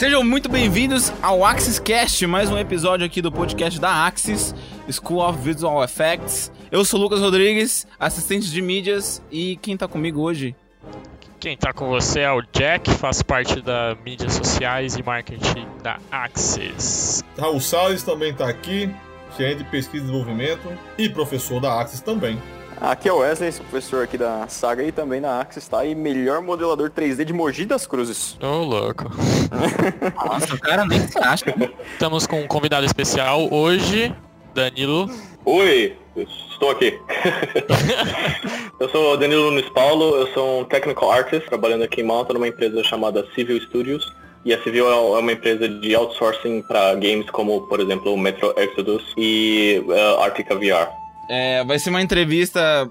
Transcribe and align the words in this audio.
Sejam 0.00 0.24
muito 0.24 0.48
bem-vindos 0.48 1.12
ao 1.20 1.44
Axis 1.44 1.78
Cast, 1.78 2.26
mais 2.26 2.50
um 2.50 2.56
episódio 2.56 3.04
aqui 3.04 3.20
do 3.20 3.30
podcast 3.30 3.78
da 3.78 4.06
Axis, 4.06 4.54
School 4.90 5.20
of 5.20 5.38
Visual 5.42 5.84
Effects. 5.84 6.50
Eu 6.72 6.86
sou 6.86 6.98
o 6.98 7.02
Lucas 7.02 7.20
Rodrigues, 7.20 7.86
assistente 7.98 8.50
de 8.50 8.62
mídias, 8.62 9.22
e 9.30 9.56
quem 9.56 9.76
tá 9.76 9.86
comigo 9.86 10.22
hoje? 10.22 10.56
Quem 11.38 11.54
tá 11.54 11.74
com 11.74 11.90
você 11.90 12.20
é 12.20 12.32
o 12.32 12.40
Jack, 12.40 12.90
faz 12.92 13.20
parte 13.20 13.60
da 13.60 13.94
mídias 14.02 14.32
sociais 14.32 14.96
e 14.96 15.02
marketing 15.02 15.66
da 15.82 15.98
Axis. 16.10 17.22
Raul 17.38 17.60
Salles 17.60 18.02
também 18.02 18.32
tá 18.32 18.48
aqui, 18.48 18.88
gerente 19.36 19.58
de 19.58 19.64
pesquisa 19.64 20.02
e 20.02 20.06
desenvolvimento 20.06 20.66
e 20.96 21.10
professor 21.10 21.60
da 21.60 21.78
Axis 21.78 22.00
também. 22.00 22.40
Aqui 22.80 23.10
é 23.10 23.12
o 23.12 23.18
Wesley, 23.18 23.52
sou 23.52 23.62
professor 23.66 24.04
aqui 24.04 24.16
da 24.16 24.48
Saga 24.48 24.82
e 24.82 24.90
também 24.90 25.20
na 25.20 25.38
Axis, 25.38 25.68
tá? 25.68 25.84
E 25.84 25.94
melhor 25.94 26.40
modelador 26.40 26.90
3D 26.90 27.24
de 27.24 27.32
Mogi 27.32 27.66
das 27.66 27.86
Cruzes. 27.86 28.38
Ô, 28.42 28.46
oh, 28.46 28.64
louco. 28.64 29.04
Nossa, 30.26 30.54
o 30.54 30.58
cara 30.58 30.86
nem 30.86 31.06
se 31.06 31.18
acha. 31.18 31.54
Estamos 31.92 32.26
com 32.26 32.40
um 32.40 32.46
convidado 32.46 32.86
especial 32.86 33.52
hoje, 33.52 34.14
Danilo. 34.54 35.10
Oi, 35.44 35.94
estou 36.16 36.70
aqui. 36.70 36.98
eu 38.80 38.88
sou 38.88 39.14
Danilo 39.18 39.50
Nunes 39.50 39.68
Paulo, 39.74 40.16
eu 40.16 40.26
sou 40.28 40.60
um 40.62 40.64
technical 40.64 41.12
artist, 41.12 41.46
trabalhando 41.48 41.84
aqui 41.84 42.00
em 42.00 42.04
Malta 42.04 42.32
numa 42.32 42.48
empresa 42.48 42.82
chamada 42.82 43.26
Civil 43.34 43.60
Studios. 43.60 44.10
E 44.42 44.54
a 44.54 44.62
Civil 44.62 44.90
é 44.90 45.18
uma 45.18 45.32
empresa 45.32 45.68
de 45.68 45.94
outsourcing 45.94 46.62
para 46.62 46.94
games 46.94 47.28
como, 47.28 47.60
por 47.68 47.78
exemplo, 47.78 48.16
Metro 48.16 48.54
Exodus 48.56 49.02
e 49.18 49.84
uh, 49.86 50.22
Arctica 50.22 50.54
VR. 50.54 50.99
É, 51.32 51.62
vai 51.62 51.78
ser 51.78 51.90
uma 51.90 52.02
entrevista 52.02 52.90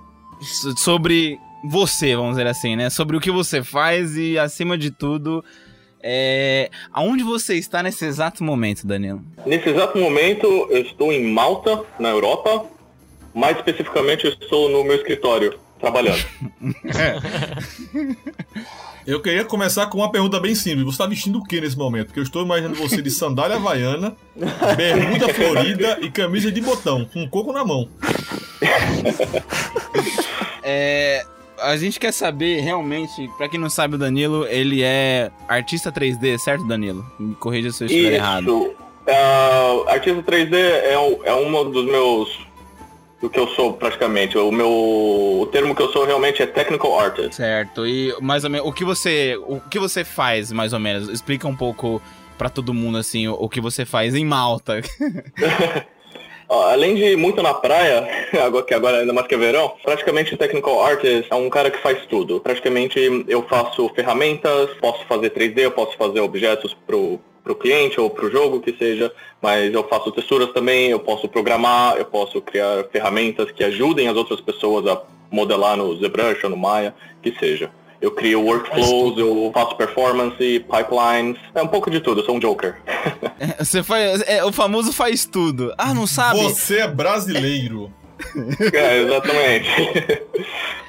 sobre 0.78 1.38
você, 1.62 2.16
vamos 2.16 2.38
dizer 2.38 2.48
assim, 2.48 2.78
né? 2.78 2.90
Sobre 2.90 3.18
o 3.18 3.20
que 3.20 3.30
você 3.30 3.62
faz 3.62 4.16
e, 4.16 4.40
acima 4.40 4.78
de 4.78 4.92
tudo, 4.92 5.44
é... 6.02 6.70
aonde 6.94 7.22
você 7.22 7.56
está 7.56 7.84
nesse 7.84 8.06
exato 8.06 8.42
momento, 8.42 8.88
Danilo? 8.88 9.22
Nesse 9.45 9.67
exato 9.67 9.98
momento, 9.98 10.48
eu 10.70 10.82
estou 10.84 11.12
em 11.12 11.26
Malta, 11.26 11.84
na 12.00 12.08
Europa. 12.08 12.66
Mais 13.34 13.58
especificamente, 13.58 14.26
eu 14.26 14.32
estou 14.32 14.70
no 14.70 14.86
meu 14.86 14.95
escritório, 14.95 15.60
trabalhando. 15.80 16.23
Eu 19.08 19.22
queria 19.22 19.44
começar 19.44 19.88
com 19.88 19.97
uma 19.97 20.11
pergunta 20.11 20.39
bem 20.39 20.53
simples. 20.53 20.83
Você 20.83 20.91
está 20.91 21.08
vestindo 21.08 21.39
o 21.39 21.44
que 21.44 21.59
nesse 21.59 21.75
momento? 21.77 22.08
Porque 22.08 22.19
eu 22.19 22.23
estou 22.23 22.44
imaginando 22.44 22.75
você 22.75 23.02
de 23.02 23.09
sandália 23.09 23.55
havaiana, 23.55 24.16
bermuda 24.77 25.33
florida 25.33 25.97
e 26.02 26.11
camisa 26.11 26.52
de 26.52 26.61
botão, 26.61 27.05
com 27.05 27.21
um 27.23 27.27
coco 27.27 27.52
na 27.52 27.66
mão. 27.66 27.89
É, 30.61 31.25
a 31.61 31.75
gente 31.77 31.99
quer 31.99 32.11
saber 32.11 32.59
realmente, 32.59 33.27
para 33.38 33.49
quem 33.49 33.59
não 33.59 33.69
sabe, 33.69 33.95
o 33.95 33.97
Danilo, 33.97 34.45
ele 34.47 34.83
é 34.83 35.31
artista 35.47 35.91
3D, 35.91 36.38
certo, 36.38 36.67
Danilo? 36.67 37.03
Me 37.19 37.33
corrija 37.36 37.71
se 37.71 37.86
eu 37.86 37.88
estiver 37.88 38.09
Isso. 38.09 38.16
errado. 38.16 38.75
Uh, 39.08 39.89
artista 39.89 40.21
3D 40.21 40.53
é, 40.53 40.93
é 40.93 41.33
um 41.33 41.71
dos 41.71 41.86
meus 41.86 42.48
do 43.22 43.30
que 43.30 43.39
eu 43.39 43.48
sou 43.50 43.73
praticamente. 43.73 44.38
O 44.38 44.52
meu 44.52 44.70
o 44.70 45.45
termo 45.52 45.75
que 45.75 45.81
eu 45.81 45.92
sou 45.92 46.06
realmente 46.06 46.42
é 46.42 46.45
technical 46.45 47.00
artist. 47.00 47.36
Certo. 47.36 47.86
E 47.86 48.16
mais 48.22 48.44
ou 48.44 48.50
menos 48.50 48.67
o 48.67 48.72
que 48.72 48.86
você 48.86 49.38
o 49.48 49.59
que 49.59 49.80
você 49.80 50.03
faz 50.03 50.52
mais 50.52 50.73
ou 50.73 50.80
menos? 50.80 51.09
Explica 51.09 51.48
um 51.48 51.56
pouco 51.56 52.02
para 52.38 52.50
todo 52.50 52.73
mundo 52.73 52.98
assim 52.98 53.28
o, 53.28 53.34
o, 53.34 53.50
que 53.50 53.59
você 53.59 53.86
faz 53.86 54.16
em 54.16 54.23
Malta. 54.23 54.81
Além 56.50 56.95
de 56.95 57.16
muito 57.16 57.44
na 57.44 57.53
praia, 57.53 58.08
agora 58.44 58.66
que 58.66 58.73
agora 58.73 58.98
ainda 58.98 59.14
mais 59.14 59.28
que 59.28 59.36
é 59.36 59.38
verão, 59.38 59.76
praticamente 59.83 60.36
technical 60.36 60.83
artist 60.83 61.27
é 61.30 61.36
um 61.36 61.48
cara 61.48 61.70
que 61.70 61.77
faz 61.77 62.08
tudo. 62.08 62.39
Praticamente 62.39 62.99
eu 63.27 63.43
faço 63.48 63.88
ferramentas, 63.89 64.72
posso 64.82 65.05
fazer 65.05 65.30
3D, 65.30 65.60
eu 65.60 65.72
posso 65.72 65.95
fazer 65.95 66.22
objetos 66.22 66.76
pro 66.88 67.20
para 67.44 67.54
o 67.54 67.55
cliente 67.55 68.00
ou 68.00 68.10
para 68.10 68.26
o 68.26 68.32
jogo 68.32 68.61
que 68.61 68.76
seja, 68.77 69.11
mas 69.42 69.73
eu 69.73 69.88
faço 69.88 70.11
texturas 70.11 70.52
também, 70.52 70.89
eu 70.89 71.00
posso 71.00 71.27
programar, 71.27 71.98
eu 71.98 72.05
posso 72.05 72.42
criar 72.42 72.83
ferramentas 72.92 73.52
que 73.52 73.64
ajudem 73.64 74.08
as 74.08 74.16
outras 74.16 74.42
pessoas 74.42 74.86
a 74.88 75.02
modelar 75.32 75.78
no 75.78 75.95
ZBrush 75.95 76.44
ou 76.44 76.49
no 76.49 76.58
Maya, 76.58 76.94
que 77.22 77.33
seja. 77.39 77.72
Eu 78.02 78.11
crio 78.11 78.42
workflows, 78.42 79.17
eu 79.17 79.52
faço 79.54 79.76
performance, 79.76 80.38
pipelines, 80.38 81.38
é 81.54 81.61
um 81.61 81.67
pouco 81.67 81.92
de 81.92 81.99
tudo, 81.99 82.22
eu 82.22 82.26
sou 82.26 82.36
um 82.36 82.39
joker. 82.39 82.78
Você 83.60 83.83
faz, 83.83 84.22
é, 84.26 84.44
o 84.44 84.54
famoso 84.54 84.94
faz 84.94 85.26
tudo. 85.26 85.73
Ah, 85.78 85.94
não 85.94 86.08
sabe? 86.08 86.42
Você 86.44 86.78
é 86.78 86.88
brasileiro. 86.88 87.94
é, 88.73 89.02
exatamente. 89.02 89.70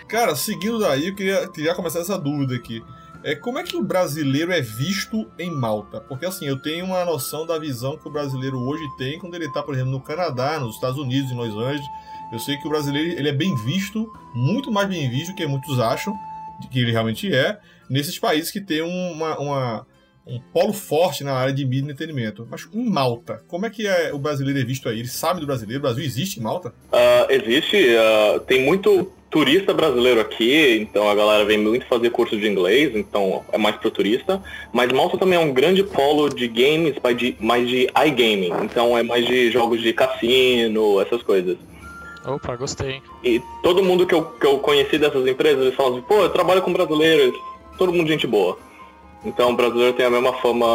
Cara, 0.06 0.36
seguindo 0.36 0.78
daí, 0.78 1.08
eu 1.08 1.14
queria, 1.14 1.48
queria 1.48 1.74
começar 1.74 2.00
essa 2.00 2.18
dúvida 2.18 2.54
aqui. 2.54 2.82
É, 3.22 3.34
como 3.34 3.58
é 3.58 3.62
que 3.62 3.76
o 3.76 3.82
brasileiro 3.82 4.52
é 4.52 4.60
visto 4.60 5.30
em 5.38 5.50
Malta? 5.50 6.00
Porque 6.00 6.24
assim, 6.24 6.46
eu 6.46 6.56
tenho 6.56 6.86
uma 6.86 7.04
noção 7.04 7.46
da 7.46 7.58
visão 7.58 7.98
que 7.98 8.08
o 8.08 8.10
brasileiro 8.10 8.58
hoje 8.58 8.84
tem 8.96 9.18
quando 9.18 9.34
ele 9.34 9.46
está, 9.46 9.62
por 9.62 9.74
exemplo, 9.74 9.92
no 9.92 10.00
Canadá, 10.00 10.58
nos 10.58 10.74
Estados 10.74 10.98
Unidos, 10.98 11.30
em 11.30 11.36
Los 11.36 11.54
Angeles. 11.54 11.86
Eu 12.32 12.38
sei 12.38 12.56
que 12.56 12.66
o 12.66 12.70
brasileiro 12.70 13.18
ele 13.18 13.28
é 13.28 13.32
bem 13.32 13.54
visto, 13.56 14.10
muito 14.34 14.72
mais 14.72 14.88
bem 14.88 15.10
visto 15.10 15.32
do 15.32 15.36
que 15.36 15.46
muitos 15.46 15.78
acham 15.78 16.14
que 16.70 16.78
ele 16.78 16.92
realmente 16.92 17.32
é, 17.32 17.58
nesses 17.88 18.18
países 18.18 18.50
que 18.50 18.60
tem 18.60 18.82
uma, 18.82 19.38
uma 19.38 19.86
um 20.26 20.38
polo 20.52 20.72
forte 20.72 21.24
na 21.24 21.32
área 21.32 21.52
de 21.52 21.64
mídia 21.64 21.88
e 21.88 21.92
entretenimento. 21.92 22.46
Mas 22.50 22.68
em 22.72 22.88
Malta, 22.88 23.42
como 23.48 23.66
é 23.66 23.70
que 23.70 23.86
é 23.86 24.12
o 24.12 24.18
brasileiro 24.18 24.60
é 24.60 24.64
visto 24.64 24.88
aí? 24.88 25.00
Ele 25.00 25.08
sabe 25.08 25.40
do 25.40 25.46
brasileiro? 25.46 25.80
O 25.80 25.82
Brasil 25.82 26.04
existe 26.04 26.38
em 26.38 26.42
Malta? 26.42 26.68
Uh, 26.68 27.30
existe. 27.30 27.76
Uh, 27.76 28.40
tem 28.40 28.62
muito 28.64 29.12
turista 29.30 29.72
brasileiro 29.72 30.20
aqui, 30.20 30.78
então 30.80 31.08
a 31.08 31.14
galera 31.14 31.44
vem 31.44 31.56
muito 31.56 31.86
fazer 31.86 32.10
curso 32.10 32.36
de 32.36 32.48
inglês, 32.48 32.94
então 32.94 33.44
é 33.52 33.56
mais 33.56 33.76
pro 33.76 33.90
turista. 33.90 34.42
Mas 34.72 34.92
Malta 34.92 35.16
também 35.16 35.38
é 35.38 35.42
um 35.42 35.52
grande 35.52 35.84
polo 35.84 36.28
de 36.28 36.48
games, 36.48 36.96
mais 37.02 37.16
de, 37.16 37.36
mais 37.38 37.68
de 37.68 37.88
iGaming, 38.06 38.52
então 38.64 38.98
é 38.98 39.02
mais 39.02 39.24
de 39.24 39.50
jogos 39.50 39.80
de 39.80 39.92
cassino, 39.92 41.00
essas 41.00 41.22
coisas. 41.22 41.56
Opa, 42.26 42.56
gostei. 42.56 43.00
E 43.24 43.40
todo 43.62 43.82
mundo 43.82 44.06
que 44.06 44.14
eu, 44.14 44.24
que 44.24 44.46
eu 44.46 44.58
conheci 44.58 44.98
dessas 44.98 45.26
empresas, 45.26 45.62
eles 45.62 45.74
falam 45.74 45.92
assim, 45.92 46.02
pô, 46.02 46.16
eu 46.16 46.30
trabalho 46.30 46.60
com 46.60 46.72
brasileiros, 46.72 47.34
todo 47.78 47.92
mundo 47.92 48.08
gente 48.08 48.26
boa. 48.26 48.58
Então 49.24 49.50
o 49.50 49.56
brasileiro 49.56 49.92
tem 49.94 50.06
a 50.06 50.10
mesma 50.10 50.32
fama, 50.34 50.66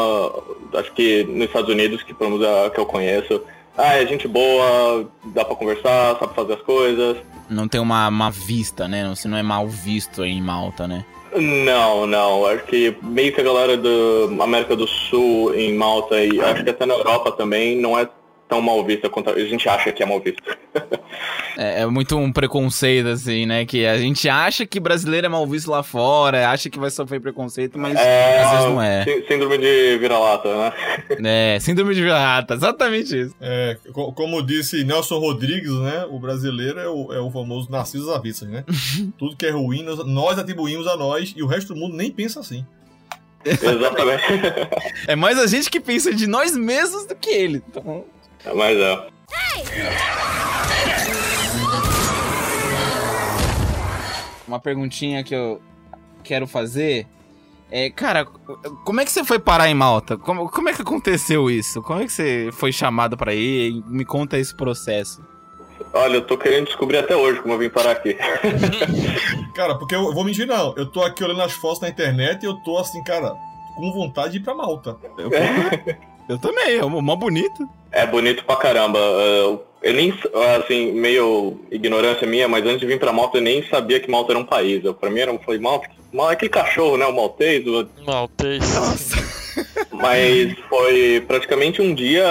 acho 0.73 0.91
que 0.93 1.23
nos 1.25 1.47
Estados 1.47 1.69
Unidos, 1.69 2.03
que 2.03 2.13
pelo 2.13 2.31
menos 2.31 2.45
é 2.45 2.66
a 2.66 2.69
que 2.69 2.79
eu 2.79 2.85
conheço. 2.85 3.41
Ah, 3.77 3.95
é 3.95 4.07
gente 4.07 4.27
boa, 4.27 5.05
dá 5.25 5.43
pra 5.43 5.55
conversar, 5.55 6.17
sabe 6.17 6.33
fazer 6.33 6.53
as 6.53 6.61
coisas. 6.61 7.17
Não 7.50 7.67
tem 7.67 7.79
uma 7.79 8.09
má 8.09 8.29
vista, 8.29 8.88
né? 8.88 9.07
Você 9.09 9.28
não 9.28 9.38
é 9.38 9.44
mal 9.44 9.67
visto 9.67 10.23
em 10.23 10.41
Malta, 10.41 10.88
né? 10.88 11.06
Não, 11.35 12.07
não. 12.07 12.45
Acho 12.45 12.63
que 12.66 12.95
meio 13.01 13.33
que 13.33 13.41
a 13.41 13.44
galera 13.44 13.78
da 13.78 14.44
América 14.44 14.75
do 14.75 14.88
Sul, 14.88 15.53
em 15.53 15.75
Malta 15.75 16.23
e 16.23 16.39
acho 16.41 16.63
que 16.63 16.69
até 16.69 16.85
na 16.85 16.94
Europa 16.94 17.31
também, 17.31 17.79
não 17.79 17.97
é 17.97 18.07
tão 18.55 18.61
mal 18.61 18.83
vista 18.85 19.09
quanto 19.09 19.29
a 19.29 19.39
gente 19.39 19.67
acha 19.67 19.91
que 19.91 20.01
é 20.01 20.05
mal 20.05 20.19
vista. 20.19 20.57
é, 21.57 21.81
é, 21.81 21.85
muito 21.85 22.17
um 22.17 22.31
preconceito, 22.31 23.07
assim, 23.09 23.45
né? 23.45 23.66
Que 23.66 23.85
a 23.85 23.97
gente 23.97 24.29
acha 24.29 24.66
que 24.66 24.79
brasileiro 24.79 25.27
é 25.27 25.29
mal 25.29 25.45
visto 25.45 25.69
lá 25.69 25.83
fora, 25.83 26.49
acha 26.49 26.69
que 26.69 26.79
vai 26.79 26.89
sofrer 26.89 27.19
preconceito, 27.19 27.77
mas 27.77 27.97
é, 27.97 28.41
às 28.41 28.51
vezes 28.51 28.66
não 28.66 28.81
é. 28.81 29.05
Síndrome 29.27 29.57
de 29.57 29.97
vira-lata, 29.97 30.55
né? 30.55 30.73
É, 31.25 31.59
síndrome 31.59 31.93
de 31.93 32.01
vira-lata, 32.01 32.53
exatamente 32.53 33.19
isso. 33.19 33.35
É, 33.41 33.77
como 33.93 34.41
disse 34.41 34.83
Nelson 34.83 35.19
Rodrigues, 35.19 35.72
né? 35.72 36.05
O 36.09 36.19
brasileiro 36.19 36.79
é 36.79 36.87
o, 36.87 37.13
é 37.13 37.19
o 37.19 37.31
famoso 37.31 37.69
Narciso 37.69 38.11
Avissas, 38.13 38.47
né? 38.47 38.63
Tudo 39.17 39.35
que 39.35 39.45
é 39.45 39.51
ruim, 39.51 39.83
nós 40.05 40.37
atribuímos 40.37 40.87
a 40.87 40.95
nós 40.95 41.33
e 41.35 41.43
o 41.43 41.47
resto 41.47 41.73
do 41.73 41.79
mundo 41.79 41.95
nem 41.95 42.11
pensa 42.11 42.39
assim. 42.39 42.66
Exatamente. 43.45 44.23
é 45.07 45.16
mais 45.16 45.37
a 45.37 45.45
gente 45.45 45.69
que 45.69 45.79
pensa 45.79 46.13
de 46.13 46.25
nós 46.25 46.57
mesmos 46.57 47.05
do 47.05 47.16
que 47.16 47.29
ele. 47.29 47.61
Então, 47.69 48.05
mas 48.53 48.78
é. 48.78 49.08
Uma 54.47 54.59
perguntinha 54.59 55.24
que 55.24 55.34
eu 55.34 55.62
quero 56.24 56.46
fazer 56.46 57.08
é, 57.72 57.90
cara, 57.90 58.26
como 58.86 59.02
é 59.02 59.06
que 59.06 59.12
você 59.12 59.24
foi 59.24 59.40
parar 59.40 59.68
em 59.68 59.74
Malta? 59.74 60.18
Como, 60.18 60.50
como 60.50 60.70
é 60.70 60.74
que 60.74 60.82
aconteceu 60.82 61.50
isso? 61.50 61.82
Como 61.82 62.00
é 62.00 62.06
que 62.06 62.12
você 62.12 62.50
foi 62.53 62.72
chamado 62.72 63.18
para 63.18 63.34
ir? 63.34 63.84
Me 63.88 64.06
conta 64.06 64.38
esse 64.38 64.56
processo. 64.56 65.22
Olha, 65.92 66.16
eu 66.16 66.22
tô 66.22 66.38
querendo 66.38 66.68
descobrir 66.68 66.97
até 66.97 67.16
hoje 67.16 67.42
como 67.42 67.53
eu 67.53 67.58
vim 67.58 67.70
parar 67.70 67.92
aqui. 67.92 68.16
cara, 69.56 69.76
porque 69.76 69.96
eu 69.96 70.14
vou 70.14 70.24
mentir 70.24 70.46
não. 70.46 70.74
Eu 70.78 70.86
tô 70.86 71.02
aqui 71.03 71.24
olhando 71.24 71.42
as 71.42 71.53
fotos 71.53 71.82
na 71.82 71.90
internet 71.90 72.44
e 72.44 72.46
eu 72.46 72.56
tô 72.64 72.78
assim, 72.78 73.03
cara, 73.03 73.36
com 73.76 73.92
vontade 73.92 74.34
de 74.34 74.38
ir 74.38 74.42
pra 74.42 74.53
Malta. 74.53 74.97
Eu, 75.18 75.30
eu 76.30 76.38
também, 76.38 76.78
é 76.78 76.82
mó 76.86 77.16
bonito. 77.16 77.68
É 77.96 78.06
bonito 78.06 78.44
pra 78.44 78.58
caramba. 78.58 79.00
Eu 79.00 79.94
nem, 79.94 80.14
assim, 80.59 80.92
meio 80.92 81.58
ignorância 81.72 82.28
minha, 82.28 82.46
mas 82.46 82.66
antes 82.66 82.82
de 82.82 82.86
vir 82.86 83.00
pra 83.00 83.14
Malta 83.14 83.38
eu 83.38 83.42
nem 83.42 83.66
sabia 83.68 84.02
que 84.02 84.12
Malta 84.12 84.34
era 84.34 84.40
um 84.40 84.46
país. 84.46 84.84
Eu, 84.84 84.94
pra 84.94 85.09
mim 85.09 85.22
era, 85.22 85.40
foi 85.40 85.58
Malta, 85.58 85.88
é 86.14 86.34
aquele 86.34 86.50
cachorro, 86.50 86.97
né, 86.97 87.06
o 87.06 87.16
maltês. 87.16 87.66
O... 87.66 87.88
Maltês. 88.06 88.76
Nossa. 88.76 89.16
Mas 89.94 90.53
foi 90.68 91.24
praticamente 91.26 91.82
um 91.82 91.94
dia, 91.96 92.26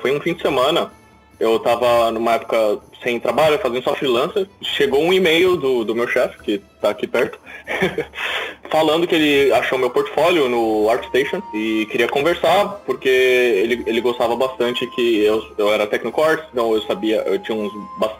foi 0.00 0.16
um 0.16 0.20
fim 0.20 0.34
de 0.34 0.42
semana. 0.42 0.90
Eu 1.38 1.60
tava 1.60 2.10
numa 2.10 2.34
época 2.34 2.80
sem 3.02 3.18
trabalho, 3.20 3.58
fazendo 3.58 3.82
só 3.82 3.94
freelancer. 3.94 4.46
Chegou 4.62 5.00
um 5.00 5.12
e-mail 5.12 5.56
do, 5.56 5.84
do 5.84 5.94
meu 5.94 6.06
chefe, 6.08 6.38
que 6.42 6.62
tá 6.80 6.90
aqui 6.90 7.06
perto, 7.06 7.38
falando 8.70 9.06
que 9.06 9.14
ele 9.14 9.52
achou 9.52 9.78
meu 9.78 9.90
portfólio 9.90 10.48
no 10.48 10.88
ArtStation 10.90 11.40
e 11.54 11.86
queria 11.86 12.08
conversar, 12.08 12.80
porque 12.84 13.08
ele, 13.08 13.82
ele 13.86 14.00
gostava 14.00 14.34
bastante 14.34 14.86
que 14.88 15.24
eu, 15.24 15.44
eu 15.56 15.72
era 15.72 15.86
técnico 15.86 16.22
art, 16.22 16.44
então 16.50 16.74
eu 16.74 16.82
sabia, 16.82 17.22
eu 17.26 17.38
tinha 17.38 17.56
uns, 17.56 17.72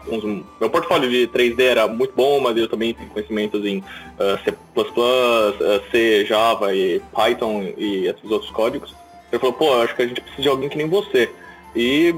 uns. 0.07 0.43
Meu 0.59 0.69
portfólio 0.69 1.09
de 1.09 1.27
3D 1.27 1.61
era 1.61 1.87
muito 1.87 2.13
bom, 2.15 2.39
mas 2.39 2.55
eu 2.55 2.69
também 2.69 2.93
tenho 2.93 3.09
conhecimentos 3.09 3.65
em 3.65 3.79
uh, 3.79 4.39
C, 4.43 4.51
uh, 4.51 5.91
C, 5.91 6.25
Java 6.25 6.73
e 6.73 7.01
Python 7.13 7.73
e 7.77 8.07
esses 8.07 8.31
outros 8.31 8.51
códigos. 8.51 8.95
Ele 9.31 9.39
falou, 9.39 9.53
pô, 9.53 9.73
acho 9.81 9.95
que 9.95 10.03
a 10.03 10.07
gente 10.07 10.21
precisa 10.21 10.43
de 10.43 10.47
alguém 10.47 10.69
que 10.69 10.77
nem 10.77 10.87
você. 10.87 11.29
E 11.75 12.13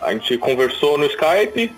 a 0.00 0.12
gente 0.12 0.38
conversou 0.38 0.96
no 0.96 1.06
Skype, 1.06 1.72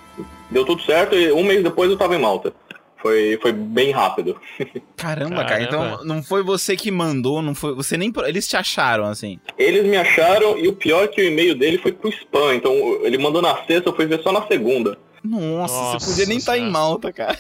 deu 0.51 0.65
tudo 0.65 0.83
certo 0.83 1.15
e 1.15 1.33
um 1.33 1.43
mês 1.45 1.63
depois 1.63 1.91
eu 1.91 1.97
tava 1.97 2.15
em 2.17 2.21
Malta. 2.21 2.53
Foi, 2.97 3.39
foi 3.43 3.53
bem 3.53 3.91
rápido. 3.91 4.41
Caramba, 4.97 5.45
cara. 5.45 5.67
Caramba. 5.67 5.95
Então 5.97 6.05
não 6.07 6.23
foi 6.23 6.43
você 6.43 6.75
que 6.75 6.91
mandou, 6.91 7.43
não 7.43 7.55
foi. 7.55 7.75
Você 7.75 7.99
nem. 7.99 8.11
Eles 8.25 8.49
te 8.49 8.57
acharam, 8.57 9.05
assim. 9.05 9.39
Eles 9.59 9.85
me 9.85 9.97
acharam 9.97 10.57
e 10.57 10.69
o 10.69 10.73
pior 10.73 11.05
é 11.05 11.09
que 11.09 11.21
o 11.21 11.25
e-mail 11.25 11.55
dele 11.55 11.77
foi 11.77 11.93
pro 11.93 12.09
spam. 12.09 12.55
Então 12.55 12.73
ele 13.03 13.19
mandou 13.19 13.43
na 13.43 13.55
sexta, 13.65 13.91
eu 13.91 13.95
fui 13.95 14.07
ver 14.07 14.23
só 14.23 14.33
na 14.33 14.47
segunda. 14.47 14.97
Nossa, 15.23 15.75
Nossa 15.75 15.99
você 16.01 16.11
podia 16.13 16.27
nem 16.27 16.39
estar 16.39 16.57
em 16.57 16.61
Senhora. 16.61 16.73
Malta, 16.73 17.13
cara. 17.13 17.39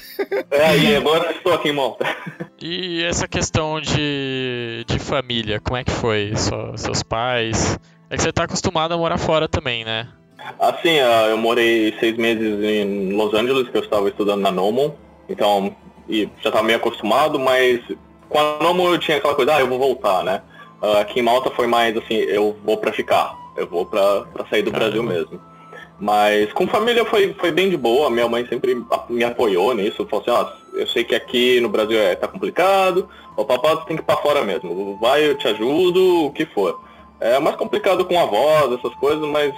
É, 0.50 0.76
e 0.78 0.96
agora 0.96 1.30
estou 1.32 1.52
aqui 1.54 1.68
em 1.70 1.72
Malta. 1.72 2.04
E 2.66 3.02
essa 3.02 3.28
questão 3.28 3.78
de, 3.78 4.84
de 4.86 4.98
família, 4.98 5.60
como 5.60 5.76
é 5.76 5.84
que 5.84 5.90
foi? 5.90 6.32
Só- 6.34 6.74
seus 6.78 7.02
pais? 7.02 7.78
É 8.08 8.16
que 8.16 8.22
você 8.22 8.32
tá 8.32 8.44
acostumado 8.44 8.94
a 8.94 8.96
morar 8.96 9.18
fora 9.18 9.46
também, 9.46 9.84
né? 9.84 10.08
Assim, 10.58 10.98
ah, 11.00 11.26
eu 11.30 11.36
morei 11.36 11.94
seis 11.98 12.16
meses 12.16 12.62
em 12.62 13.12
Los 13.12 13.34
Angeles, 13.34 13.68
que 13.68 13.76
eu 13.76 13.82
estava 13.82 14.08
estudando 14.08 14.40
na 14.40 14.50
Nomon. 14.50 14.90
Então, 15.28 15.74
e 16.08 16.28
já 16.42 16.50
estava 16.50 16.62
meio 16.62 16.78
acostumado, 16.78 17.38
mas 17.38 17.80
com 18.28 18.38
a 18.38 18.58
Nomon 18.62 18.92
eu 18.92 18.98
tinha 18.98 19.16
aquela 19.16 19.34
coisa, 19.34 19.56
ah, 19.56 19.60
eu 19.60 19.68
vou 19.68 19.78
voltar, 19.78 20.22
né? 20.22 20.42
Ah, 20.82 21.00
aqui 21.00 21.20
em 21.20 21.22
Malta 21.22 21.50
foi 21.50 21.66
mais 21.66 21.96
assim, 21.96 22.14
eu 22.14 22.56
vou 22.64 22.76
pra 22.76 22.92
ficar. 22.92 23.34
Eu 23.56 23.66
vou 23.66 23.86
pra 23.86 24.26
sair 24.50 24.62
do 24.62 24.70
Caramba. 24.70 24.90
Brasil 24.90 25.02
mesmo. 25.02 25.40
Mas 25.98 26.52
com 26.52 26.66
família 26.66 27.04
foi, 27.04 27.32
foi 27.34 27.52
bem 27.52 27.70
de 27.70 27.76
boa, 27.76 28.10
minha 28.10 28.28
mãe 28.28 28.44
sempre 28.46 28.76
me 29.08 29.24
apoiou 29.24 29.72
nisso, 29.74 30.06
falou 30.10 30.22
assim, 30.22 30.30
ó, 30.30 30.78
eu 30.78 30.88
sei 30.88 31.04
que 31.04 31.14
aqui 31.14 31.60
no 31.60 31.68
Brasil 31.68 31.96
é, 31.98 32.16
tá 32.16 32.26
complicado, 32.26 33.08
o 33.36 33.44
papai 33.44 33.76
tem 33.86 33.96
que 33.96 34.02
ir 34.02 34.04
pra 34.04 34.16
fora 34.16 34.42
mesmo, 34.44 34.98
vai, 35.00 35.24
eu 35.24 35.38
te 35.38 35.46
ajudo, 35.46 36.26
o 36.26 36.32
que 36.32 36.44
for. 36.46 36.80
É 37.20 37.38
mais 37.38 37.54
complicado 37.54 38.04
com 38.04 38.18
avós, 38.18 38.72
essas 38.72 38.92
coisas, 38.96 39.26
mas 39.28 39.54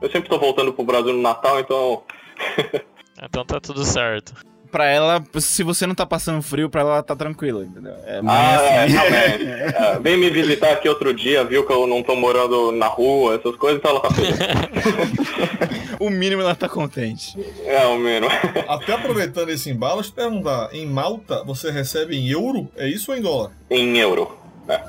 eu 0.00 0.10
sempre 0.10 0.28
tô 0.28 0.38
voltando 0.38 0.72
pro 0.72 0.84
Brasil 0.84 1.12
no 1.12 1.20
Natal, 1.22 1.60
então 1.60 2.02
Então 3.22 3.44
tá 3.44 3.60
tudo 3.60 3.84
certo. 3.84 4.32
Pra 4.72 4.86
ela, 4.86 5.20
se 5.40 5.64
você 5.64 5.84
não 5.84 5.96
tá 5.96 6.06
passando 6.06 6.40
frio, 6.42 6.70
pra 6.70 6.82
ela 6.82 7.02
tá 7.02 7.16
tranquila, 7.16 7.64
entendeu? 7.64 7.92
É 8.06 8.22
mais 8.22 8.60
Ah, 8.60 8.64
é, 8.64 8.84
assim. 8.84 8.92
realmente. 8.92 9.44
É, 9.80 9.98
vem 9.98 10.16
me 10.16 10.30
visitar 10.30 10.70
aqui 10.72 10.88
outro 10.88 11.12
dia, 11.12 11.42
viu 11.44 11.66
que 11.66 11.72
eu 11.72 11.86
não 11.88 12.02
tô 12.04 12.14
morando 12.14 12.70
na 12.70 12.86
rua, 12.86 13.34
essas 13.34 13.56
coisas, 13.56 13.78
então 13.80 13.90
ela 13.90 14.00
tá 14.00 14.10
feliz. 14.12 14.38
o 15.98 16.08
mínimo 16.08 16.42
ela 16.42 16.54
tá 16.54 16.68
contente. 16.68 17.36
É, 17.66 17.84
o 17.86 17.96
mínimo. 17.98 18.28
Até 18.68 18.92
aproveitando 18.92 19.48
esse 19.50 19.70
embalo, 19.70 19.96
deixa 20.02 20.10
eu 20.10 20.14
te 20.14 20.16
perguntar, 20.16 20.68
em 20.72 20.86
Malta 20.86 21.42
você 21.44 21.70
recebe 21.70 22.16
em 22.16 22.28
euro? 22.28 22.68
É 22.76 22.86
isso 22.88 23.10
ou 23.10 23.18
em 23.18 23.22
dólar? 23.22 23.50
em 23.68 23.98
euro. 23.98 24.38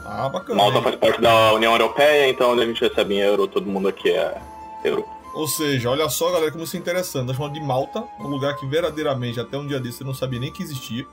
Ah, 0.06 0.30
bacana. 0.30 0.58
Malta 0.62 0.82
faz 0.84 0.96
parte 0.96 1.20
da 1.20 1.54
União 1.54 1.72
Europeia, 1.72 2.30
então 2.30 2.54
a 2.54 2.66
gente 2.66 2.80
recebe 2.82 3.16
em 3.16 3.20
euro, 3.20 3.48
todo 3.48 3.66
mundo 3.66 3.88
aqui 3.88 4.12
é 4.12 4.36
euro. 4.84 5.06
Ou 5.34 5.48
seja, 5.48 5.90
olha 5.90 6.10
só, 6.10 6.32
galera, 6.32 6.52
como 6.52 6.64
isso 6.64 6.76
é 6.76 6.80
interessante. 6.80 7.28
Nós 7.28 7.38
falamos 7.38 7.58
de 7.58 7.66
Malta, 7.66 8.04
um 8.20 8.28
lugar 8.28 8.56
que 8.58 8.66
verdadeiramente 8.66 9.40
até 9.40 9.58
um 9.58 9.66
dia 9.66 9.80
desse 9.80 10.02
eu 10.02 10.08
não 10.08 10.14
sabia 10.14 10.40
nem 10.40 10.52
que 10.52 10.62
existia. 10.62 11.06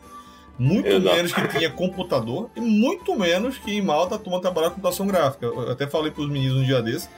Muito 0.59 0.89
Exato. 0.89 1.15
menos 1.15 1.33
que 1.33 1.49
tinha 1.49 1.71
computador 1.71 2.51
e 2.57 2.61
muito 2.61 3.17
menos 3.17 3.59
que 3.59 3.73
em 3.73 3.81
Malta 3.81 4.17
a 4.17 4.19
turma 4.19 4.41
trabalhava 4.41 4.75
com 4.75 4.81
computação 4.81 5.07
gráfica. 5.07 5.47
Eu 5.47 5.71
até 5.71 5.87
falei 5.87 6.11
pros 6.11 6.29
meninos 6.29 6.59
um 6.61 6.65
dia 6.65 6.83
desse 6.83 7.09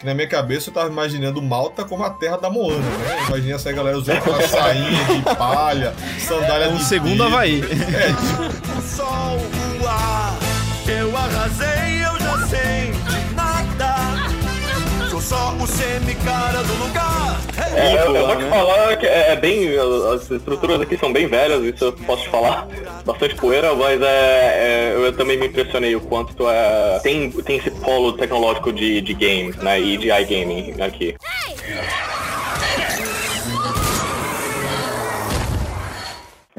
que 0.00 0.06
na 0.06 0.14
minha 0.14 0.26
cabeça 0.26 0.70
eu 0.70 0.74
tava 0.74 0.88
imaginando 0.88 1.42
Malta 1.42 1.84
como 1.84 2.02
a 2.02 2.08
terra 2.08 2.38
da 2.38 2.48
Moana, 2.48 2.78
né? 2.78 3.24
Imaginei 3.28 3.54
essa 3.54 3.70
galera 3.70 3.98
usando 3.98 4.16
aquela 4.16 4.40
sainha 4.48 5.04
de 5.04 5.36
palha, 5.36 5.94
sandália 6.18 6.64
É 6.64 6.68
um 6.70 6.76
de 6.76 6.84
segundo 6.84 7.10
dedo. 7.10 7.24
Havaí. 7.24 7.60
É, 7.60 8.06
tipo, 8.08 8.78
o 8.78 8.82
sol 8.82 9.38
voar. 9.78 10.38
Eu 10.88 11.14
arrasei, 11.14 12.02
eu 12.02 12.18
já 12.18 12.46
sei. 12.48 12.79
Sou 15.20 15.36
só 15.38 15.54
o 15.56 15.66
semi-cara 15.66 16.62
do 16.62 16.74
lugar. 16.82 17.38
É, 17.76 17.92
eu, 18.06 18.14
eu 18.16 18.26
vou 18.26 18.36
te 18.36 18.44
falar 18.44 18.96
que 18.96 19.06
é, 19.06 19.32
é 19.32 19.36
bem. 19.36 19.68
As 20.14 20.30
estruturas 20.30 20.80
aqui 20.80 20.96
são 20.96 21.12
bem 21.12 21.26
velhas, 21.26 21.62
isso 21.62 21.84
eu 21.84 21.92
posso 21.92 22.22
te 22.22 22.28
falar. 22.30 22.66
Bastante 23.04 23.34
poeira, 23.36 23.74
mas 23.74 24.00
é, 24.00 24.06
é, 24.06 24.94
eu 24.96 25.12
também 25.16 25.38
me 25.38 25.46
impressionei 25.48 25.94
o 25.94 26.00
quanto 26.00 26.48
é, 26.48 26.98
tem, 27.02 27.30
tem 27.30 27.56
esse 27.58 27.70
polo 27.70 28.14
tecnológico 28.14 28.72
de, 28.72 29.00
de 29.02 29.12
games, 29.14 29.56
né? 29.56 29.78
E 29.80 29.96
de 29.98 30.10
iGaming 30.10 30.80
aqui. 30.80 31.14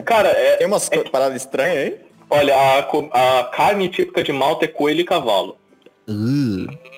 Cara, 0.06 0.30
é, 0.30 0.58
Tem 0.58 0.68
umas 0.68 0.90
co- 0.90 1.10
paradas 1.10 1.42
estranhas 1.42 1.78
aí? 1.78 2.00
olha, 2.30 2.56
a, 2.56 3.40
a 3.40 3.44
carne 3.46 3.90
típica 3.90 4.24
de 4.24 4.32
Malta 4.32 4.66
é 4.66 4.68
coelho 4.68 5.02
e 5.02 5.06
cavalo. 5.06 5.58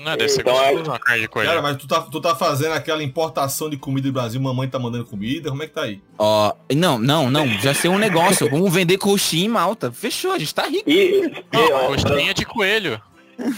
Não, 0.02 0.18
deve 0.18 0.30
ser 0.30 0.42
Então, 0.42 0.54
gostoso 0.54 0.92
uma 0.92 1.00
carne 1.00 1.22
de 1.22 1.28
coelho. 1.28 1.50
cara, 1.50 1.62
mas 1.62 1.78
tu 1.78 1.88
tá, 1.88 2.02
tu 2.02 2.20
tá 2.22 2.36
fazendo 2.36 2.74
aquela 2.74 3.04
importação 3.04 3.70
de 3.70 3.78
comida 3.78 4.08
do 4.08 4.14
Brasil, 4.14 4.42
mamãe 4.42 4.68
tá 4.68 4.80
mandando 4.80 5.06
comida, 5.06 5.50
como 5.50 5.64
é 5.64 5.68
que 5.68 5.74
tá 5.74 5.84
aí? 5.84 6.02
Ó, 6.18 6.54
não, 6.76 6.98
não, 6.98 7.30
não. 7.30 7.48
Já 7.60 7.74
sei 7.74 7.90
um 7.90 7.98
negócio. 7.98 8.50
Vamos 8.50 8.74
vender 8.74 8.98
coxinha 8.98 9.46
em 9.46 9.50
Malta. 9.50 9.92
Fechou, 9.92 10.32
a 10.32 10.40
gente 10.40 10.54
tá 10.54 10.64
rico. 10.68 10.90
E, 10.90 11.26
e, 11.26 11.72
ó, 11.72 11.88
Coxinha 11.88 12.34
de 12.34 12.46
coelho. 12.46 13.02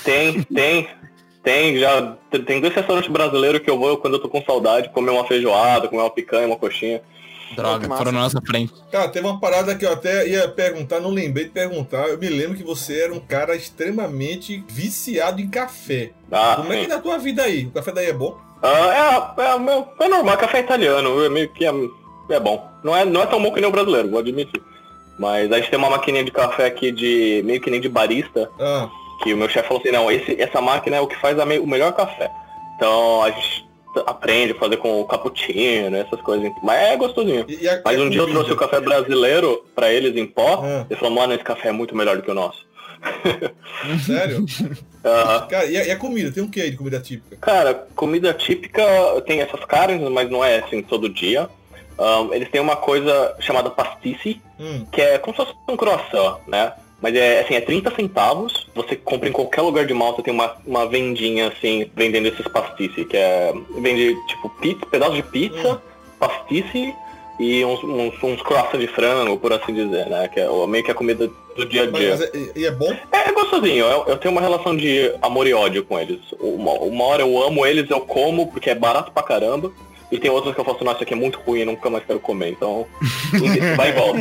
Tem, 0.04 0.44
tem. 0.44 0.88
Tem, 1.44 1.78
já. 1.80 2.16
Tem 2.46 2.60
dois 2.60 2.74
restaurantes 2.74 3.10
brasileiros 3.12 3.62
que 3.62 3.70
eu 3.70 3.78
vou 3.78 3.98
quando 3.98 4.16
eu 4.16 4.20
tô 4.20 4.28
com 4.28 4.44
saudade, 4.44 4.90
comer 4.90 5.12
uma 5.12 5.26
feijoada, 5.28 5.88
comer 5.88 6.02
uma 6.02 6.10
picanha, 6.10 6.48
uma 6.48 6.58
coxinha. 6.58 7.02
Droga, 7.56 7.98
foram 7.98 8.12
na 8.12 8.20
nossa 8.22 8.42
frente. 8.42 8.74
Cara, 8.92 9.08
teve 9.10 9.26
uma 9.26 9.40
parada 9.40 9.76
que 9.76 9.86
eu 9.86 9.92
até 9.94 10.28
ia 10.28 10.48
perguntar, 10.48 11.00
não 11.00 11.10
lembrei 11.12 11.46
de 11.46 11.52
perguntar. 11.52 12.08
Eu 12.10 12.18
me 12.18 12.30
lembro 12.30 12.58
que 12.58 12.64
você 12.64 13.02
era 13.02 13.14
um 13.14 13.20
cara 13.20 13.56
extremamente 13.56 14.64
viciado 14.68 15.40
em 15.42 15.50
café. 15.50 16.12
Ah, 16.32 16.56
Como 16.58 16.74
é 16.74 16.78
que 16.78 16.84
sim. 16.84 16.90
tá 16.90 16.96
a 16.96 17.02
tua 17.02 17.18
vida 17.18 17.44
aí? 17.44 17.66
O 17.66 17.72
café 17.72 17.92
daí 17.92 18.08
é 18.08 18.14
bom? 18.14 18.38
Ah, 18.62 19.34
é, 19.38 19.42
é, 19.56 19.60
meu- 19.60 19.88
é 20.00 20.08
normal, 20.08 20.38
café 20.38 20.60
italiano, 20.60 21.24
é 21.24 21.30
meio 21.30 21.50
que 21.50 21.66
é, 21.66 21.72
é 22.32 22.40
bom. 22.40 22.68
Não 22.84 22.96
é, 22.96 23.06
não 23.06 23.22
é 23.22 23.26
tão 23.26 23.42
bom 23.42 23.52
que 23.54 23.60
nem 23.62 23.70
o 23.70 23.72
brasileiro, 23.72 24.10
vou 24.10 24.20
admitir. 24.20 24.62
Mas 25.20 25.52
a 25.52 25.58
gente 25.58 25.70
tem 25.70 25.80
uma 25.80 25.90
maquininha 25.90 26.24
de 26.24 26.32
café 26.32 26.66
aqui 26.66 26.92
de. 26.92 27.42
meio 27.46 27.62
que 27.62 27.70
nem 27.72 27.80
de 27.80 27.88
barista, 27.88 28.50
Ah, 28.60 28.90
que 29.24 29.34
o 29.34 29.38
meu 29.38 29.48
chefe 29.48 29.68
falou 29.68 29.82
assim, 29.82 29.92
não, 29.92 30.12
esse, 30.12 30.40
essa 30.42 30.60
máquina 30.60 30.98
é 30.98 31.02
o 31.02 31.08
que 31.08 31.16
faz 31.16 31.40
a 31.40 31.46
me- 31.46 31.60
o 31.60 31.66
melhor 31.68 31.94
café. 31.94 32.30
Então 32.76 33.24
a 33.24 33.32
gente 33.32 33.66
aprende 34.06 34.52
a 34.54 34.56
fazer 34.60 34.78
com 34.78 35.02
o 35.02 35.06
cappuccino, 35.06 35.96
essas 35.98 36.22
coisas. 36.22 36.52
Mas 36.64 36.78
é 36.82 36.98
gostosinho. 36.98 37.46
e, 37.48 37.64
e 37.64 37.70
a, 37.70 37.82
Mas 37.84 37.98
e 37.98 38.02
um 38.02 38.10
dia 38.10 38.22
eu 38.22 38.28
trouxe 38.30 38.52
o 38.52 38.56
café 38.58 38.80
brasileiro 38.80 39.66
pra 39.76 39.92
eles 39.92 40.16
em 40.16 40.26
pó, 40.26 40.62
Ah. 40.64 40.86
ele 40.90 41.00
falou, 41.00 41.16
mano, 41.16 41.34
esse 41.34 41.44
café 41.44 41.70
é 41.70 41.72
muito 41.72 41.96
melhor 41.96 42.16
do 42.18 42.24
que 42.24 42.32
o 42.32 42.34
nosso. 42.36 42.66
Sério? 44.06 44.46
Cara, 45.50 45.66
e 45.66 45.78
a, 45.78 45.86
e 45.86 45.92
a 45.92 45.96
comida? 45.98 46.32
Tem 46.32 46.42
um 46.44 46.50
que 46.50 46.70
de 46.70 46.76
comida 46.78 47.00
típica? 47.00 47.36
Cara, 47.38 47.88
comida 47.96 48.34
típica 48.34 48.84
tem 49.26 49.42
essas 49.42 49.64
carnes, 49.66 50.02
mas 50.10 50.30
não 50.30 50.44
é 50.44 50.60
assim 50.60 50.82
todo 50.82 51.08
dia. 51.10 51.48
Ahn, 51.98 52.34
eles 52.34 52.50
têm 52.50 52.60
uma 52.60 52.76
coisa 52.76 53.36
chamada 53.40 53.70
pastice, 53.70 54.42
Hum, 54.60 54.86
que 54.92 55.02
é 55.02 55.18
como 55.18 55.36
se 55.36 55.44
fosse 55.46 55.54
um 55.70 55.76
croissant, 55.78 56.40
né? 56.48 56.74
Mas 57.06 57.16
é 57.16 57.42
assim, 57.42 57.54
é 57.54 57.62
30 57.62 57.94
centavos. 57.96 58.68
Você 58.74 58.96
compra 58.96 59.30
em 59.30 59.32
qualquer 59.32 59.62
lugar 59.62 59.86
de 59.86 59.94
Malta, 59.94 60.24
tem 60.24 60.34
uma, 60.34 60.56
uma 60.66 60.88
vendinha 60.88 61.50
assim, 61.50 61.88
vendendo 61.96 62.28
esses 62.28 62.48
pastice, 62.48 63.06
que 63.06 63.16
é. 63.16 63.54
Vende 63.78 64.18
tipo 64.26 64.50
pizza, 64.60 64.84
pedaço 64.88 65.14
de 65.14 65.22
pizza, 65.22 65.80
pastice 66.20 66.96
e 67.40 67.64
uns, 67.64 67.84
uns, 67.84 68.24
uns 68.24 68.42
croissants 68.42 68.80
de 68.80 68.88
frango, 68.88 69.38
por 69.38 69.54
assim 69.54 69.72
dizer, 69.72 70.08
né? 70.08 70.28
Que 70.30 70.40
é 70.40 70.48
meio 70.66 70.84
que 70.84 70.90
a 70.90 70.96
comida 70.96 71.30
do 71.56 71.66
dia 71.68 71.84
a 71.84 71.86
dia. 71.86 72.16
é, 72.34 72.60
e 72.60 72.66
é 72.66 72.72
bom? 72.72 72.92
É, 73.12 73.30
é 73.30 73.32
gostosinho, 73.32 73.86
eu, 73.86 74.06
eu 74.08 74.18
tenho 74.18 74.32
uma 74.32 74.42
relação 74.42 74.76
de 74.76 75.14
amor 75.22 75.46
e 75.46 75.54
ódio 75.54 75.86
com 75.86 76.00
eles. 76.00 76.22
Uma, 76.40 76.72
uma 76.72 77.04
hora 77.04 77.22
eu 77.22 77.44
amo 77.44 77.68
eles, 77.68 77.88
eu 77.88 78.02
como, 78.02 78.48
porque 78.48 78.72
é 78.72 78.76
barato 78.76 79.12
pra 79.12 79.22
caramba. 79.22 79.72
E 80.12 80.20
tem 80.20 80.30
outras 80.30 80.54
que 80.54 80.62
eu 80.62 80.66
assim, 80.72 80.84
nossa, 80.86 80.98
isso 80.98 81.04
aqui 81.04 81.14
é 81.14 81.18
muito 81.18 81.40
ruim, 81.40 81.66
nunca 81.66 81.90
mais 81.90 82.06
quero 82.06 82.20
comer. 82.20 82.50
Então, 82.52 82.86
vai 83.76 83.90
e 83.90 83.94
volta. 83.94 84.20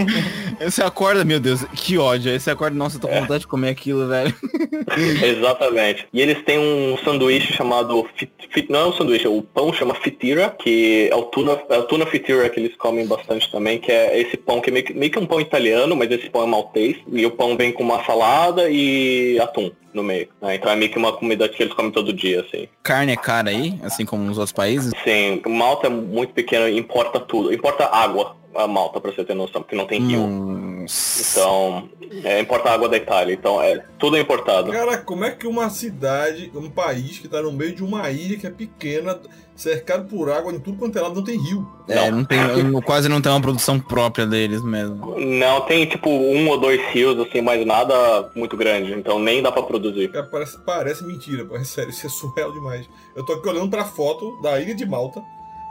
Você 0.60 0.82
acorda, 0.82 1.24
meu 1.24 1.38
Deus, 1.40 1.62
que 1.74 1.98
ódio. 1.98 2.32
Aí 2.32 2.38
você 2.40 2.50
acorda, 2.50 2.76
nossa, 2.76 2.96
eu 2.96 3.00
tô 3.00 3.08
com 3.08 3.20
vontade 3.20 3.40
de 3.40 3.46
comer 3.46 3.70
aquilo, 3.70 4.08
velho. 4.08 4.32
Exatamente. 5.22 6.06
E 6.12 6.20
eles 6.20 6.42
têm 6.44 6.58
um 6.58 6.96
sanduíche 7.04 7.52
chamado, 7.52 8.06
fit, 8.16 8.30
fit- 8.50 8.70
não 8.70 8.80
é 8.80 8.86
um 8.86 8.92
sanduíche, 8.92 9.26
o 9.28 9.42
pão 9.42 9.72
chama 9.72 9.94
fitira, 9.96 10.54
que 10.58 11.08
é 11.10 11.14
o 11.16 11.22
tuna, 11.24 11.60
é 11.68 11.78
o 11.78 11.82
tuna 11.84 12.06
fitira 12.06 12.48
que 12.48 12.60
eles 12.60 12.74
comem 12.76 13.06
bastante 13.06 13.50
também, 13.50 13.78
que 13.78 13.90
é 13.90 14.18
esse 14.20 14.36
pão 14.36 14.60
que 14.60 14.70
é 14.70 14.72
meio 14.72 14.84
que, 14.84 14.94
meio 14.94 15.10
que 15.10 15.18
um 15.18 15.26
pão 15.26 15.40
italiano, 15.40 15.94
mas 15.96 16.10
esse 16.10 16.30
pão 16.30 16.44
é 16.44 16.46
maltês. 16.46 16.96
E 17.12 17.26
o 17.26 17.30
pão 17.30 17.56
vem 17.56 17.72
com 17.72 17.82
uma 17.82 18.04
salada 18.04 18.68
e 18.70 19.38
atum. 19.40 19.70
No 19.94 20.02
meio. 20.02 20.28
né? 20.42 20.56
Então 20.56 20.70
é 20.70 20.76
meio 20.76 20.90
que 20.90 20.98
uma 20.98 21.12
comida 21.12 21.48
que 21.48 21.62
eles 21.62 21.72
comem 21.72 21.90
todo 21.90 22.12
dia, 22.12 22.40
assim. 22.40 22.68
Carne 22.82 23.12
é 23.12 23.16
cara 23.16 23.50
aí, 23.50 23.78
assim 23.82 24.04
como 24.04 24.24
nos 24.24 24.36
outros 24.36 24.52
países? 24.52 24.92
Sim, 25.04 25.40
Malta 25.46 25.86
é 25.86 25.90
muito 25.90 26.34
pequeno, 26.34 26.68
importa 26.68 27.20
tudo. 27.20 27.52
Importa 27.52 27.86
água 27.86 28.36
a 28.54 28.66
Malta, 28.66 29.00
pra 29.00 29.12
você 29.12 29.24
ter 29.24 29.34
noção, 29.34 29.62
porque 29.62 29.76
não 29.76 29.86
tem 29.86 30.00
rio. 30.00 30.26
Nossa. 30.26 31.38
Então, 31.40 31.88
é, 32.22 32.40
importa 32.40 32.70
água 32.70 32.88
da 32.88 32.96
Itália. 32.96 33.34
Então, 33.34 33.60
é, 33.60 33.84
tudo 33.98 34.16
é 34.16 34.20
importado. 34.20 34.70
Cara, 34.70 34.98
como 34.98 35.24
é 35.24 35.30
que 35.30 35.46
uma 35.46 35.70
cidade, 35.70 36.50
um 36.54 36.70
país 36.70 37.18
que 37.18 37.28
tá 37.28 37.42
no 37.42 37.52
meio 37.52 37.74
de 37.74 37.82
uma 37.82 38.10
ilha 38.10 38.36
que 38.36 38.46
é 38.46 38.50
pequena, 38.50 39.18
cercado 39.56 40.08
por 40.08 40.30
água 40.30 40.52
em 40.52 40.58
tudo 40.58 40.78
quanto 40.78 40.98
é 40.98 41.02
lado, 41.02 41.14
não 41.14 41.24
tem 41.24 41.38
rio? 41.38 41.66
É, 41.88 42.10
não 42.10 42.24
tem, 42.24 42.38
quase 42.82 43.08
não 43.08 43.20
tem 43.20 43.32
uma 43.32 43.40
produção 43.40 43.78
própria 43.80 44.26
deles 44.26 44.62
mesmo. 44.62 45.18
Não, 45.18 45.60
tem 45.62 45.86
tipo 45.86 46.10
um 46.10 46.48
ou 46.48 46.58
dois 46.58 46.80
rios, 46.92 47.18
assim, 47.18 47.40
mas 47.40 47.64
nada 47.64 48.30
muito 48.34 48.56
grande. 48.56 48.92
Então, 48.92 49.18
nem 49.18 49.42
dá 49.42 49.50
pra 49.50 49.62
produzir. 49.62 50.10
Cara, 50.10 50.26
parece, 50.26 50.58
parece 50.64 51.04
mentira, 51.04 51.44
pô. 51.44 51.56
É 51.56 51.64
sério, 51.64 51.90
isso 51.90 52.06
é 52.06 52.10
surreal 52.10 52.52
demais. 52.52 52.88
Eu 53.16 53.24
tô 53.24 53.32
aqui 53.34 53.48
olhando 53.48 53.70
pra 53.70 53.84
foto 53.84 54.40
da 54.42 54.60
ilha 54.60 54.74
de 54.74 54.84
Malta, 54.84 55.22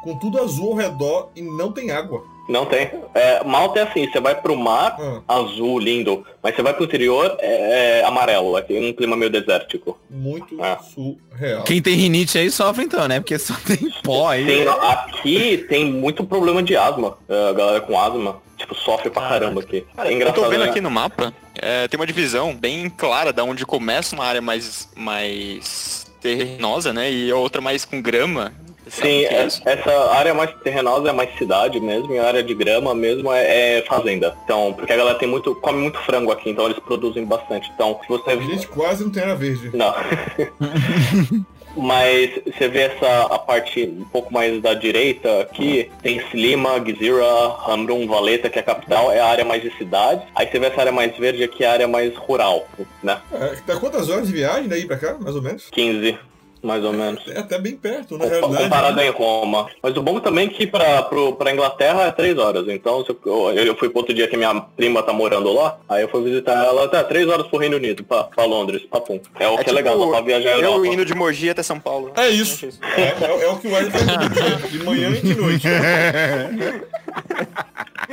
com 0.03 0.17
tudo 0.17 0.41
azul 0.41 0.71
ao 0.71 0.77
redor 0.77 1.29
e 1.35 1.41
não 1.41 1.71
tem 1.71 1.91
água. 1.91 2.32
Não 2.50 2.65
tem. 2.65 2.89
É, 3.15 3.41
Malta 3.43 3.79
é 3.79 3.83
assim, 3.83 4.05
você 4.12 4.19
vai 4.19 4.35
pro 4.35 4.55
mar, 4.57 4.97
Ah, 5.27 5.35
azul, 5.39 5.79
lindo, 5.79 6.25
mas 6.41 6.53
você 6.55 6.62
vai 6.62 6.73
pro 6.73 6.83
interior, 6.83 7.38
é, 7.39 8.00
é 8.01 8.03
amarelo, 8.05 8.57
é 8.57 8.62
tem 8.62 8.89
um 8.89 8.93
clima 8.93 9.15
meio 9.15 9.31
desértico. 9.31 9.97
muito 10.09 10.62
Ah. 10.62 10.77
surreal. 10.77 11.63
Quem 11.63 11.81
tem 11.81 11.95
rinite 11.95 12.38
aí 12.38 12.51
sofre 12.51 12.83
então, 12.83 13.07
né? 13.07 13.19
Porque 13.21 13.39
só 13.39 13.53
tem 13.65 13.89
pó 14.03 14.27
aí. 14.27 14.45
Tem, 14.45 14.67
aqui 14.67 15.65
tem 15.69 15.85
muito 15.85 16.23
problema 16.25 16.62
de 16.62 16.75
asma. 16.75 17.17
É, 17.29 17.50
A 17.50 17.53
galera 17.53 17.81
com 17.81 17.97
asma, 18.00 18.41
tipo, 18.57 18.75
sofre 18.75 19.09
pra 19.09 19.21
Caraca. 19.21 19.39
caramba 19.39 19.62
aqui. 19.62 19.85
Cara, 19.95 20.09
é 20.09 20.12
eu 20.12 20.15
engraçado, 20.15 20.43
tô 20.43 20.50
vendo 20.50 20.63
né? 20.65 20.69
aqui 20.69 20.81
no 20.81 20.91
mapa, 20.91 21.33
é, 21.55 21.88
tem 21.88 21.97
uma 22.00 22.05
divisão 22.07 22.53
bem 22.55 22.89
clara 22.89 23.31
da 23.31 23.43
onde 23.43 23.65
começa 23.65 24.15
uma 24.15 24.25
área 24.25 24.41
mais, 24.41 24.89
mais 24.95 26.12
terrenosa, 26.21 26.91
né? 26.93 27.12
E 27.12 27.31
a 27.31 27.35
outra 27.35 27.62
mais 27.62 27.85
com 27.85 28.01
grama. 28.01 28.53
Sim, 28.87 29.25
é 29.25 29.43
é- 29.43 29.47
essa 29.65 30.11
área 30.13 30.33
mais 30.33 30.51
terrenosa 30.63 31.09
é 31.09 31.13
mais 31.13 31.35
cidade 31.37 31.79
mesmo, 31.79 32.13
e 32.13 32.19
a 32.19 32.27
área 32.27 32.43
de 32.43 32.53
grama 32.53 32.93
mesmo 32.93 33.31
é, 33.31 33.77
é 33.79 33.81
fazenda. 33.83 34.35
Então, 34.43 34.73
porque 34.73 34.91
a 34.91 34.97
galera 34.97 35.17
tem 35.17 35.27
muito, 35.27 35.55
come 35.55 35.79
muito 35.79 35.99
frango 35.99 36.31
aqui, 36.31 36.49
então 36.49 36.65
eles 36.65 36.79
produzem 36.79 37.25
bastante. 37.25 37.69
Então, 37.73 37.99
se 38.01 38.07
você 38.07 38.31
A 38.31 38.35
gente 38.37 38.67
quase 38.67 39.03
não 39.03 39.11
tem 39.11 39.23
área 39.23 39.35
verde. 39.35 39.71
Não. 39.73 39.93
Mas 41.75 42.29
você 42.45 42.67
vê 42.67 42.81
essa 42.81 43.23
a 43.23 43.39
parte 43.39 43.83
um 43.83 44.05
pouco 44.05 44.31
mais 44.31 44.61
da 44.61 44.73
direita 44.75 45.41
aqui, 45.41 45.89
tem 46.03 46.17
Slima, 46.29 46.77
Gzira, 46.79 47.25
Hamrun, 47.67 48.07
Valeta, 48.07 48.49
que 48.49 48.59
é 48.59 48.61
a 48.61 48.65
capital, 48.65 49.11
é 49.11 49.19
a 49.19 49.25
área 49.25 49.43
mais 49.43 49.61
de 49.63 49.75
cidade. 49.77 50.21
Aí 50.35 50.47
você 50.47 50.59
vê 50.59 50.67
essa 50.67 50.79
área 50.81 50.91
mais 50.91 51.17
verde 51.17 51.43
aqui, 51.43 51.63
é 51.63 51.67
a 51.67 51.71
área 51.73 51.87
mais 51.87 52.15
rural, 52.15 52.67
né? 53.01 53.19
É, 53.31 53.55
tá 53.65 53.75
quantas 53.79 54.07
horas 54.09 54.27
de 54.27 54.33
viagem 54.33 54.67
daí 54.67 54.85
pra 54.85 54.97
cá, 54.97 55.17
mais 55.19 55.35
ou 55.35 55.41
menos? 55.41 55.67
15, 55.71 56.15
mais 56.63 56.84
ou 56.84 56.93
menos. 56.93 57.22
É 57.27 57.39
até 57.39 57.60
bem 57.60 57.75
perto, 57.75 58.17
na 58.17 58.25
realidade. 58.25 58.63
Comparado 58.63 59.01
em 59.01 59.10
Roma. 59.10 59.67
Mas 59.82 59.96
o 59.98 60.01
bom 60.01 60.20
também 60.20 60.48
é 60.48 60.50
que 60.50 60.65
pra, 60.65 61.03
pro, 61.03 61.34
pra 61.36 61.51
Inglaterra 61.51 62.03
é 62.03 62.12
três 62.12 62.38
horas. 62.38 62.67
Então 62.67 63.03
se 63.05 63.15
eu, 63.25 63.51
eu 63.51 63.75
fui 63.77 63.89
pro 63.89 64.00
outro 64.00 64.13
dia 64.13 64.27
que 64.27 64.38
minha 64.38 64.53
prima 64.75 65.03
tá 65.03 65.12
morando 65.13 65.51
lá, 65.51 65.77
aí 65.89 66.01
eu 66.03 66.08
fui 66.10 66.24
visitar 66.24 66.63
ela, 66.65 66.88
tá, 66.88 67.03
três 67.03 67.27
horas 67.27 67.46
pro 67.48 67.60
Reino 67.60 67.75
Unido, 67.77 68.03
pra, 68.03 68.24
pra 68.24 68.46
Londres, 68.46 68.82
papum. 68.89 69.20
É 69.39 69.48
o 69.48 69.58
que 69.58 69.70
é, 69.70 69.74
legal, 69.74 70.00
dá 70.00 70.08
pra 70.08 70.22
viajar 70.22 70.51
eu 70.58 70.62
Europa. 70.63 70.88
indo 70.88 71.05
de 71.05 71.13
Mogi 71.13 71.50
até 71.50 71.62
São 71.62 71.79
Paulo. 71.79 72.12
É 72.15 72.29
isso. 72.29 72.70
É, 72.98 73.01
é- 73.01 73.43
é 73.43 73.50
o 73.50 73.58
que 73.58 73.67
o 73.67 73.72
Wesley 73.74 73.91
faz 73.91 74.72
de 74.72 74.79
manhã 74.84 75.10
e 75.10 75.22
de 75.22 75.36
noite. 75.36 75.67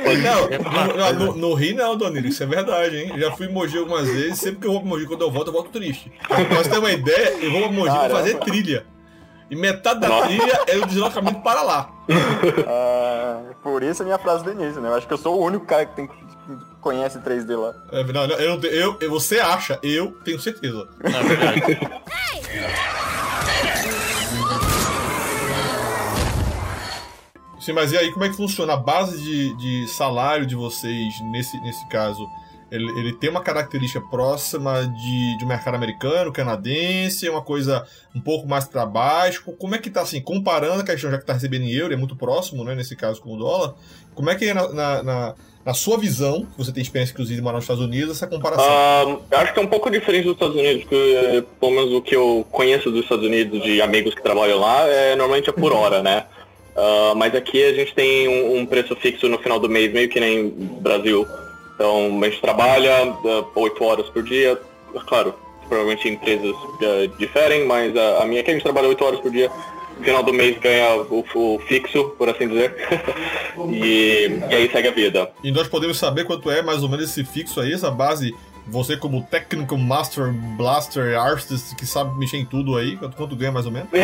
Não, 0.01 1.13
no, 1.13 1.13
no, 1.13 1.37
no 1.37 1.53
Rio 1.53 1.75
não, 1.75 1.95
Donilo, 1.95 2.27
isso 2.27 2.41
é 2.43 2.45
verdade, 2.45 2.97
hein? 2.97 3.13
Já 3.17 3.31
fui 3.31 3.47
em 3.47 3.51
Mogi 3.51 3.77
algumas 3.77 4.07
vezes, 4.09 4.39
sempre 4.39 4.61
que 4.61 4.67
eu 4.67 4.71
vou 4.71 4.81
pra 4.81 4.89
Mogi, 4.89 5.05
quando 5.05 5.21
eu 5.21 5.31
volto, 5.31 5.47
eu 5.47 5.53
volto 5.53 5.69
triste. 5.69 6.11
Pra 6.27 6.43
você 6.43 6.69
ter 6.69 6.77
uma 6.79 6.91
ideia, 6.91 7.37
eu 7.41 7.51
vou 7.51 7.61
pra 7.61 7.71
Mogi 7.71 7.89
pra 7.99 8.09
fazer 8.09 8.39
trilha. 8.39 8.85
E 9.49 9.55
metade 9.55 9.99
da 9.99 10.07
Nossa. 10.07 10.27
trilha 10.27 10.59
é 10.67 10.77
o 10.77 10.85
deslocamento 10.85 11.41
para 11.41 11.61
lá. 11.61 11.89
Ah, 12.67 13.41
por 13.61 13.83
isso 13.83 14.01
a 14.01 14.05
minha 14.05 14.17
frase 14.17 14.43
do 14.45 14.51
início, 14.51 14.81
né? 14.81 14.89
Eu 14.89 14.95
acho 14.95 15.05
que 15.07 15.13
eu 15.13 15.17
sou 15.17 15.39
o 15.39 15.45
único 15.45 15.65
cara 15.65 15.85
que, 15.85 15.93
tem, 15.95 16.07
que 16.07 16.13
conhece 16.79 17.19
3D 17.19 17.57
lá. 17.59 17.73
É, 17.91 18.01
não, 18.03 18.27
não, 18.27 18.35
eu, 18.37 18.59
eu, 18.63 18.97
eu- 19.01 19.09
você 19.09 19.39
acha, 19.39 19.77
eu 19.83 20.13
tenho 20.23 20.39
certeza. 20.39 20.87
Na 21.03 21.21
verdade. 21.21 21.79
Sim, 27.61 27.73
mas 27.73 27.91
e 27.91 27.97
aí, 27.97 28.11
como 28.11 28.25
é 28.25 28.29
que 28.29 28.35
funciona? 28.35 28.73
A 28.73 28.77
base 28.77 29.21
de, 29.21 29.55
de 29.57 29.87
salário 29.87 30.45
de 30.45 30.55
vocês, 30.55 31.13
nesse, 31.31 31.59
nesse 31.61 31.87
caso, 31.87 32.27
ele, 32.71 32.89
ele 32.99 33.13
tem 33.13 33.29
uma 33.29 33.41
característica 33.41 34.01
próxima 34.01 34.81
de, 34.87 35.37
de 35.37 35.45
um 35.45 35.47
mercado 35.47 35.75
americano, 35.75 36.31
canadense, 36.31 37.29
uma 37.29 37.41
coisa 37.41 37.85
um 38.15 38.19
pouco 38.21 38.47
mais 38.47 38.65
para 38.65 38.85
baixo? 38.85 39.43
Como 39.59 39.75
é 39.75 39.77
que 39.77 39.89
tá, 39.89 40.01
assim, 40.01 40.19
comparando 40.21 40.81
a 40.81 40.83
questão, 40.83 41.11
já 41.11 41.19
que 41.19 41.25
tá 41.25 41.33
recebendo 41.33 41.63
em 41.63 41.71
euro, 41.71 41.93
é 41.93 41.97
muito 41.97 42.15
próximo, 42.15 42.63
né, 42.63 42.73
nesse 42.73 42.95
caso, 42.95 43.21
com 43.21 43.33
o 43.35 43.37
dólar, 43.37 43.75
como 44.15 44.29
é 44.29 44.35
que 44.35 44.45
é 44.45 44.53
na, 44.53 44.67
na, 44.73 45.03
na- 45.03 45.35
na 45.63 45.75
sua 45.75 45.95
visão, 45.95 46.47
você 46.57 46.71
tem 46.71 46.81
experiência, 46.81 47.13
inclusive, 47.13 47.39
morar 47.39 47.57
nos 47.57 47.65
Estados 47.65 47.83
Unidos, 47.83 48.17
essa 48.17 48.25
comparação? 48.25 48.65
Ah, 48.67 49.03
eu 49.29 49.37
acho 49.37 49.53
que 49.53 49.59
é 49.59 49.61
um 49.61 49.67
pouco 49.67 49.91
diferente 49.91 50.23
dos 50.23 50.33
Estados 50.33 50.55
Unidos, 50.55 50.81
porque 50.85 51.43
pelo 51.59 51.71
menos 51.73 51.93
o 51.93 52.01
que 52.01 52.15
eu 52.15 52.43
conheço 52.51 52.89
dos 52.89 53.03
Estados 53.03 53.23
Unidos, 53.23 53.61
de 53.61 53.79
amigos 53.79 54.15
que 54.15 54.23
trabalham 54.23 54.59
lá, 54.59 54.87
é, 54.87 55.15
normalmente 55.15 55.51
é 55.51 55.53
por 55.53 55.71
hora, 55.71 56.01
né? 56.01 56.25
Ah, 56.81 57.13
mas 57.15 57.35
aqui 57.35 57.63
a 57.63 57.73
gente 57.73 57.93
tem 57.93 58.27
um, 58.27 58.57
um 58.57 58.65
preço 58.65 58.95
fixo 58.95 59.29
no 59.29 59.37
final 59.37 59.59
do 59.59 59.69
mês, 59.69 59.93
meio 59.93 60.09
que 60.09 60.19
nem 60.19 60.49
Brasil. 60.49 61.27
Então 61.75 62.19
a 62.19 62.25
gente 62.27 62.41
trabalha 62.41 63.03
ah, 63.03 63.45
oito 63.55 63.83
horas 63.83 64.09
por 64.09 64.23
dia, 64.23 64.59
claro, 65.05 65.35
provavelmente 65.69 66.09
empresas 66.09 66.55
ah, 66.81 67.07
diferem, 67.19 67.65
mas 67.65 67.95
a, 67.95 68.23
a 68.23 68.25
minha 68.25 68.41
aqui 68.41 68.49
a 68.49 68.53
gente 68.55 68.63
trabalha 68.63 68.87
oito 68.87 69.05
horas 69.05 69.19
por 69.19 69.29
dia. 69.29 69.51
No 69.99 70.05
final 70.05 70.23
do 70.23 70.33
mês 70.33 70.57
ganha 70.57 70.95
o, 70.95 71.23
o 71.35 71.59
fixo, 71.67 72.15
por 72.17 72.27
assim 72.27 72.47
dizer. 72.47 72.75
e, 73.71 74.39
e 74.49 74.55
aí 74.55 74.71
segue 74.71 74.87
a 74.87 74.91
vida. 74.91 75.31
E 75.43 75.51
nós 75.51 75.67
podemos 75.67 75.99
saber 75.99 76.23
quanto 76.23 76.49
é 76.49 76.63
mais 76.63 76.81
ou 76.81 76.89
menos 76.89 77.11
esse 77.11 77.23
fixo 77.23 77.61
aí, 77.61 77.73
essa 77.73 77.91
base, 77.91 78.33
você 78.67 78.95
como 78.95 79.23
Technical 79.23 79.77
Master 79.77 80.31
Blaster 80.57 81.17
Artist, 81.19 81.75
que 81.75 81.85
sabe 81.85 82.17
mexer 82.17 82.37
em 82.37 82.45
tudo 82.45 82.77
aí, 82.77 82.95
quanto, 82.97 83.17
quanto 83.17 83.35
ganha 83.35 83.51
mais 83.51 83.65
ou 83.65 83.71
menos? 83.71 83.89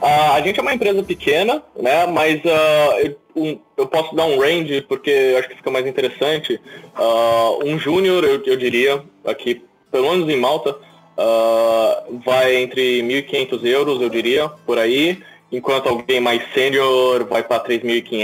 Ah, 0.00 0.34
a 0.34 0.40
gente 0.40 0.60
é 0.60 0.62
uma 0.62 0.72
empresa 0.72 1.02
pequena, 1.02 1.60
né? 1.76 2.06
Mas 2.06 2.40
ah, 2.46 3.00
eu, 3.34 3.60
eu 3.76 3.86
posso 3.88 4.14
dar 4.14 4.26
um 4.26 4.38
range 4.38 4.80
porque 4.82 5.10
eu 5.10 5.38
acho 5.38 5.48
que 5.48 5.56
fica 5.56 5.72
mais 5.72 5.86
interessante. 5.88 6.60
Ah, 6.94 7.50
um 7.64 7.76
júnior, 7.78 8.22
eu, 8.22 8.40
eu 8.44 8.56
diria, 8.56 9.02
aqui, 9.26 9.60
pelo 9.90 10.10
menos 10.12 10.28
em 10.28 10.36
Malta, 10.36 10.76
ah, 11.16 12.04
vai 12.24 12.56
entre 12.56 13.02
1.500 13.02 13.64
euros, 13.64 14.00
eu 14.00 14.08
diria, 14.08 14.48
por 14.48 14.78
aí. 14.78 15.20
Enquanto 15.50 15.88
alguém 15.88 16.20
mais 16.20 16.42
sênior 16.52 17.24
vai 17.26 17.42
para 17.42 17.58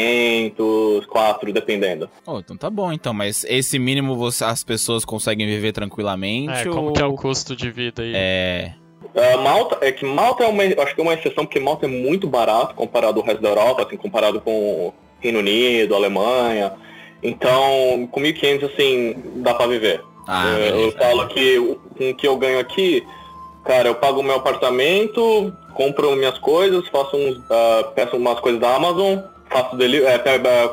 3.500, 0.08 1.06
4, 1.06 1.52
dependendo. 1.52 2.08
Oh, 2.26 2.38
então 2.38 2.56
tá 2.56 2.68
bom, 2.68 2.92
então. 2.92 3.14
Mas 3.14 3.44
esse 3.48 3.78
mínimo 3.78 4.14
você- 4.16 4.44
as 4.44 4.62
pessoas 4.62 5.04
conseguem 5.04 5.46
viver 5.46 5.72
tranquilamente? 5.72 6.52
É, 6.52 6.64
como 6.70 6.88
ou... 6.88 6.92
que 6.92 7.00
é 7.02 7.04
o 7.06 7.14
custo 7.14 7.56
de 7.56 7.70
vida 7.70 8.02
aí? 8.02 8.12
É. 8.14 8.72
Ah, 9.16 9.36
Malta, 9.38 9.78
é 9.80 9.92
que 9.92 10.04
Malta 10.04 10.44
é 10.44 10.46
uma, 10.48 10.62
acho 10.64 10.94
que 10.94 11.00
é 11.00 11.04
uma 11.04 11.14
exceção, 11.14 11.44
porque 11.46 11.60
Malta 11.60 11.86
é 11.86 11.88
muito 11.88 12.26
barato 12.26 12.74
comparado 12.74 13.20
ao 13.20 13.26
resto 13.26 13.40
da 13.40 13.48
Europa, 13.50 13.82
assim, 13.86 13.96
comparado 13.96 14.40
com 14.40 14.50
o 14.88 14.94
Reino 15.20 15.38
Unido, 15.38 15.94
Alemanha. 15.94 16.72
Então, 17.22 18.06
com 18.10 18.20
1.500, 18.20 18.64
assim, 18.72 19.14
dá 19.36 19.54
pra 19.54 19.66
viver. 19.66 20.02
Ah, 20.26 20.46
eu, 20.48 20.58
eu 20.58 20.72
beleza. 20.90 20.98
falo 20.98 21.28
que 21.28 21.58
o- 21.58 21.76
com 21.96 22.10
o 22.10 22.14
que 22.14 22.26
eu 22.26 22.36
ganho 22.36 22.58
aqui, 22.58 23.02
cara, 23.64 23.88
eu 23.88 23.94
pago 23.94 24.22
meu 24.22 24.34
apartamento, 24.34 25.52
compro 25.74 26.14
minhas 26.16 26.38
coisas, 26.38 26.86
faço 26.88 27.16
uns, 27.16 27.40
ah, 27.50 27.90
peço 27.94 28.16
umas 28.16 28.40
coisas 28.40 28.60
da 28.60 28.74
Amazon, 28.74 29.18
faço 29.50 29.76
deli 29.76 30.02
é, 30.02 30.18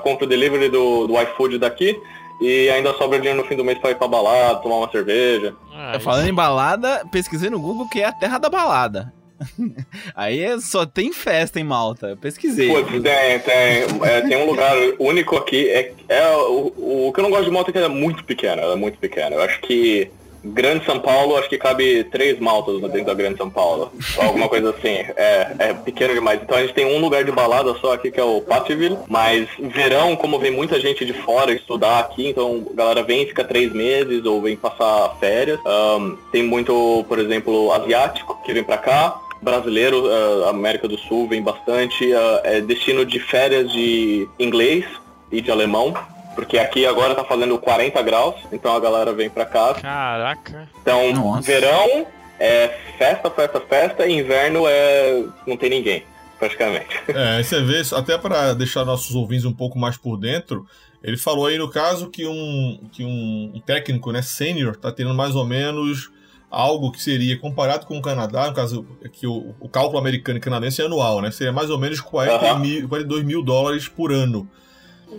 compro 0.01 0.25
o 0.25 0.29
delivery 0.29 0.69
do, 0.69 1.07
do 1.07 1.21
iFood 1.21 1.57
daqui, 1.57 1.99
e 2.41 2.69
ainda 2.69 2.93
sobra 2.93 3.19
dinheiro 3.19 3.41
no 3.41 3.47
fim 3.47 3.55
do 3.55 3.63
mês 3.63 3.77
pra 3.77 3.91
ir 3.91 3.95
pra 3.95 4.07
balada, 4.07 4.59
tomar 4.59 4.77
uma 4.77 4.91
cerveja. 4.91 5.53
Ah, 5.75 5.99
Falando 5.99 6.27
em 6.27 6.33
balada, 6.33 7.03
pesquisei 7.11 7.49
no 7.49 7.59
Google 7.59 7.87
que 7.87 8.01
é 8.01 8.05
a 8.05 8.11
terra 8.11 8.39
da 8.39 8.49
balada. 8.49 9.13
Aí 10.15 10.39
é- 10.39 10.59
só 10.59 10.85
tem 10.85 11.11
festa 11.13 11.59
em 11.59 11.63
Malta. 11.63 12.07
Eu 12.07 12.17
pesquisei. 12.17 12.67
Putz, 12.69 12.91
tem, 12.91 13.39
tem, 13.39 14.07
é, 14.07 14.21
tem 14.21 14.37
um 14.37 14.45
lugar 14.45 14.75
único 14.99 15.35
aqui. 15.35 15.67
É, 15.69 15.93
é 16.09 16.27
o, 16.35 17.07
o 17.07 17.11
que 17.13 17.19
eu 17.19 17.23
não 17.23 17.31
gosto 17.31 17.45
de 17.45 17.51
Malta 17.51 17.69
é 17.69 17.71
que 17.71 17.77
ela 17.77 17.87
é 17.87 17.89
muito 17.89 18.23
pequena, 18.23 18.61
ela 18.61 18.73
é 18.73 18.77
muito 18.77 18.97
pequena. 18.99 19.35
Eu 19.35 19.41
acho 19.41 19.59
que 19.61 20.09
Grande 20.43 20.85
São 20.85 20.99
Paulo, 20.99 21.37
acho 21.37 21.49
que 21.49 21.57
cabe 21.57 22.03
três 22.05 22.39
maltas 22.39 22.81
dentro 22.81 23.05
da 23.05 23.13
Grande 23.13 23.37
São 23.37 23.49
Paulo. 23.49 23.91
Alguma 24.17 24.49
coisa 24.49 24.71
assim. 24.71 25.05
É, 25.15 25.55
é 25.59 25.73
pequeno 25.73 26.13
demais. 26.13 26.41
Então 26.41 26.57
a 26.57 26.61
gente 26.61 26.73
tem 26.73 26.85
um 26.85 26.99
lugar 26.99 27.23
de 27.23 27.31
balada 27.31 27.73
só 27.75 27.93
aqui 27.93 28.09
que 28.09 28.19
é 28.19 28.23
o 28.23 28.41
Pattyville. 28.41 28.97
Mas 29.07 29.47
verão, 29.59 30.15
como 30.15 30.39
vem 30.39 30.51
muita 30.51 30.79
gente 30.79 31.05
de 31.05 31.13
fora 31.13 31.53
estudar 31.53 31.99
aqui, 31.99 32.29
então 32.29 32.65
a 32.71 32.75
galera 32.75 33.03
vem 33.03 33.27
fica 33.27 33.43
três 33.43 33.71
meses 33.71 34.25
ou 34.25 34.41
vem 34.41 34.55
passar 34.55 35.15
férias. 35.19 35.59
Ahn, 35.65 36.15
tem 36.31 36.43
muito, 36.43 37.05
por 37.07 37.19
exemplo, 37.19 37.71
asiático 37.71 38.41
que 38.43 38.53
vem 38.53 38.63
pra 38.63 38.77
cá 38.77 39.19
brasileiro, 39.41 40.07
ah, 40.07 40.49
América 40.49 40.87
do 40.87 40.97
Sul 40.97 41.27
vem 41.27 41.41
bastante, 41.41 42.13
ah, 42.13 42.41
é 42.43 42.61
destino 42.61 43.05
de 43.05 43.19
férias 43.19 43.71
de 43.71 44.27
inglês 44.39 44.85
e 45.31 45.41
de 45.41 45.49
alemão. 45.49 45.93
Porque 46.35 46.57
aqui 46.57 46.85
agora 46.85 47.13
tá 47.13 47.23
fazendo 47.23 47.57
40 47.57 48.01
graus, 48.01 48.35
então 48.51 48.73
a 48.75 48.79
galera 48.79 49.13
vem 49.13 49.29
pra 49.29 49.45
cá. 49.45 49.73
Caraca. 49.73 50.69
Então, 50.81 51.13
Nossa. 51.13 51.41
verão 51.41 52.07
é 52.39 52.69
festa, 52.97 53.29
festa, 53.29 53.61
festa, 53.61 54.07
e 54.07 54.19
inverno 54.19 54.63
é. 54.67 55.23
não 55.45 55.57
tem 55.57 55.69
ninguém, 55.69 56.03
praticamente. 56.39 56.99
É, 57.09 57.37
aí 57.37 57.43
você 57.43 57.61
vê, 57.61 57.81
até 57.95 58.17
para 58.17 58.53
deixar 58.53 58.85
nossos 58.85 59.13
ouvintes 59.15 59.45
um 59.45 59.53
pouco 59.53 59.77
mais 59.77 59.97
por 59.97 60.17
dentro, 60.17 60.65
ele 61.03 61.17
falou 61.17 61.47
aí 61.47 61.57
no 61.57 61.69
caso 61.69 62.09
que 62.09 62.25
um, 62.25 62.79
que 62.91 63.03
um 63.03 63.61
técnico, 63.65 64.11
né, 64.11 64.21
sênior, 64.21 64.75
tá 64.75 64.91
tendo 64.91 65.13
mais 65.13 65.35
ou 65.35 65.45
menos 65.45 66.11
algo 66.49 66.91
que 66.91 67.01
seria 67.01 67.37
comparado 67.39 67.85
com 67.85 67.97
o 67.97 68.01
Canadá, 68.01 68.47
no 68.47 68.53
caso 68.53 68.85
que 69.13 69.25
o, 69.25 69.55
o 69.59 69.69
cálculo 69.69 69.97
americano 69.97 70.37
e 70.37 70.41
canadense 70.41 70.81
é 70.81 70.85
anual, 70.85 71.21
né? 71.21 71.31
Seria 71.31 71.53
mais 71.53 71.69
ou 71.69 71.79
menos 71.79 72.01
40 72.01 72.45
Aham. 72.45 72.59
mil, 72.59 72.89
42 72.89 73.23
mil 73.23 73.41
dólares 73.41 73.87
por 73.87 74.11
ano. 74.11 74.49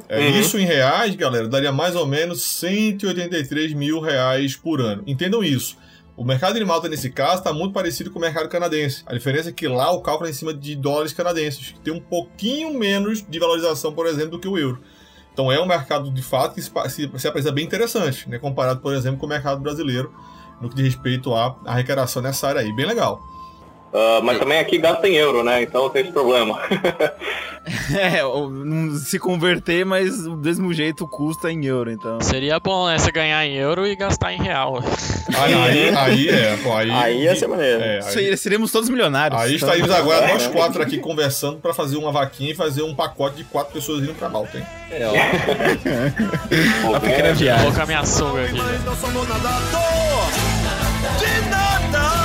É, 0.09 0.21
Uhum. 0.21 0.41
Isso 0.41 0.59
em 0.59 0.65
reais, 0.65 1.15
galera, 1.15 1.49
daria 1.49 1.73
mais 1.73 1.95
ou 1.95 2.07
menos 2.07 2.43
183 2.43 3.73
mil 3.75 4.01
reais 4.01 4.57
por 4.57 4.81
ano. 4.81 5.03
Entendam 5.07 5.43
isso. 5.43 5.77
O 6.17 6.25
mercado 6.25 6.59
de 6.59 6.65
Malta, 6.65 6.89
nesse 6.89 7.11
caso, 7.11 7.39
está 7.39 7.53
muito 7.53 7.73
parecido 7.73 8.11
com 8.11 8.19
o 8.19 8.23
mercado 8.23 8.49
canadense. 8.49 9.03
A 9.07 9.15
diferença 9.15 9.49
é 9.49 9.53
que 9.53 9.67
lá 9.67 9.91
o 9.91 10.03
cálculo 10.03 10.29
é 10.29 10.31
em 10.31 10.35
cima 10.35 10.53
de 10.53 10.77
dólares 10.77 11.13
canadenses, 11.13 11.71
que 11.71 11.81
tem 11.81 11.93
um 11.93 12.01
pouquinho 12.01 12.79
menos 12.79 13.25
de 13.27 13.39
valorização, 13.39 13.93
por 13.93 14.07
exemplo, 14.07 14.33
do 14.33 14.39
que 14.39 14.47
o 14.47 14.59
euro. 14.59 14.81
Então 15.33 15.51
é 15.51 15.59
um 15.59 15.67
mercado, 15.67 16.11
de 16.11 16.23
fato, 16.23 16.55
que 16.55 16.63
se, 16.63 16.71
se, 16.91 17.11
se 17.17 17.29
apresenta 17.29 17.55
bem 17.55 17.65
interessante, 17.65 18.29
né? 18.29 18.39
comparado, 18.39 18.81
por 18.81 18.93
exemplo, 18.93 19.19
com 19.19 19.25
o 19.25 19.29
mercado 19.29 19.61
brasileiro, 19.61 20.13
no 20.61 20.69
que 20.69 20.77
diz 20.77 20.85
respeito 20.85 21.35
à 21.35 21.57
arrecadação 21.65 22.21
nessa 22.21 22.47
área 22.47 22.61
aí. 22.61 22.73
Bem 22.77 22.87
legal. 22.87 23.32
Ah, 23.95 24.21
mas 24.23 24.39
também 24.39 24.59
aqui 24.59 24.79
gasta 24.79 25.07
em 25.09 25.15
euro, 25.17 25.45
né? 25.45 25.63
Então 25.63 25.89
tem 25.91 26.03
esse 26.03 26.13
problema. 26.13 26.59
É, 27.97 28.19
se 29.05 29.21
converter, 29.21 29.87
mas 29.87 30.25
do 30.25 30.37
mesmo 30.37 30.73
jeito 30.75 31.07
custa 31.07 31.49
em 31.53 31.65
euro, 31.65 31.93
então. 31.93 32.21
Seria 32.21 32.59
bom, 32.59 32.89
né? 32.89 32.99
Você 32.99 33.13
ganhar 33.13 33.47
em 33.47 33.55
euro 33.55 33.87
e 33.87 33.95
gastar 33.95 34.33
em 34.33 34.43
real. 34.43 34.83
Aí, 35.33 35.55
aí, 35.55 35.95
aí 35.97 36.29
é, 36.29 36.57
pô, 36.61 36.75
aí, 36.75 36.91
Aí 36.93 37.23
ia 37.23 37.37
ser 37.37 37.47
maneiro. 37.47 37.81
é, 37.81 38.01
aí, 38.05 38.37
Seríamos 38.37 38.73
todos 38.73 38.89
milionários. 38.89 39.41
aí 39.41 39.55
então. 39.55 39.69
estaríamos 39.69 39.95
agora 39.95 40.27
nós 40.27 40.49
quatro 40.51 40.83
aqui 40.83 40.99
conversando 40.99 41.59
para 41.59 41.73
fazer 41.73 41.97
uma 41.99 42.11
vaquinha 42.11 42.51
e 42.51 42.55
fazer 42.55 42.83
um 42.83 42.97
pacote 42.97 43.37
de 43.37 43.45
quatro 43.45 43.73
pessoas 43.73 44.03
indo 44.03 44.15
pra 44.15 44.29
Malta, 44.29 44.59
hein? 44.59 44.67
É, 44.91 45.07
ó. 45.07 45.13
Uma 46.89 46.99
pequena 47.01 47.29
Vou 47.29 47.37
viagem. 47.37 47.65
colocar 47.65 47.87
minha 47.87 48.05
sunga 48.05 48.43
aqui. 48.43 48.59
Toa. 49.71 50.33
De 51.19 51.49
nada, 51.49 52.22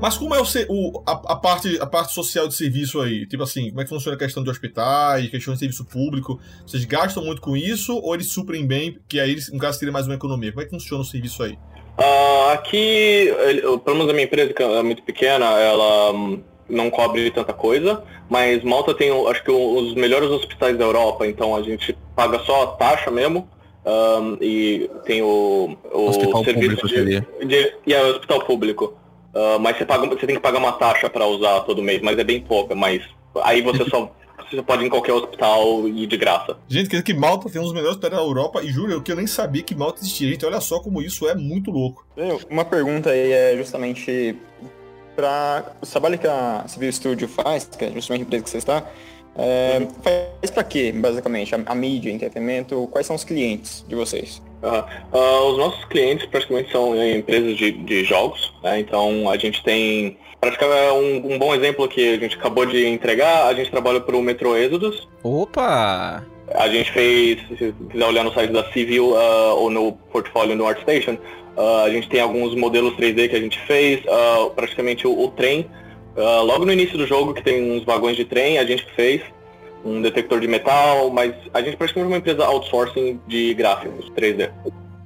Mas 0.00 0.16
como 0.16 0.34
é 0.34 0.40
o, 0.40 0.44
se- 0.44 0.66
o- 0.68 1.02
a, 1.06 1.12
a 1.12 1.36
parte, 1.36 1.78
a 1.80 1.86
parte 1.86 2.12
social 2.12 2.48
de 2.48 2.54
serviço 2.54 3.00
aí? 3.00 3.26
Tipo 3.26 3.42
assim, 3.42 3.68
como 3.68 3.80
é 3.80 3.84
que 3.84 3.90
funciona 3.90 4.16
a 4.16 4.18
questão 4.18 4.42
de 4.42 4.48
hospitais, 4.50 5.28
questão 5.28 5.52
de 5.52 5.60
serviço 5.60 5.84
público? 5.84 6.40
Vocês 6.66 6.84
gastam 6.84 7.24
muito 7.24 7.40
com 7.42 7.56
isso 7.56 7.96
ou 7.98 8.14
eles 8.14 8.32
suprem 8.32 8.66
bem, 8.66 8.98
que 9.08 9.20
aí, 9.20 9.36
no 9.52 9.58
caso, 9.58 9.78
seria 9.78 9.92
mais 9.92 10.06
uma 10.06 10.14
economia? 10.14 10.50
Como 10.52 10.62
é 10.62 10.64
que 10.64 10.70
funciona 10.70 11.02
o 11.02 11.06
serviço 11.06 11.42
aí? 11.42 11.58
Ah, 11.98 12.52
aqui, 12.52 13.28
pelo 13.84 13.96
menos 13.96 14.08
a 14.08 14.12
minha 14.14 14.24
empresa, 14.24 14.54
que 14.54 14.62
é 14.62 14.82
muito 14.82 15.02
pequena, 15.02 15.44
ela 15.60 16.12
hum, 16.12 16.40
não 16.68 16.88
cobre 16.90 17.30
tanta 17.30 17.52
coisa, 17.52 18.02
mas 18.28 18.62
Malta 18.64 18.94
tem, 18.94 19.10
acho 19.28 19.44
que, 19.44 19.50
os 19.50 19.94
melhores 19.94 20.30
hospitais 20.30 20.78
da 20.78 20.84
Europa, 20.84 21.26
então 21.26 21.54
a 21.54 21.62
gente 21.62 21.94
paga 22.16 22.38
só 22.40 22.62
a 22.62 22.66
taxa 22.68 23.10
mesmo. 23.10 23.46
hum, 23.84 24.38
e 24.40 24.88
tem 25.04 25.20
o, 25.20 25.76
o 25.92 26.08
Hospital 26.08 26.42
serviço 26.44 26.76
público 26.76 26.88
de, 26.88 26.94
seria. 26.94 27.26
de, 27.44 27.74
e 27.86 27.92
é 27.92 28.02
o 28.02 28.10
hospital 28.12 28.40
público. 28.46 28.94
Ah, 29.34 29.58
mas 29.60 29.76
você, 29.76 29.84
paga, 29.84 30.06
você 30.06 30.26
tem 30.26 30.36
que 30.36 30.42
pagar 30.42 30.58
uma 30.58 30.72
taxa 30.72 31.08
para 31.08 31.26
usar 31.26 31.60
todo 31.60 31.82
mês, 31.82 32.00
mas 32.02 32.18
é 32.18 32.24
bem 32.24 32.40
pouca, 32.40 32.74
mas 32.74 33.02
aí 33.42 33.62
você 33.62 33.88
só, 33.88 34.12
você 34.50 34.62
pode 34.62 34.82
ir 34.82 34.86
em 34.86 34.90
qualquer 34.90 35.12
hospital 35.12 35.88
e 35.88 36.06
de 36.06 36.16
graça. 36.16 36.56
Gente, 36.68 36.88
quer 36.88 36.96
dizer 36.96 37.04
que 37.04 37.14
Malta 37.14 37.48
tem 37.48 37.60
um 37.60 37.64
dos 37.64 37.72
melhores 37.72 37.96
hospitais 37.96 38.12
da 38.12 38.20
Europa, 38.20 38.62
e 38.62 38.68
juro 38.68 38.92
eu 38.92 39.02
que 39.02 39.12
eu 39.12 39.16
nem 39.16 39.26
sabia 39.26 39.62
que 39.62 39.74
Malta 39.74 40.00
existia. 40.00 40.28
Gente, 40.30 40.44
olha 40.44 40.60
só 40.60 40.80
como 40.80 41.00
isso 41.00 41.28
é 41.28 41.34
muito 41.34 41.70
louco. 41.70 42.04
Uma 42.48 42.64
pergunta 42.64 43.10
aí 43.10 43.32
é 43.32 43.56
justamente 43.56 44.36
para 45.14 45.72
o 45.80 45.86
trabalho 45.86 46.18
que 46.18 46.26
a 46.26 46.64
Civil 46.66 46.92
Studio 46.92 47.28
faz, 47.28 47.64
que 47.64 47.84
é 47.84 47.92
justamente 47.92 48.22
a 48.22 48.26
empresa 48.26 48.44
que 48.44 48.50
você 48.50 48.58
está, 48.58 48.84
é, 49.36 49.86
faz 50.02 50.50
para 50.50 50.64
quê, 50.64 50.92
basicamente? 50.92 51.54
A, 51.54 51.60
a 51.66 51.74
mídia, 51.74 52.10
entretenimento, 52.10 52.88
quais 52.90 53.06
são 53.06 53.14
os 53.14 53.22
clientes 53.22 53.84
de 53.86 53.94
vocês? 53.94 54.42
Ah, 54.62 54.84
os 55.44 55.58
nossos 55.58 55.84
clientes 55.86 56.26
praticamente 56.26 56.70
são 56.70 56.94
eh, 56.94 57.16
empresas 57.16 57.56
de, 57.56 57.72
de 57.72 58.04
jogos, 58.04 58.52
né? 58.62 58.80
Então 58.80 59.30
a 59.30 59.36
gente 59.36 59.62
tem. 59.62 60.18
Praticamente 60.40 60.80
é 60.80 60.92
um, 60.92 61.34
um 61.34 61.38
bom 61.38 61.54
exemplo 61.54 61.88
que 61.88 62.14
a 62.14 62.18
gente 62.18 62.36
acabou 62.36 62.66
de 62.66 62.86
entregar, 62.86 63.46
a 63.46 63.54
gente 63.54 63.70
trabalha 63.70 64.00
para 64.00 64.16
o 64.16 64.22
Metro 64.22 64.56
Exodus. 64.56 65.08
Opa! 65.22 66.24
A 66.54 66.68
gente 66.68 66.90
fez, 66.90 67.38
se 67.58 67.74
quiser 67.90 68.06
olhar 68.06 68.24
no 68.24 68.32
site 68.32 68.50
da 68.50 68.64
Civil 68.72 69.16
ah, 69.16 69.54
ou 69.54 69.70
no 69.70 69.92
portfólio 69.92 70.56
no 70.56 70.66
ArtStation, 70.66 71.16
a 71.84 71.90
gente 71.90 72.08
tem 72.08 72.20
alguns 72.20 72.54
modelos 72.54 72.94
3D 72.94 73.28
que 73.28 73.36
a 73.36 73.40
gente 73.40 73.58
fez, 73.66 74.00
praticamente 74.54 75.06
o, 75.06 75.24
o 75.24 75.28
trem. 75.28 75.66
logo 76.16 76.64
no 76.64 76.72
início 76.72 76.96
do 76.96 77.06
jogo, 77.06 77.34
que 77.34 77.42
tem 77.42 77.72
uns 77.72 77.84
vagões 77.84 78.16
de 78.16 78.24
trem, 78.24 78.58
a 78.58 78.64
gente 78.64 78.86
fez 78.96 79.20
um 79.84 80.02
detector 80.02 80.40
de 80.40 80.48
metal, 80.48 81.10
mas 81.10 81.34
a 81.52 81.60
gente 81.62 81.76
praticamente 81.76 82.12
é 82.12 82.16
uma 82.16 82.18
empresa 82.18 82.44
outsourcing 82.44 83.20
de 83.26 83.54
gráficos 83.54 84.10
3D. 84.10 84.50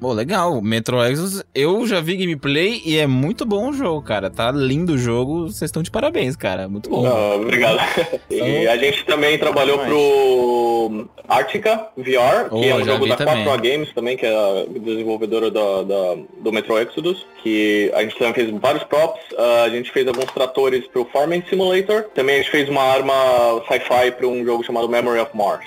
Pô, 0.05 0.13
legal. 0.13 0.61
Metro 0.61 1.03
Exodus, 1.03 1.43
eu 1.55 1.87
já 1.87 1.99
vi 1.99 2.17
gameplay 2.19 2.83
e 2.85 2.99
é 2.99 3.07
muito 3.07 3.47
bom 3.47 3.71
o 3.71 3.73
jogo, 3.73 4.03
cara. 4.03 4.29
Tá 4.29 4.53
lindo 4.53 4.93
o 4.93 4.99
jogo. 4.99 5.45
Vocês 5.49 5.63
estão 5.71 5.83
de 5.83 5.91
parabéns, 5.91 6.37
cara. 6.37 6.69
Muito 6.69 6.91
bom. 6.91 7.07
Ah, 7.07 7.37
obrigado. 7.37 7.79
E 8.31 8.69
a 8.69 8.77
gente 8.77 9.03
também 9.07 9.39
trabalhou 9.39 9.79
pro 9.79 11.09
Arctica 11.27 11.89
VR, 11.97 12.51
que 12.51 12.55
Oh, 12.55 12.63
é 12.65 12.75
um 12.75 12.85
jogo 12.85 13.07
da 13.07 13.17
também. 13.17 13.47
4A 13.47 13.57
Games 13.63 13.93
também, 13.95 14.15
que 14.19 14.27
é 14.27 14.35
a 14.35 14.67
desenvolvedora 14.79 15.51
da, 15.51 15.83
da- 15.83 16.17
do 16.41 16.53
Metro 16.53 16.79
Exodus, 16.79 17.25
que 17.43 17.91
a 17.95 18.03
gente 18.03 18.19
também 18.19 18.35
fez 18.35 18.51
vários 18.61 18.85
props, 18.85 19.23
ah, 19.39 19.63
a 19.63 19.71
gente 19.71 19.91
fez 19.91 20.07
alguns 20.07 20.27
tratores 20.27 20.87
pro 20.89 21.07
Farming 21.13 21.43
Simulator, 21.49 22.03
também 22.15 22.35
a 22.35 22.39
gente 22.39 22.51
fez 22.51 22.69
uma 22.69 22.83
arma 22.83 23.15
sci-fi 23.69 24.11
para 24.11 24.27
um 24.27 24.45
jogo 24.45 24.63
chamado 24.65 24.87
Memory 24.87 25.21
of 25.21 25.31
Mars. 25.35 25.65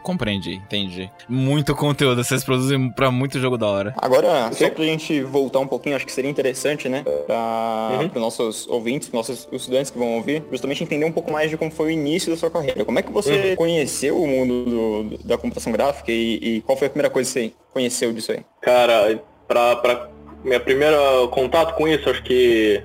Compreendi, 0.00 0.54
entendi. 0.54 1.10
Muito 1.28 1.74
conteúdo. 1.74 2.22
Vocês 2.24 2.42
produzem 2.44 2.90
pra 2.90 3.10
muito 3.10 3.38
jogo 3.38 3.56
da 3.56 3.66
hora. 3.66 3.94
Agora, 3.98 4.50
só 4.52 4.68
pra 4.70 4.84
gente 4.84 5.22
voltar 5.22 5.60
um 5.60 5.66
pouquinho, 5.66 5.96
acho 5.96 6.04
que 6.06 6.12
seria 6.12 6.30
interessante, 6.30 6.88
né, 6.88 7.04
para 7.26 7.98
Uhum. 8.00 8.06
os 8.14 8.20
nossos 8.20 8.66
ouvintes, 8.68 9.08
pros 9.08 9.28
nossos 9.28 9.48
estudantes 9.52 9.90
que 9.90 9.98
vão 9.98 10.16
ouvir, 10.16 10.42
justamente 10.50 10.82
entender 10.82 11.04
um 11.04 11.12
pouco 11.12 11.30
mais 11.32 11.50
de 11.50 11.56
como 11.56 11.70
foi 11.70 11.86
o 11.88 11.90
início 11.90 12.30
da 12.30 12.36
sua 12.36 12.50
carreira. 12.50 12.84
Como 12.84 12.98
é 12.98 13.02
que 13.02 13.12
você 13.12 13.54
conheceu 13.56 14.20
o 14.20 14.26
mundo 14.26 14.64
do- 14.64 15.18
da 15.24 15.36
computação 15.38 15.72
gráfica 15.72 16.10
e, 16.10 16.34
e 16.56 16.60
qual 16.62 16.76
foi 16.76 16.86
a 16.86 16.90
primeira 16.90 17.10
coisa 17.10 17.28
que 17.28 17.32
você 17.48 17.52
conheceu 17.72 18.12
disso 18.12 18.32
aí? 18.32 18.40
Cara, 18.60 19.20
pra, 19.46 19.76
pra 19.76 20.08
minha 20.44 20.60
primeira 20.60 20.96
contato 21.30 21.74
com 21.76 21.86
isso, 21.86 22.08
acho 22.08 22.22
que 22.22 22.82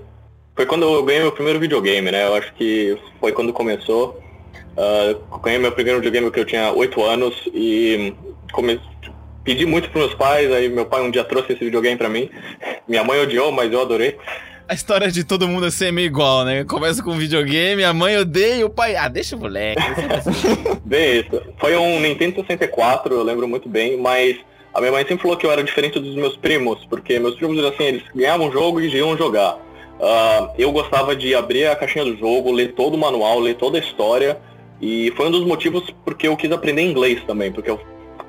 foi 0.56 0.65
quando 0.65 0.84
eu 0.84 1.04
ganhei 1.04 1.21
meu 1.21 1.32
primeiro 1.32 1.60
videogame, 1.60 2.12
né? 2.12 2.25
Eu 2.28 2.36
acho 2.36 2.54
que 2.56 2.97
foi 3.19 3.32
quando 3.32 3.51
começou. 3.54 4.21
Eu 4.78 5.40
ganhei 5.40 5.60
meu 5.60 5.72
primeiro 5.72 6.00
videogame 6.00 6.32
que 6.32 6.40
eu 6.40 6.46
tinha 6.46 6.72
8 6.72 7.04
anos 7.04 7.34
e 7.54 8.14
come... 8.52 8.80
pedi 9.44 9.66
muito 9.66 9.90
pros 9.90 10.06
meus 10.06 10.16
pais, 10.16 10.52
aí 10.52 10.68
meu 10.70 10.86
pai 10.86 11.02
um 11.02 11.12
dia 11.12 11.24
trouxe 11.24 11.54
esse 11.54 11.64
videogame 11.64 11.98
pra 11.98 12.10
mim. 12.10 12.30
Minha 12.88 13.04
mãe 13.04 13.20
odiou, 13.20 13.52
mas 13.52 13.72
eu 13.72 13.82
adorei. 13.82 14.18
A 14.68 14.74
história 14.74 15.12
de 15.12 15.24
todo 15.24 15.48
mundo 15.48 15.70
ser 15.70 15.92
meio 15.92 16.08
igual, 16.08 16.44
né? 16.44 16.64
Começa 16.64 17.02
com 17.04 17.12
videogame, 17.12 17.84
a 17.84 17.94
mãe 17.94 18.18
odeia 18.18 18.56
e 18.56 18.64
o 18.64 18.70
pai. 18.70 18.96
Ah, 18.96 19.08
deixa 19.08 19.36
o 19.36 19.40
moleque. 19.40 19.82
Bem 20.84 21.20
isso. 21.20 21.42
Foi 21.60 21.78
um 21.78 22.00
Nintendo 22.00 22.36
64, 22.42 23.14
eu 23.14 23.24
lembro 23.24 23.48
muito 23.48 23.70
bem, 23.70 23.96
mas 23.96 24.38
a 24.74 24.80
minha 24.80 24.92
mãe 24.92 25.04
sempre 25.04 25.22
falou 25.22 25.38
que 25.38 25.46
eu 25.46 25.52
era 25.52 25.64
diferente 25.64 26.00
dos 26.00 26.16
meus 26.16 26.36
primos, 26.36 26.84
porque 26.90 27.20
meus 27.20 27.36
primos, 27.36 27.64
assim, 27.64 27.84
eles 27.84 28.04
ganhavam 28.14 28.50
o 28.50 28.52
jogo 28.52 28.82
e 28.82 28.88
iam 28.90 29.16
jogar. 29.16 29.58
Ah, 30.02 30.52
eu 30.58 30.72
gostava 30.72 31.16
de 31.16 31.36
abrir 31.36 31.68
a 31.68 31.76
caixinha 31.76 32.04
do 32.04 32.18
jogo, 32.18 32.52
ler 32.52 32.74
todo 32.74 32.96
o 32.96 32.98
manual, 32.98 33.40
ler 33.40 33.56
toda 33.56 33.78
a 33.78 33.82
história, 33.82 34.38
e 34.82 35.12
foi 35.16 35.28
um 35.28 35.32
dos 35.32 35.46
motivos 35.46 35.84
porque 36.04 36.28
eu 36.28 36.38
quis 36.38 36.52
aprender 36.52 36.82
inglês 36.82 37.24
também, 37.26 37.52
porque 37.52 37.70
eu 37.70 37.80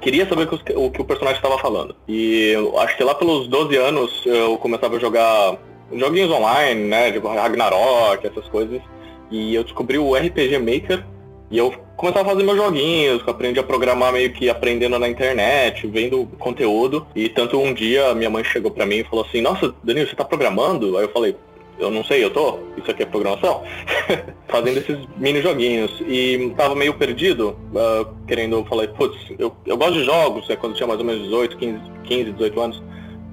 queria 0.01 0.29
saber 0.29 0.49
o 0.77 0.91
que 0.91 1.01
o 1.01 1.05
personagem 1.05 1.39
estava 1.39 1.59
falando. 1.59 1.95
E 2.09 2.55
acho 2.79 2.97
que 2.97 3.05
lá 3.05 3.15
pelos 3.15 3.49
12 3.49 3.77
anos 3.77 4.23
eu 4.25 4.57
começava 4.59 4.97
a 4.97 5.01
jogar 5.01 5.59
joguinhos 5.93 6.31
online, 6.31 6.83
né, 6.83 7.13
tipo 7.13 7.29
Ragnarok, 7.29 8.27
essas 8.27 8.49
coisas, 8.49 8.81
e 9.31 9.55
eu 9.55 9.65
descobri 9.65 9.99
o 9.99 10.15
RPG 10.15 10.59
Maker, 10.59 11.05
e 11.51 11.59
eu 11.59 11.73
começava 11.97 12.27
a 12.27 12.33
fazer 12.33 12.43
meus 12.43 12.57
joguinhos, 12.57 13.23
aprendi 13.27 13.59
a 13.61 13.63
programar 13.63 14.13
meio 14.13 14.33
que 14.33 14.51
aprendendo 14.51 14.99
na 14.99 15.09
internet, 15.09 15.87
vendo 15.87 16.29
conteúdo. 16.39 17.07
E 17.15 17.29
tanto 17.29 17.59
um 17.59 17.73
dia 17.73 18.15
minha 18.15 18.29
mãe 18.29 18.43
chegou 18.43 18.71
pra 18.71 18.85
mim 18.85 18.97
e 18.97 19.05
falou 19.05 19.25
assim, 19.25 19.41
nossa, 19.41 19.73
Danilo, 19.83 20.09
você 20.09 20.17
tá 20.17 20.25
programando? 20.25 20.99
Aí 20.99 21.05
eu 21.05 21.13
falei, 21.13 21.37
eu 21.79 21.91
não 21.91 22.05
sei, 22.05 22.25
eu 22.25 22.31
tô? 22.31 22.59
Isso 22.77 22.91
aqui 22.91 23.03
é 23.03 23.07
programação? 23.07 23.63
Fazendo 24.49 24.79
esses 24.79 24.99
mini 25.17 25.43
joguinhos. 25.43 25.93
E 26.07 26.53
tava 26.57 26.75
meio 26.75 26.95
perdido, 26.95 27.57
ah, 27.75 28.07
querendo, 28.27 28.65
falei, 28.65 28.89
putz, 28.89 29.17
eu, 29.39 29.55
eu 29.67 29.77
gosto 29.77 29.95
de 29.95 30.05
jogos, 30.05 30.49
é 30.49 30.57
quando 30.57 30.75
tinha 30.75 30.87
mais 30.87 31.01
ou 31.01 31.07
menos 31.07 31.23
18, 31.25 31.57
15, 31.57 31.81
15 32.05 32.33
18 32.33 32.61
anos. 32.61 32.83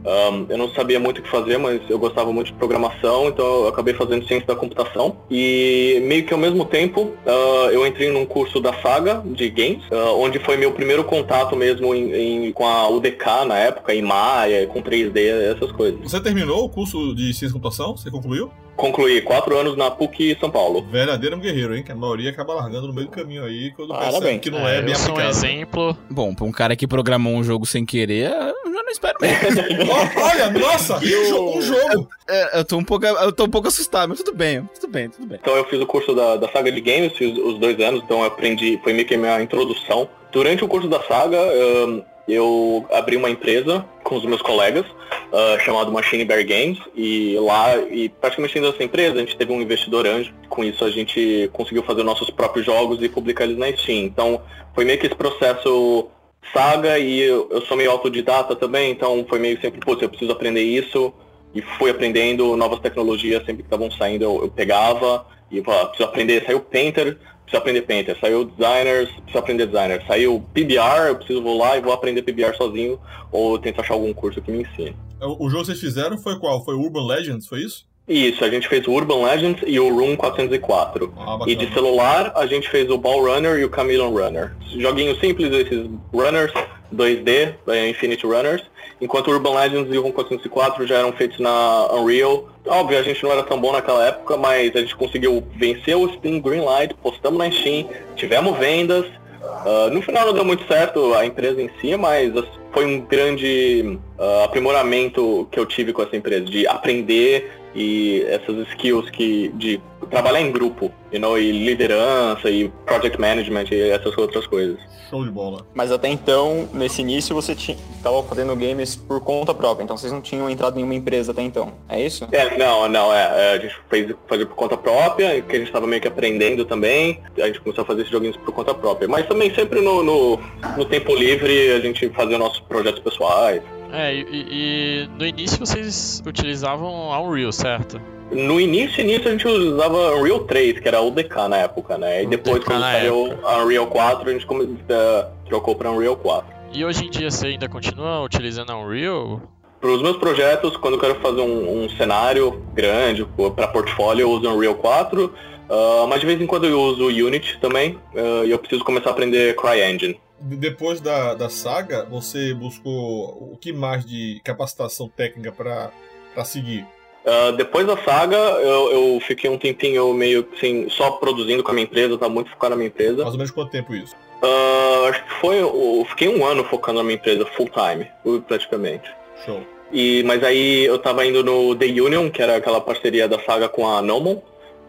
Um, 0.05 0.45
eu 0.49 0.57
não 0.57 0.69
sabia 0.69 0.99
muito 0.99 1.19
o 1.19 1.21
que 1.21 1.29
fazer, 1.29 1.57
mas 1.57 1.81
eu 1.89 1.97
gostava 1.97 2.31
muito 2.31 2.47
de 2.47 2.53
programação, 2.53 3.27
então 3.27 3.45
eu 3.63 3.67
acabei 3.67 3.93
fazendo 3.93 4.25
ciência 4.27 4.47
da 4.47 4.55
computação. 4.55 5.17
E 5.29 6.01
meio 6.03 6.25
que 6.25 6.33
ao 6.33 6.39
mesmo 6.39 6.65
tempo, 6.65 7.01
uh, 7.25 7.69
eu 7.71 7.85
entrei 7.87 8.11
num 8.11 8.25
curso 8.25 8.59
da 8.59 8.73
Saga 8.81 9.21
de 9.25 9.49
games, 9.49 9.83
uh, 9.91 10.17
onde 10.19 10.39
foi 10.39 10.57
meu 10.57 10.71
primeiro 10.71 11.03
contato 11.03 11.55
mesmo 11.55 11.93
em, 11.95 12.47
em- 12.47 12.51
com 12.51 12.65
a 12.67 12.87
UDK 12.89 13.45
na 13.47 13.57
época, 13.57 13.93
em 13.93 14.01
Maya, 14.01 14.67
com 14.67 14.81
3D, 14.81 15.53
essas 15.55 15.71
coisas. 15.71 15.99
Você 16.01 16.19
terminou 16.19 16.63
o 16.65 16.69
curso 16.69 17.13
de 17.15 17.25
ciência 17.33 17.47
da 17.49 17.53
computação? 17.53 17.95
Você 17.95 18.11
concluiu? 18.11 18.51
Concluí 18.75 19.21
quatro 19.21 19.55
anos 19.57 19.77
na 19.77 19.91
PUC 19.91 20.35
São 20.39 20.49
Paulo. 20.49 20.81
Verdadeiro 20.89 21.37
guerreiro, 21.37 21.75
hein? 21.75 21.83
Que 21.83 21.91
a 21.91 21.95
maioria 21.95 22.31
acaba 22.31 22.55
largando 22.55 22.87
no 22.87 22.93
meio 22.93 23.07
do 23.07 23.11
caminho 23.11 23.45
aí 23.45 23.71
quando 23.71 23.89
Parabéns. 23.89 24.13
percebe 24.19 24.39
que 24.39 24.49
não 24.51 24.67
é, 24.67 24.81
bem 24.81 24.93
eu 24.93 24.95
sou 24.99 25.09
um 25.09 25.19
aplicado. 25.19 25.37
exemplo. 25.37 25.97
Bom, 26.09 26.33
pra 26.33 26.45
um 26.45 26.51
cara 26.51 26.75
que 26.75 26.87
programou 26.87 27.33
um 27.35 27.43
jogo 27.43 27.65
sem 27.67 27.85
querer, 27.85 28.31
eu 28.31 28.73
já 28.73 28.83
não 28.83 28.89
espero 28.91 29.15
mesmo. 29.21 29.61
Olha, 30.23 30.49
nossa, 30.49 30.97
um 30.97 30.99
jo- 31.01 31.57
um 31.57 31.61
jogo. 31.61 32.09
É, 32.27 32.59
eu, 32.59 32.65
tô 32.65 32.77
um 32.77 32.83
pouco, 32.83 33.05
eu 33.05 33.31
tô 33.31 33.43
um 33.45 33.49
pouco 33.49 33.67
assustado, 33.67 34.09
mas 34.09 34.17
tudo 34.17 34.35
bem, 34.35 34.67
tudo 34.79 34.91
bem, 34.91 35.07
tudo 35.09 35.27
bem. 35.27 35.37
Então 35.41 35.55
eu 35.55 35.65
fiz 35.65 35.79
o 35.79 35.85
curso 35.85 36.15
da, 36.15 36.35
da 36.37 36.49
Saga 36.51 36.71
de 36.71 36.81
Games, 36.81 37.15
fiz 37.15 37.37
os 37.37 37.59
dois 37.59 37.79
anos, 37.79 38.01
então 38.03 38.19
eu 38.19 38.25
aprendi, 38.25 38.79
foi 38.83 38.93
meio 38.93 39.07
que 39.07 39.13
a 39.13 39.17
minha 39.19 39.41
introdução. 39.41 40.09
Durante 40.31 40.63
o 40.65 40.67
curso 40.67 40.87
da 40.87 40.99
Saga, 41.03 41.37
ahn, 41.39 42.01
eu 42.27 42.85
abri 42.91 43.17
uma 43.17 43.29
empresa 43.29 43.85
com 44.03 44.15
os 44.15 44.25
meus 44.25 44.41
colegas, 44.41 44.85
ah, 45.31 45.57
chamado 45.59 45.91
Machine 45.91 46.25
Bear 46.25 46.45
Games, 46.45 46.79
e 46.95 47.37
lá, 47.39 47.77
e 47.77 48.09
praticamente 48.09 48.53
dentro 48.53 48.71
dessa 48.71 48.83
empresa, 48.83 49.15
a 49.15 49.19
gente 49.19 49.37
teve 49.37 49.51
um 49.51 49.61
investidor 49.61 50.07
anjo, 50.07 50.33
com 50.49 50.63
isso 50.63 50.83
a 50.85 50.89
gente 50.89 51.49
conseguiu 51.53 51.83
fazer 51.83 52.03
nossos 52.03 52.29
próprios 52.29 52.65
jogos 52.65 53.01
e 53.01 53.09
publicar 53.09 53.43
eles 53.43 53.57
na 53.57 53.71
Steam. 53.75 54.05
Então 54.05 54.41
foi 54.73 54.85
meio 54.85 54.99
que 54.99 55.07
esse 55.07 55.15
processo 55.15 56.09
Saga, 56.51 56.99
e 56.99 57.19
eu, 57.21 57.47
eu 57.49 57.61
sou 57.61 57.77
meio 57.77 57.89
autodidata 57.89 58.55
também, 58.55 58.91
então 58.91 59.25
foi 59.29 59.39
meio 59.39 59.59
sempre, 59.61 59.79
putz, 59.79 60.01
eu 60.01 60.09
preciso 60.09 60.31
aprender 60.31 60.61
isso, 60.61 61.13
e 61.55 61.61
fui 61.61 61.89
aprendendo 61.89 62.55
novas 62.57 62.79
tecnologias 62.79 63.45
sempre 63.45 63.63
que 63.63 63.67
estavam 63.67 63.89
saindo 63.91 64.23
eu, 64.23 64.41
eu 64.43 64.49
pegava 64.49 65.25
e 65.51 65.61
falava, 65.61 65.87
preciso 65.87 66.09
aprender, 66.09 66.43
saiu 66.45 66.59
Painter, 66.59 67.17
preciso 67.43 67.57
aprender 67.57 67.81
Painter, 67.83 68.17
saiu 68.19 68.45
Designers, 68.45 69.09
preciso 69.09 69.37
aprender 69.37 69.65
Designer, 69.67 70.03
saiu 70.07 70.43
PBR, 70.53 71.07
eu 71.09 71.15
preciso 71.15 71.41
vou 71.41 71.57
lá 71.57 71.77
e 71.77 71.81
vou 71.81 71.93
aprender 71.93 72.21
PBR 72.21 72.55
sozinho 72.55 72.99
ou 73.31 73.57
tento 73.59 73.81
achar 73.81 73.93
algum 73.93 74.13
curso 74.13 74.41
que 74.41 74.51
me 74.51 74.63
ensine. 74.63 74.95
O, 75.21 75.45
o 75.45 75.49
jogo 75.49 75.61
que 75.61 75.67
vocês 75.67 75.79
fizeram 75.79 76.17
foi 76.17 76.37
qual? 76.39 76.63
Foi 76.63 76.75
Urban 76.75 77.05
Legends, 77.05 77.47
foi 77.47 77.61
isso? 77.61 77.85
Isso, 78.07 78.43
a 78.43 78.49
gente 78.49 78.67
fez 78.67 78.85
o 78.85 78.91
Urban 78.91 79.23
Legends 79.23 79.63
e 79.65 79.79
o 79.79 79.95
Room 79.95 80.17
404. 80.17 81.13
Ah, 81.17 81.39
E 81.47 81.55
de 81.55 81.73
celular 81.73 82.33
a 82.35 82.45
gente 82.45 82.69
fez 82.69 82.89
o 82.89 82.97
Ball 82.97 83.23
Runner 83.23 83.57
e 83.57 83.63
o 83.63 83.73
Chameleon 83.73 84.11
Runner. 84.11 84.53
Joguinhos 84.77 85.19
simples, 85.21 85.53
esses 85.53 85.89
runners, 86.13 86.51
2D, 86.93 87.53
é, 87.67 87.89
Infinity 87.89 88.25
Runners. 88.25 88.63
Enquanto 89.01 89.31
Urban 89.31 89.55
Legends 89.55 89.93
e 89.93 89.97
o 89.97 90.01
Room 90.01 90.11
404 90.11 90.87
já 90.87 90.99
eram 90.99 91.11
feitos 91.11 91.39
na 91.39 91.87
Unreal. 91.93 92.47
Óbvio, 92.65 92.97
a 92.99 93.03
gente 93.03 93.21
não 93.23 93.31
era 93.31 93.43
tão 93.43 93.59
bom 93.59 93.71
naquela 93.73 94.07
época, 94.07 94.37
mas 94.37 94.73
a 94.75 94.79
gente 94.79 94.95
conseguiu 94.95 95.43
vencer 95.57 95.97
o 95.97 96.07
Steam 96.13 96.39
Greenlight, 96.39 96.93
postamos 97.01 97.37
na 97.39 97.51
Steam, 97.51 97.89
tivemos 98.15 98.57
vendas. 98.57 99.05
Ah, 99.43 99.89
no 99.91 100.01
final 100.01 100.27
não 100.27 100.33
deu 100.33 100.45
muito 100.45 100.65
certo 100.67 101.13
a 101.15 101.25
empresa 101.25 101.61
em 101.61 101.69
si, 101.81 101.97
mas 101.97 102.35
as- 102.37 102.45
foi 102.71 102.85
um 102.85 103.01
grande 103.01 103.99
ah, 104.17 104.43
aprimoramento 104.45 105.47
que 105.51 105.59
eu 105.59 105.65
tive 105.65 105.91
com 105.91 106.01
essa 106.01 106.15
empresa, 106.15 106.45
de 106.45 106.65
aprender 106.67 107.51
e 107.75 108.23
essas 108.27 108.67
skills 108.69 109.09
que 109.09 109.49
de 109.55 109.81
trabalhar 110.09 110.41
em 110.41 110.51
grupo, 110.51 110.91
you 111.11 111.19
know, 111.19 111.37
e 111.37 111.51
liderança 111.51 112.49
e 112.49 112.69
project 112.85 113.19
management 113.19 113.65
e 113.71 113.89
essas 113.89 114.17
outras 114.17 114.45
coisas. 114.47 114.77
Show 115.09 115.23
de 115.23 115.29
bola. 115.29 115.65
Mas 115.73 115.91
até 115.91 116.07
então, 116.07 116.67
nesse 116.73 117.01
início, 117.01 117.35
você 117.35 117.53
estava 117.53 118.23
fazendo 118.23 118.55
games 118.55 118.95
por 118.95 119.21
conta 119.21 119.53
própria, 119.53 119.83
então 119.83 119.95
vocês 119.97 120.11
não 120.11 120.21
tinham 120.21 120.49
entrado 120.49 120.79
em 120.79 120.83
uma 120.83 120.95
empresa 120.95 121.31
até 121.31 121.41
então. 121.41 121.73
É 121.87 122.01
isso? 122.03 122.27
É, 122.31 122.57
não, 122.57 122.87
não, 122.89 123.13
é, 123.13 123.21
é, 123.21 123.53
a 123.53 123.59
gente 123.59 123.75
fez 123.89 124.13
fazer 124.27 124.45
por 124.45 124.55
conta 124.55 124.75
própria, 124.75 125.41
que 125.41 125.55
a 125.55 125.59
gente 125.59 125.67
estava 125.67 125.85
meio 125.85 126.01
que 126.01 126.07
aprendendo 126.07 126.65
também, 126.65 127.21
a 127.37 127.47
gente 127.47 127.61
começou 127.61 127.83
a 127.83 127.85
fazer 127.85 128.01
esses 128.01 128.11
joguinhos 128.11 128.37
por 128.37 128.53
conta 128.53 128.73
própria. 128.73 129.07
Mas 129.07 129.27
também 129.27 129.53
sempre 129.53 129.81
no, 129.81 130.03
no, 130.03 130.39
no 130.77 130.85
tempo 130.85 131.15
livre 131.15 131.71
a 131.71 131.79
gente 131.79 132.09
fazia 132.09 132.37
nossos 132.37 132.59
projetos 132.61 133.01
pessoais. 133.01 133.61
É, 133.93 134.13
e, 134.15 134.25
e- 134.31 135.09
no 135.19 135.25
início 135.25 135.59
vocês 135.59 136.21
utilizavam 136.25 137.13
a 137.13 137.21
Unreal, 137.21 137.51
certo? 137.51 138.01
No 138.31 138.59
início, 138.59 139.01
início 139.01 139.27
a 139.27 139.31
gente 139.31 139.47
usava 139.47 140.15
Unreal 140.15 140.39
3, 140.39 140.79
que 140.79 140.87
era 140.87 140.99
o 140.99 141.11
DK 141.11 141.47
na 141.47 141.57
época, 141.57 141.97
né? 141.99 142.23
E 142.23 142.25
depois 142.25 142.55
UDK 142.57 142.65
quando 142.65 142.81
saiu 142.81 143.37
a 143.43 143.63
Unreal 143.63 143.85
4, 143.85 144.27
a 144.27 144.33
gente 144.33 144.47
eh, 144.89 145.25
trocou 145.47 145.75
para 145.75 145.91
Unreal 145.91 146.15
4. 146.15 146.51
E 146.73 146.83
hoje 146.83 147.05
em 147.05 147.11
dia 147.11 147.29
você 147.29 147.47
ainda 147.47 147.69
continua 147.69 148.23
utilizando 148.23 148.71
a 148.71 148.77
Unreal? 148.77 149.39
Para 149.79 149.91
os 149.91 150.01
meus 150.01 150.17
projetos, 150.17 150.75
quando 150.77 150.95
eu 150.95 150.99
quero 150.99 151.15
fazer 151.15 151.41
um, 151.41 151.83
um 151.83 151.89
cenário 151.89 152.63
grande 152.73 153.23
para 153.55 153.67
portfólio, 153.67 154.23
eu 154.23 154.31
uso 154.31 154.49
Unreal 154.49 154.73
4, 154.75 155.31
ah, 155.69 156.05
mas 156.09 156.19
de 156.19 156.25
vez 156.25 156.41
em 156.41 156.47
quando 156.47 156.65
eu 156.65 156.79
uso 156.81 157.07
Unity 157.07 157.59
também, 157.59 157.99
ah, 158.15 158.43
e 158.43 158.49
eu 158.49 158.57
preciso 158.57 158.83
começar 158.83 159.09
a 159.09 159.11
aprender 159.13 159.55
CryEngine. 159.55 160.19
De- 160.43 160.55
Depois 160.57 161.01
da, 161.01 161.33
da 161.33 161.49
saga, 161.49 162.05
você 162.09 162.53
buscou 162.53 163.49
o 163.53 163.57
que 163.59 163.71
mais 163.73 164.05
de 164.05 164.39
capacitação 164.43 165.07
técnica 165.09 165.51
pra 165.51 165.91
pra 166.33 166.43
seguir? 166.43 166.85
Ah, 167.25 167.51
depois 167.51 167.85
da 167.87 167.95
saga, 167.97 168.35
eu, 168.35 168.91
eu 168.91 169.19
fiquei 169.21 169.49
um 169.49 169.57
tempinho 169.57 170.13
meio 170.13 170.47
assim, 170.55 170.89
só 170.89 171.11
produzindo 171.11 171.63
com 171.63 171.71
a 171.71 171.73
minha 171.73 171.85
empresa, 171.85 172.17
tá 172.17 172.27
muito 172.27 172.49
focado 172.49 172.71
na 172.71 172.75
minha 172.75 172.87
empresa. 172.87 173.17
Mais 173.21 173.29
ou 173.33 173.37
menos 173.37 173.51
quanto 173.51 173.71
tempo 173.71 173.93
isso? 173.95 174.13
Ah, 174.41 175.09
acho 175.09 175.23
que 175.23 175.33
foi, 175.35 175.59
eu 175.61 176.05
fiquei 176.09 176.27
um 176.27 176.45
ano 176.45 176.63
focando 176.65 176.97
na 176.97 177.03
minha 177.03 177.15
empresa 177.15 177.45
full 177.45 177.69
time, 177.69 178.07
praticamente. 178.47 179.09
Show. 179.45 179.61
E, 179.91 180.23
mas 180.23 180.43
aí 180.43 180.85
eu 180.85 180.97
tava 180.97 181.23
indo 181.25 181.43
no 181.43 181.75
The 181.75 181.85
Union, 181.85 182.29
que 182.31 182.41
era 182.41 182.55
aquela 182.57 182.81
parceria 182.81 183.27
da 183.27 183.39
saga 183.39 183.69
com 183.69 183.87
a 183.87 184.01
Nomon, 184.01 184.39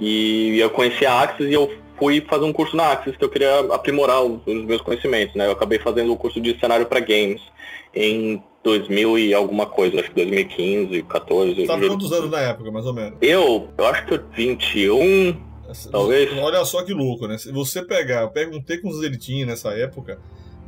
e 0.01 0.59
eu 0.59 0.71
conheci 0.71 1.05
a 1.07 1.21
Axis 1.21 1.49
e 1.51 1.53
eu 1.53 1.71
fui 1.99 2.21
fazer 2.21 2.45
um 2.45 2.53
curso 2.53 2.77
na 2.77 2.93
Axis 2.93 3.17
que 3.17 3.25
eu 3.25 3.29
queria 3.29 3.61
aprimorar 3.73 4.23
os, 4.23 4.41
os 4.47 4.65
meus 4.65 4.81
conhecimentos, 4.81 5.35
né? 5.35 5.47
Eu 5.47 5.53
acabei 5.53 5.79
fazendo 5.79 6.13
o 6.13 6.17
curso 6.17 6.41
de 6.41 6.59
cenário 6.59 6.87
para 6.87 7.01
games 7.01 7.41
em 7.95 8.43
2000 8.63 9.19
e 9.19 9.35
alguma 9.35 9.67
coisa, 9.67 10.01
acho 10.01 10.09
que 10.09 10.17
2015, 10.17 11.03
14. 11.03 11.55
Você 11.55 11.67
tava 11.67 11.81
juro. 11.81 11.95
quantos 11.95 12.13
anos 12.13 12.31
na 12.31 12.41
época, 12.41 12.71
mais 12.71 12.87
ou 12.87 12.95
menos? 12.95 13.19
Eu, 13.21 13.69
eu 13.77 13.87
acho 13.87 14.07
que 14.07 14.15
eu 14.15 14.25
21, 14.35 15.37
Talvez. 15.91 16.31
Olha 16.39 16.65
só 16.65 16.83
que 16.83 16.93
louco, 16.93 17.27
né? 17.27 17.39
Se 17.39 17.51
você 17.51 17.83
pegar, 17.83 18.23
eu 18.23 18.31
perguntei 18.31 18.79
quantos 18.79 19.03
ele 19.03 19.17
tinha 19.17 19.47
nessa 19.47 19.71
época, 19.71 20.19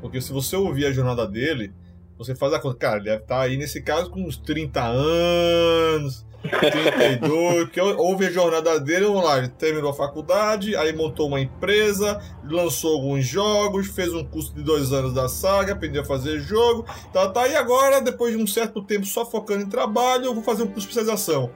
porque 0.01 0.21
se 0.21 0.33
você 0.33 0.57
ouvir 0.57 0.87
a 0.87 0.93
jornada 0.93 1.27
dele, 1.27 1.73
você 2.19 2.35
faz 2.35 2.53
a 2.53 2.59
conta. 2.59 2.79
Cara, 2.79 2.97
ele 2.97 3.05
deve 3.05 3.23
estar 3.23 3.41
aí 3.41 3.57
nesse 3.57 3.83
caso 3.83 4.11
com 4.11 4.23
uns 4.23 4.37
30 4.37 4.83
anos, 4.83 6.26
32, 6.47 7.65
porque 7.65 7.81
houve 7.81 8.27
a 8.27 8.31
jornada 8.31 8.79
dele, 8.81 9.07
vamos 9.07 9.25
lá, 9.25 9.39
ele 9.39 9.49
terminou 9.49 9.91
a 9.91 9.95
faculdade, 9.95 10.75
aí 10.77 10.93
montou 10.95 11.29
uma 11.29 11.41
empresa, 11.41 12.21
lançou 12.49 12.95
alguns 12.95 13.25
jogos, 13.27 13.87
fez 13.89 14.13
um 14.13 14.25
curso 14.25 14.55
de 14.55 14.63
dois 14.63 14.93
anos 14.93 15.13
da 15.15 15.29
saga, 15.29 15.73
aprendeu 15.73 16.03
a 16.03 16.05
fazer 16.05 16.39
jogo, 16.41 16.85
tá, 17.13 17.29
tá, 17.29 17.47
e 17.49 17.57
agora, 17.57 18.01
depois 18.01 18.37
de 18.37 18.43
um 18.43 18.47
certo 18.47 18.83
tempo 18.83 19.07
só 19.07 19.25
focando 19.25 19.63
em 19.63 19.69
trabalho, 19.69 20.27
eu 20.27 20.35
vou 20.35 20.43
fazer 20.43 20.63
um 20.63 20.67
curso 20.67 20.87
de 20.89 20.93
especialização. 20.93 21.51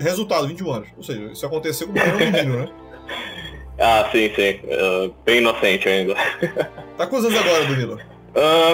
Resultado, 0.00 0.48
21 0.48 0.70
anos. 0.72 0.88
Ou 0.96 1.02
seja, 1.02 1.20
isso 1.32 1.44
aconteceu 1.44 1.86
com 1.88 1.92
um 1.92 2.16
menino, 2.18 2.56
né? 2.60 2.68
Ah, 3.78 4.08
sim, 4.10 4.30
sim. 4.34 4.58
ah, 4.72 5.10
bem 5.26 5.36
inocente 5.36 5.86
ainda. 5.86 6.14
Tá 6.96 7.06
quantos 7.06 7.26
anos 7.26 7.38
agora, 7.38 7.66
Danilo? 7.66 7.98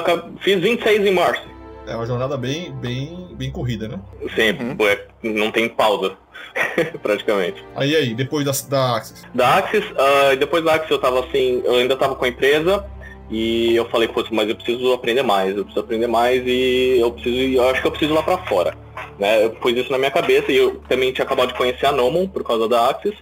Ca- 0.04 0.28
fiz 0.40 0.60
26 0.60 1.04
em 1.06 1.10
março. 1.10 1.42
É 1.86 1.96
uma 1.96 2.06
jornada 2.06 2.36
bem, 2.36 2.72
bem, 2.72 3.28
bem 3.32 3.50
corrida, 3.50 3.88
né? 3.88 3.98
Sim, 4.34 4.50
Uhum. 4.52 4.76
ué, 4.80 5.04
não 5.22 5.50
tem 5.50 5.68
pausa, 5.68 6.16
praticamente. 7.02 7.64
Aí, 7.74 7.94
aí, 7.96 8.14
depois 8.14 8.44
da, 8.44 8.52
da 8.68 8.96
Axis. 8.96 9.24
Da 9.34 9.56
Axis, 9.58 9.84
ah, 9.96 10.34
depois 10.36 10.64
da 10.64 10.74
Axis 10.74 10.90
eu 10.90 10.98
tava 10.98 11.20
assim, 11.20 11.60
eu 11.64 11.74
ainda 11.74 11.96
tava 11.96 12.14
com 12.14 12.24
a 12.24 12.28
empresa 12.28 12.84
e 13.32 13.74
eu 13.74 13.86
falei, 13.86 14.08
putz, 14.08 14.28
mas 14.30 14.46
eu 14.46 14.54
preciso 14.54 14.92
aprender 14.92 15.22
mais, 15.22 15.56
eu 15.56 15.64
preciso 15.64 15.80
aprender 15.80 16.06
mais 16.06 16.42
e 16.46 16.98
eu 17.00 17.10
preciso, 17.10 17.56
eu 17.56 17.68
acho 17.70 17.80
que 17.80 17.86
eu 17.86 17.90
preciso 17.90 18.12
ir 18.12 18.14
lá 18.14 18.22
pra 18.22 18.36
fora. 18.36 18.76
Né? 19.18 19.44
Eu 19.44 19.50
pus 19.50 19.72
isso 19.72 19.90
na 19.90 19.96
minha 19.96 20.10
cabeça 20.10 20.52
e 20.52 20.56
eu 20.56 20.82
também 20.86 21.12
tinha 21.12 21.24
acabado 21.24 21.48
de 21.48 21.54
conhecer 21.54 21.86
a 21.86 21.92
Nomon 21.92 22.28
por 22.28 22.44
causa 22.44 22.68
da 22.68 22.90
Axis. 22.90 23.14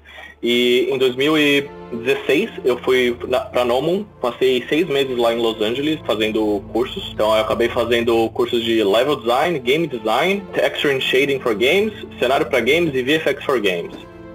E 0.42 0.88
em 0.90 0.98
2016 0.98 2.50
eu 2.64 2.76
fui 2.78 3.16
na, 3.28 3.38
pra 3.40 3.64
Nomon, 3.64 4.02
passei 4.20 4.64
seis 4.68 4.88
meses 4.88 5.16
lá 5.16 5.32
em 5.32 5.38
Los 5.38 5.60
Angeles 5.60 6.00
fazendo 6.04 6.60
cursos. 6.72 7.12
Então 7.14 7.32
eu 7.32 7.42
acabei 7.42 7.68
fazendo 7.68 8.28
cursos 8.30 8.64
de 8.64 8.82
level 8.82 9.14
design, 9.14 9.60
game 9.60 9.86
design, 9.86 10.42
texture 10.52 10.92
and 10.92 11.00
shading 11.00 11.38
for 11.38 11.54
games, 11.54 11.92
cenário 12.18 12.46
para 12.46 12.58
games 12.58 12.92
e 12.96 13.02
VFX 13.02 13.44
for 13.44 13.60
games. 13.60 13.94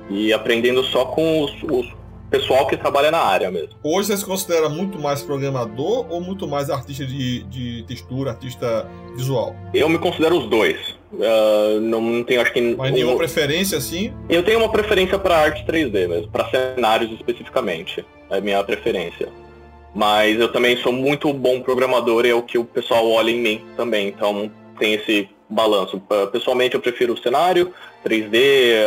E 0.10 0.32
aprendendo 0.32 0.84
só 0.86 1.04
com 1.04 1.42
os, 1.42 1.52
os 1.64 1.88
pessoal 2.30 2.68
que 2.68 2.76
trabalha 2.78 3.12
na 3.12 3.20
área 3.20 3.50
mesmo. 3.52 3.70
Hoje 3.84 4.08
você 4.08 4.18
se 4.18 4.26
considera 4.26 4.68
muito 4.70 5.00
mais 5.00 5.22
programador 5.22 6.06
ou 6.10 6.20
muito 6.22 6.48
mais 6.48 6.70
artista 6.70 7.06
de, 7.06 7.44
de 7.44 7.84
textura, 7.88 8.32
artista 8.32 8.90
visual? 9.16 9.56
Eu 9.74 9.88
me 9.90 9.98
considero 9.98 10.38
os 10.38 10.50
dois. 10.50 10.96
Ah, 11.22 11.80
não, 11.82 12.02
não 12.02 12.24
tenho, 12.24 12.42
acho 12.42 12.52
que. 12.52 12.76
Mas 12.76 12.92
um- 12.92 12.94
nenhuma 12.94 13.18
preferência 13.18 13.78
assim? 13.78 14.14
Eu 14.30 14.44
tenho 14.44 14.60
uma 14.60 14.70
preferência 14.72 15.18
para 15.18 15.38
arte 15.38 15.64
3D 15.66 16.08
mesmo, 16.08 16.28
para 16.30 16.50
cenários 16.50 17.12
especificamente. 17.12 18.06
É 18.30 18.38
a 18.38 18.42
minha 18.42 18.64
preferência. 18.64 19.30
Mas 19.94 20.38
eu 20.40 20.52
também 20.52 20.76
sou 20.78 20.92
muito 20.92 21.32
bom 21.34 21.62
programador, 21.62 22.26
é 22.26 22.34
o 22.34 22.42
que 22.44 22.58
o 22.58 22.66
pessoal 22.66 23.10
olha 23.10 23.32
em 23.32 23.40
mim 23.40 23.62
também. 23.78 24.10
Então 24.10 24.52
tem 24.78 24.94
esse 24.96 25.30
balanço. 25.50 25.98
Uh, 25.98 26.28
Pessoalmente 26.32 26.76
eu 26.76 26.82
prefiro 26.82 27.14
o 27.14 27.18
cenário, 27.18 27.74
3D, 28.06 28.36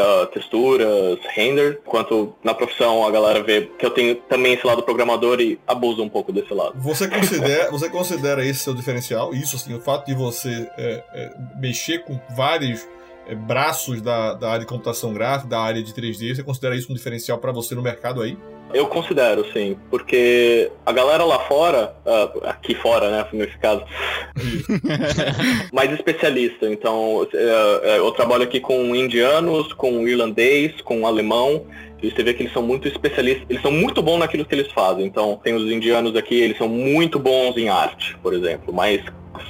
uh, 0.00 0.26
texturas, 0.26 1.18
render, 1.34 1.80
enquanto 1.86 2.34
na 2.42 2.54
profissão 2.54 3.06
a 3.06 3.10
galera 3.10 3.42
vê 3.42 3.70
que 3.78 3.84
eu 3.84 3.90
tenho 3.90 4.16
também 4.16 4.54
esse 4.54 4.66
lado 4.66 4.82
programador 4.82 5.40
e 5.40 5.58
abusa 5.66 6.02
um 6.02 6.08
pouco 6.08 6.32
desse 6.32 6.52
lado. 6.52 6.74
Você 6.76 7.08
considera, 7.08 7.70
você 7.70 7.88
considera 7.88 8.44
esse 8.44 8.60
seu 8.60 8.74
diferencial? 8.74 9.32
Isso, 9.34 9.56
assim, 9.56 9.74
o 9.74 9.80
fato 9.80 10.06
de 10.06 10.14
você 10.14 10.68
é, 10.76 11.04
é, 11.12 11.30
mexer 11.56 12.04
com 12.04 12.18
vários 12.36 12.86
é, 13.26 13.34
braços 13.34 14.00
da, 14.00 14.34
da 14.34 14.48
área 14.48 14.60
de 14.60 14.66
computação 14.66 15.12
gráfica, 15.12 15.48
da 15.48 15.60
área 15.60 15.82
de 15.82 15.92
3D, 15.92 16.36
você 16.36 16.42
considera 16.42 16.76
isso 16.76 16.90
um 16.92 16.94
diferencial 16.94 17.38
para 17.38 17.52
você 17.52 17.74
no 17.74 17.82
mercado 17.82 18.22
aí? 18.22 18.36
Eu 18.72 18.86
considero, 18.86 19.50
sim, 19.52 19.76
porque 19.90 20.70
a 20.84 20.92
galera 20.92 21.24
lá 21.24 21.38
fora, 21.40 21.94
uh, 22.04 22.46
aqui 22.46 22.74
fora, 22.74 23.10
né, 23.10 23.26
nesse 23.32 23.56
caso, 23.58 23.82
mais 25.72 25.90
especialista. 25.92 26.66
Então, 26.68 27.22
uh, 27.22 27.86
eu 27.96 28.10
trabalho 28.12 28.42
aqui 28.42 28.60
com 28.60 28.94
indianos, 28.94 29.72
com 29.72 30.06
irlandês, 30.06 30.80
com 30.82 31.06
alemão, 31.06 31.64
e 32.02 32.10
você 32.10 32.22
vê 32.22 32.34
que 32.34 32.42
eles 32.42 32.52
são 32.52 32.62
muito 32.62 32.86
especialistas, 32.86 33.46
eles 33.48 33.62
são 33.62 33.72
muito 33.72 34.02
bons 34.02 34.18
naquilo 34.18 34.44
que 34.44 34.54
eles 34.54 34.70
fazem. 34.70 35.06
Então, 35.06 35.40
tem 35.42 35.54
os 35.54 35.70
indianos 35.70 36.14
aqui, 36.14 36.38
eles 36.38 36.58
são 36.58 36.68
muito 36.68 37.18
bons 37.18 37.56
em 37.56 37.68
arte, 37.68 38.16
por 38.22 38.34
exemplo, 38.34 38.72
mas 38.72 39.02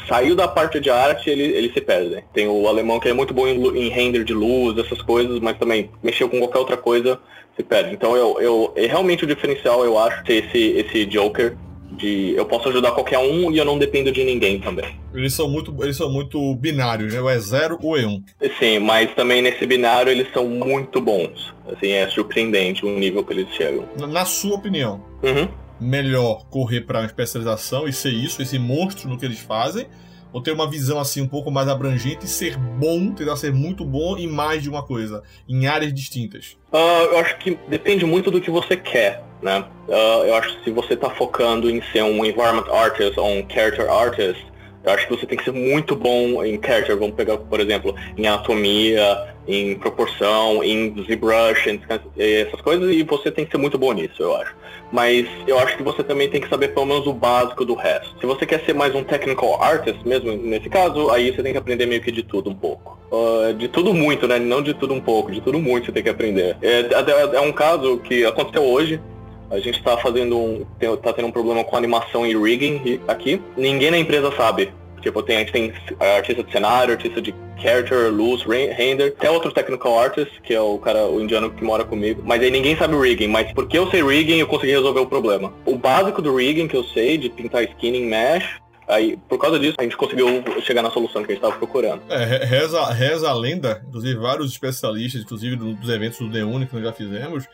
saiu 0.07 0.35
da 0.35 0.49
parte 0.49 0.81
de 0.81 0.91
arte, 0.91 1.31
ele, 1.31 1.43
eles 1.43 1.73
se 1.73 1.81
perdem. 1.81 2.23
Tem 2.33 2.47
o 2.49 2.67
alemão 2.67 3.01
que 3.01 3.09
é 3.09 3.13
muito 3.13 3.35
bom 3.35 3.47
em, 3.47 3.87
em 3.87 3.89
render 3.89 4.25
de 4.25 4.35
luz, 4.35 4.79
essas 4.79 5.03
coisas, 5.03 5.39
mas 5.41 5.59
também 5.59 5.91
mexeu 6.03 6.29
com 6.29 6.39
qualquer 6.39 6.59
outra 6.59 6.77
coisa, 6.77 7.19
se 7.57 7.63
perde. 7.63 7.95
Então 7.95 8.17
eu, 8.17 8.41
eu 8.41 8.73
é 8.77 8.87
realmente 8.87 9.25
o 9.25 9.27
diferencial, 9.27 9.85
eu 9.85 9.99
acho, 9.99 10.25
ter 10.25 10.45
esse, 10.45 10.59
esse 10.59 11.07
Joker 11.07 11.57
de 11.91 12.35
eu 12.37 12.45
posso 12.47 12.69
ajudar 12.69 12.93
qualquer 12.93 13.19
um 13.19 13.51
e 13.51 13.59
eu 13.59 13.65
não 13.65 13.79
dependo 13.79 14.13
de 14.13 14.23
ninguém 14.23 14.61
também. 14.61 14.99
Eles 15.13 15.33
são 15.33 15.49
muito, 15.49 15.75
eles 15.83 15.97
são 15.97 16.11
muito 16.11 16.55
binários, 16.55 17.13
né? 17.13 17.21
Ou 17.21 17.29
é 17.29 17.39
zero 17.39 17.79
ou 17.83 17.99
é 17.99 18.07
um. 18.07 18.23
Sim, 18.59 18.79
mas 18.79 19.13
também 19.15 19.43
nesse 19.43 19.67
binário 19.67 20.11
eles 20.11 20.29
são 20.33 20.47
muito 20.47 21.01
bons. 21.01 21.53
Assim, 21.67 21.91
é 21.91 22.09
surpreendente 22.09 22.87
o 22.87 22.99
nível 22.99 23.25
que 23.25 23.33
eles 23.33 23.49
chegam. 23.55 23.85
Na, 23.99 24.07
na 24.07 24.25
sua 24.25 24.55
opinião, 24.55 25.03
Uhum. 25.23 25.49
Melhor 25.81 26.47
correr 26.51 26.83
para 26.83 27.01
uma 27.01 27.07
especialização 27.07 27.87
e 27.87 27.93
ser 27.93 28.11
isso, 28.11 28.43
esse 28.43 28.59
monstro 28.59 29.09
no 29.09 29.19
que 29.19 29.25
eles 29.25 29.39
fazem, 29.39 29.87
ou 30.33 30.43
ter 30.43 30.53
uma 30.53 30.69
visão 30.69 30.99
assim 30.99 31.23
um 31.23 31.29
pouco 31.29 31.51
mais 31.51 31.69
abrangente 31.69 32.27
e 32.27 32.29
ser 32.29 32.57
bom, 32.57 33.13
tentar 33.13 33.37
ser 33.37 33.53
muito 33.53 33.85
bom 33.85 34.17
em 34.17 34.27
mais 34.27 34.63
de 34.63 34.69
uma 34.69 34.83
coisa, 34.83 35.23
em 35.49 35.67
áreas 35.67 35.93
distintas? 35.93 36.57
Ah, 36.73 37.07
eu 37.11 37.19
acho 37.19 37.39
que 37.39 37.59
depende 37.69 38.05
muito 38.05 38.31
do 38.31 38.41
que 38.41 38.51
você 38.51 38.77
quer, 38.77 39.25
né? 39.43 39.65
Ah, 39.89 40.23
eu 40.27 40.35
acho 40.35 40.57
que 40.59 40.65
se 40.65 40.71
você 40.71 40.95
está 40.95 41.11
focando 41.11 41.71
em 41.71 41.83
ser 41.93 42.03
um 42.03 42.25
environment 42.25 42.71
artist 42.71 43.19
ou 43.19 43.27
um 43.27 43.49
character 43.49 43.91
artist, 43.91 44.47
eu 44.89 44.95
acho 44.95 45.07
que 45.07 45.17
você 45.17 45.27
tem 45.27 45.37
que 45.37 45.45
ser 45.45 45.53
muito 45.53 45.95
bom 45.95 46.43
em 46.45 46.59
character. 46.65 46.97
Vamos 46.97 47.15
pegar, 47.15 47.37
por 47.37 47.61
exemplo, 47.61 47.95
em 48.17 48.27
anatomia, 48.27 49.29
em 49.47 49.75
proporção, 49.75 50.65
em 50.65 50.95
ZBrush, 51.05 51.81
essas 52.17 52.61
coisas, 52.61 52.91
e 52.95 53.03
você 53.03 53.31
tem 53.31 53.45
que 53.45 53.51
ser 53.51 53.59
muito 53.59 53.79
bom 53.79 53.93
nisso, 53.93 54.23
eu 54.23 54.35
acho. 54.37 54.55
Mas 54.91 55.27
eu 55.47 55.59
acho 55.59 55.77
que 55.77 55.83
você 55.83 56.03
também 56.03 56.31
tem 56.31 56.41
que 56.41 56.49
saber 56.49 56.69
pelo 56.69 56.87
menos 56.87 57.07
o 57.07 57.13
básico 57.13 57.65
do 57.65 57.75
resto. 57.75 58.15
Se 58.19 58.27
você 58.27 58.47
quer 58.47 58.65
ser 58.65 58.75
mais 58.75 58.95
um 58.95 59.05
technical 59.05 59.63
artist, 59.63 60.01
mesmo 60.07 60.33
nesse 60.37 60.69
caso, 60.71 61.11
aí 61.11 61.31
você 61.31 61.43
tem 61.43 61.53
que 61.53 61.59
aprender 61.59 61.85
meio 61.85 62.01
que 62.01 62.11
de 62.11 62.23
tudo 62.23 62.49
um 62.49 62.55
pouco. 62.55 62.99
Ah, 63.13 63.53
de 63.53 63.69
tudo 63.69 63.93
muito, 63.93 64.27
né? 64.27 64.39
Não 64.39 64.63
de 64.63 64.73
tudo 64.73 64.95
um 64.95 65.01
pouco, 65.01 65.31
de 65.31 65.41
tudo 65.43 65.59
muito 65.59 65.87
você 65.87 65.93
tem 65.93 66.03
que 66.03 66.09
aprender. 66.09 66.57
É, 66.63 66.81
é- 66.81 67.37
é 67.37 67.41
um 67.41 67.53
caso 67.53 67.99
que 67.99 68.25
aconteceu 68.25 68.65
hoje, 68.65 68.99
a 69.51 69.59
gente 69.59 69.83
tá 69.83 69.97
fazendo 69.97 70.37
um. 70.39 70.65
tá 71.03 71.13
tendo 71.13 71.29
um 71.29 71.33
problema 71.33 71.65
com 71.65 71.77
animação 71.77 72.27
e 72.27 72.37
rigging 72.37 73.01
aqui. 73.09 73.41
Ninguém 73.57 73.91
na 73.91 73.99
empresa 73.99 74.31
sabe. 74.37 74.73
Tipo, 75.01 75.23
tem, 75.23 75.37
a 75.37 75.41
gente 75.41 75.53
tem 75.53 75.73
artista 76.01 76.43
de 76.43 76.51
cenário, 76.51 76.93
artista 76.95 77.23
de 77.23 77.33
character, 77.57 78.11
luz, 78.13 78.43
re- 78.43 78.73
render, 78.73 79.15
até 79.17 79.31
outro 79.31 79.53
technical 79.53 79.97
artist, 79.99 80.41
que 80.43 80.53
é 80.53 80.61
o 80.61 80.77
cara, 80.79 81.07
o 81.07 81.21
indiano 81.21 81.51
que 81.53 81.63
mora 81.63 81.85
comigo. 81.85 82.21
Mas 82.27 82.43
aí 82.43 82.51
ninguém 82.51 82.77
sabe 82.77 82.97
rigging, 82.97 83.29
mas 83.29 83.51
porque 83.53 83.79
eu 83.79 83.89
sei 83.91 84.03
rigging, 84.03 84.39
eu 84.39 84.47
consegui 84.49 84.73
resolver 84.73 84.99
o 85.01 85.07
problema. 85.07 85.53
O 85.65 85.77
básico 85.77 86.21
do 86.21 86.35
rigging 86.35 86.67
que 86.67 86.77
eu 86.77 86.83
sei, 86.83 87.17
de 87.17 87.29
pintar 87.31 87.63
skin 87.63 87.95
em 87.95 88.07
mesh, 88.07 88.45
aí, 88.89 89.17
por 89.29 89.39
causa 89.39 89.57
disso, 89.57 89.77
a 89.79 89.85
gente 89.85 89.97
conseguiu 89.97 90.43
chegar 90.63 90.83
na 90.83 90.91
solução 90.91 91.23
que 91.23 91.31
a 91.31 91.35
gente 91.37 91.43
tava 91.43 91.57
procurando. 91.57 92.03
É, 92.11 92.25
re- 92.25 92.45
reza, 92.45 92.85
reza 92.87 93.31
a 93.31 93.35
lenda, 93.35 93.81
inclusive 93.87 94.19
vários 94.19 94.51
especialistas, 94.51 95.23
inclusive 95.23 95.55
do- 95.55 95.75
dos 95.75 95.89
eventos 95.91 96.19
do 96.19 96.29
D-Uni 96.29 96.67
que 96.67 96.75
nós 96.75 96.83
já 96.85 96.93
fizemos, 96.93 97.47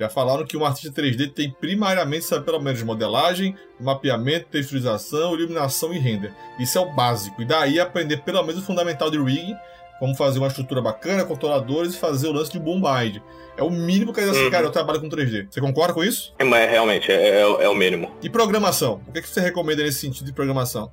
já 0.00 0.08
falaram 0.08 0.44
que 0.46 0.56
um 0.56 0.64
artista 0.64 0.90
3D 1.02 1.30
tem 1.32 1.50
primariamente 1.50 2.24
saber 2.24 2.44
pelo 2.44 2.58
menos 2.60 2.82
modelagem, 2.82 3.54
mapeamento, 3.78 4.46
texturização, 4.50 5.34
iluminação 5.34 5.92
e 5.92 5.98
render. 5.98 6.32
Isso 6.58 6.78
é 6.78 6.80
o 6.80 6.92
básico. 6.94 7.42
E 7.42 7.44
daí 7.44 7.78
aprender 7.78 8.18
pelo 8.22 8.42
menos 8.42 8.62
o 8.62 8.64
fundamental 8.66 9.10
de 9.10 9.18
rigging, 9.22 9.54
como 9.98 10.14
fazer 10.16 10.38
uma 10.38 10.48
estrutura 10.48 10.80
bacana, 10.80 11.24
controladores 11.24 11.94
e 11.94 11.98
fazer 11.98 12.28
o 12.28 12.32
lance 12.32 12.50
de 12.50 12.58
bombard. 12.58 13.22
É 13.58 13.62
o 13.62 13.68
mínimo 13.68 14.14
que 14.14 14.20
assim, 14.20 14.44
Uhum. 14.44 14.50
cara, 14.50 14.64
eu 14.64 14.70
trabalho 14.70 14.98
com 15.00 15.08
3D. 15.10 15.46
Você 15.50 15.60
concorda 15.60 15.92
com 15.92 16.02
isso? 16.02 16.32
É, 16.38 16.44
Mas 16.44 16.70
realmente, 16.70 17.12
é, 17.12 17.42
é- 17.42 17.64
é 17.64 17.68
o 17.68 17.74
mínimo. 17.74 18.10
E 18.22 18.30
programação? 18.30 19.02
O 19.06 19.12
que, 19.12 19.18
é 19.18 19.22
que 19.22 19.28
você 19.28 19.40
recomenda 19.40 19.82
nesse 19.82 19.98
sentido 20.00 20.24
de 20.24 20.32
programação? 20.32 20.90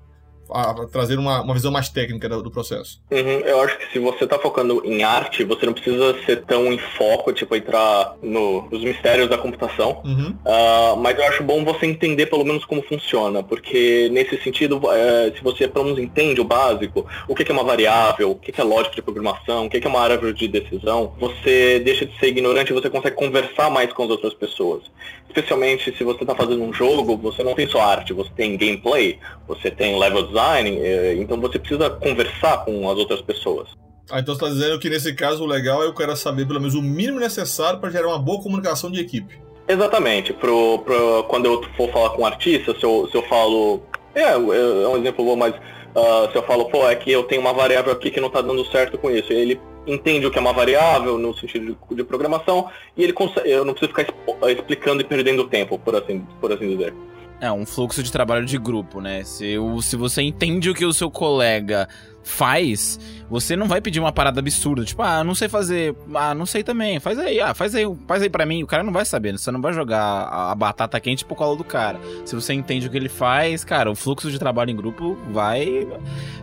A, 0.51 0.71
a 0.71 0.87
trazer 0.87 1.17
uma, 1.17 1.41
uma 1.41 1.53
visão 1.53 1.71
mais 1.71 1.89
técnica 1.89 2.27
do, 2.29 2.41
do 2.43 2.51
processo. 2.51 2.99
Uhum, 3.11 3.39
eu 3.45 3.61
acho 3.61 3.77
que 3.77 3.91
se 3.91 3.99
você 3.99 4.25
tá 4.27 4.37
focando 4.39 4.81
em 4.85 5.03
arte, 5.03 5.43
você 5.43 5.65
não 5.65 5.73
precisa 5.73 6.15
ser 6.25 6.43
tão 6.43 6.71
em 6.71 6.77
foco, 6.77 7.31
tipo, 7.33 7.55
entrar 7.55 8.15
no- 8.21 8.67
nos 8.69 8.83
mistérios 8.83 9.29
da 9.29 9.37
computação. 9.37 10.01
Uhum. 10.05 10.35
Ah, 10.45 10.95
mas 10.97 11.17
eu 11.17 11.25
acho 11.25 11.43
bom 11.43 11.63
você 11.63 11.85
entender 11.85 12.25
pelo 12.27 12.43
menos 12.45 12.65
como 12.65 12.81
funciona, 12.83 13.41
porque 13.43 14.09
nesse 14.11 14.37
sentido, 14.41 14.79
eh, 14.91 15.33
se 15.35 15.43
você 15.43 15.67
pelo 15.67 15.85
menos 15.85 15.99
entende 15.99 16.39
o 16.41 16.43
básico, 16.43 17.05
o 17.27 17.35
que 17.35 17.43
que 17.43 17.51
é 17.51 17.53
uma 17.53 17.63
variável, 17.63 18.31
o 18.31 18.35
que 18.35 18.51
que 18.51 18.61
é 18.61 18.63
lógica 18.63 18.95
de 18.95 19.01
programação, 19.01 19.65
o 19.65 19.69
que 19.69 19.79
que 19.79 19.87
é 19.87 19.89
uma 19.89 20.01
árvore 20.01 20.33
de 20.33 20.47
decisão, 20.47 21.13
você 21.19 21.79
deixa 21.79 22.05
de 22.05 22.17
ser 22.19 22.27
ignorante 22.27 22.71
e 22.71 22.73
você 22.73 22.89
consegue 22.89 23.15
conversar 23.15 23.69
mais 23.69 23.91
com 23.93 24.03
as 24.03 24.09
outras 24.09 24.33
pessoas. 24.33 24.83
Especialmente 25.27 25.95
se 25.95 26.03
você 26.03 26.23
está 26.23 26.33
fazendo 26.33 26.63
um 26.63 26.73
jogo, 26.73 27.15
você 27.17 27.43
não 27.43 27.53
tem 27.53 27.67
só 27.67 27.79
arte, 27.81 28.13
você 28.13 28.29
tem 28.35 28.57
gameplay, 28.57 29.19
você 29.47 29.69
tem 29.69 29.97
level 29.99 30.23
design, 30.23 30.36
eh, 30.39 31.15
então 31.17 31.39
você 31.39 31.59
precisa 31.59 31.89
conversar 31.89 32.65
com 32.65 32.89
as 32.89 32.97
outras 32.97 33.21
pessoas. 33.21 33.69
Ah, 34.09 34.19
então 34.19 34.33
você 34.35 34.45
está 34.45 34.53
dizendo 34.53 34.79
que 34.79 34.89
nesse 34.89 35.13
caso 35.13 35.43
o 35.43 35.47
legal 35.47 35.83
é 35.83 35.85
eu 35.85 35.93
quero 35.93 36.15
saber 36.15 36.47
pelo 36.47 36.59
menos 36.59 36.75
o 36.75 36.81
mínimo 36.81 37.19
necessário 37.19 37.79
para 37.79 37.89
gerar 37.89 38.07
uma 38.07 38.19
boa 38.19 38.41
comunicação 38.41 38.89
de 38.89 39.01
equipe. 39.01 39.39
Exatamente. 39.67 40.31
Pro, 40.33 40.79
pro, 40.79 41.25
quando 41.27 41.45
eu 41.45 41.63
for 41.75 41.91
falar 41.91 42.11
com 42.11 42.21
um 42.21 42.25
artista, 42.25 42.73
se 42.73 42.83
eu, 42.83 43.07
se 43.11 43.15
eu 43.17 43.23
falo. 43.23 43.81
É, 44.15 44.31
é 44.31 44.37
um 44.37 44.97
exemplo 44.97 45.23
bom, 45.23 45.35
mas 45.35 45.53
ah, 45.95 46.29
se 46.31 46.37
eu 46.37 46.43
falo, 46.43 46.65
pô, 46.65 46.87
é 46.87 46.95
que 46.95 47.11
eu 47.11 47.23
tenho 47.23 47.41
uma 47.41 47.53
variável 47.53 47.91
aqui 47.91 48.09
que 48.09 48.21
não 48.21 48.29
tá 48.29 48.41
dando 48.41 48.65
certo 48.67 48.97
com 48.97 49.11
isso. 49.11 49.33
Ele 49.33 49.59
entende 49.85 50.25
o 50.25 50.31
que 50.31 50.37
é 50.37 50.41
uma 50.41 50.53
variável 50.53 51.17
no 51.17 51.33
sentido 51.33 51.77
de, 51.89 51.95
de 51.95 52.03
programação 52.03 52.69
e 52.95 53.03
ele 53.03 53.13
consegue. 53.13 53.49
Eu 53.49 53.65
não 53.65 53.73
preciso 53.73 53.93
ficar 53.95 54.13
explicando 54.49 55.01
e 55.01 55.05
perdendo 55.05 55.47
tempo, 55.47 55.77
por 55.77 55.95
assim, 55.95 56.25
por 56.39 56.51
assim 56.51 56.69
dizer. 56.69 56.93
É 57.39 57.51
um 57.51 57.65
fluxo 57.65 58.01
de 58.01 58.11
trabalho 58.11 58.45
de 58.45 58.57
grupo, 58.57 58.99
né? 58.99 59.23
Se, 59.23 59.57
o, 59.59 59.81
se 59.81 59.95
você 59.95 60.23
entende 60.23 60.69
o 60.69 60.73
que 60.73 60.85
o 60.85 60.93
seu 60.93 61.11
colega 61.11 61.87
faz, 62.23 62.99
você 63.29 63.55
não 63.55 63.67
vai 63.67 63.79
pedir 63.79 63.99
uma 63.99 64.11
parada 64.11 64.39
absurda, 64.39 64.83
tipo, 64.83 65.01
ah, 65.01 65.23
não 65.23 65.33
sei 65.35 65.47
fazer, 65.47 65.95
ah, 66.13 66.33
não 66.33 66.45
sei 66.45 66.63
também, 66.63 66.99
faz 66.99 67.17
aí, 67.17 67.39
ah, 67.39 67.53
faz 67.53 67.73
aí, 67.73 67.85
faz 68.07 68.21
aí 68.23 68.29
pra 68.29 68.45
mim. 68.45 68.63
O 68.63 68.67
cara 68.67 68.83
não 68.83 68.91
vai 68.91 69.05
saber, 69.05 69.37
você 69.37 69.51
não 69.51 69.61
vai 69.61 69.71
jogar 69.71 70.01
a, 70.01 70.51
a 70.51 70.55
batata 70.55 70.99
quente 70.99 71.23
pro 71.23 71.35
colo 71.35 71.55
do 71.55 71.63
cara. 71.63 71.99
Se 72.25 72.35
você 72.35 72.53
entende 72.53 72.87
o 72.87 72.89
que 72.89 72.97
ele 72.97 73.09
faz, 73.09 73.63
cara, 73.63 73.91
o 73.91 73.95
fluxo 73.95 74.31
de 74.31 74.39
trabalho 74.39 74.71
em 74.71 74.75
grupo 74.75 75.15
vai 75.31 75.87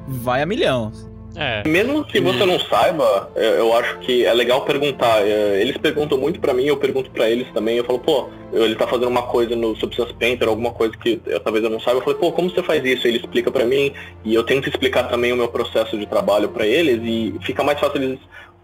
vai 0.07 0.43
a 0.43 0.47
milhão. 0.47 0.93
É, 1.37 1.67
Mesmo 1.67 2.05
que 2.05 2.21
você 2.21 2.45
não 2.45 2.59
saiba, 2.61 3.31
eu 3.35 3.77
acho 3.77 3.99
que 4.01 4.25
é 4.25 4.33
legal 4.33 4.63
perguntar. 4.65 5.27
É, 5.27 5.61
Eles 5.61 5.77
perguntam 5.77 6.17
muito 6.19 6.39
pra 6.41 6.55
mim, 6.55 6.65
eu 6.65 6.77
pergunto 6.77 7.11
pra 7.11 7.29
eles 7.29 7.47
também. 7.53 7.77
Eu 7.77 7.85
falo, 7.85 7.99
pô, 7.99 8.29
ele 8.53 8.75
tá 8.77 8.87
fazendo 8.87 9.09
uma 9.09 9.23
coisa 9.23 9.57
no 9.57 9.75
Substance 9.77 10.13
Painter, 10.15 10.49
alguma 10.49 10.71
coisa 10.73 10.97
que 10.97 11.21
eu- 11.27 11.41
talvez 11.41 11.65
eu 11.65 11.71
não 11.71 11.81
saiba. 11.81 11.99
Eu 12.01 12.05
falei, 12.05 12.19
pô, 12.19 12.31
como 12.33 12.51
você 12.51 12.63
faz 12.63 12.85
isso? 12.85 13.07
Ele 13.09 13.19
explica 13.19 13.51
pra 13.51 13.65
mim 13.65 13.93
e 14.25 14.35
eu 14.35 14.45
tento 14.45 14.69
explicar 14.69 15.05
também 15.05 15.33
o 15.33 15.37
meu 15.37 15.49
processo 15.49 15.99
de 15.99 16.07
trabalho 16.07 16.49
pra 16.51 16.67
eles 16.67 17.01
e 17.03 17.35
fica 17.45 17.63
mais 17.65 17.81
fácil 17.81 18.01
eles 18.03 18.19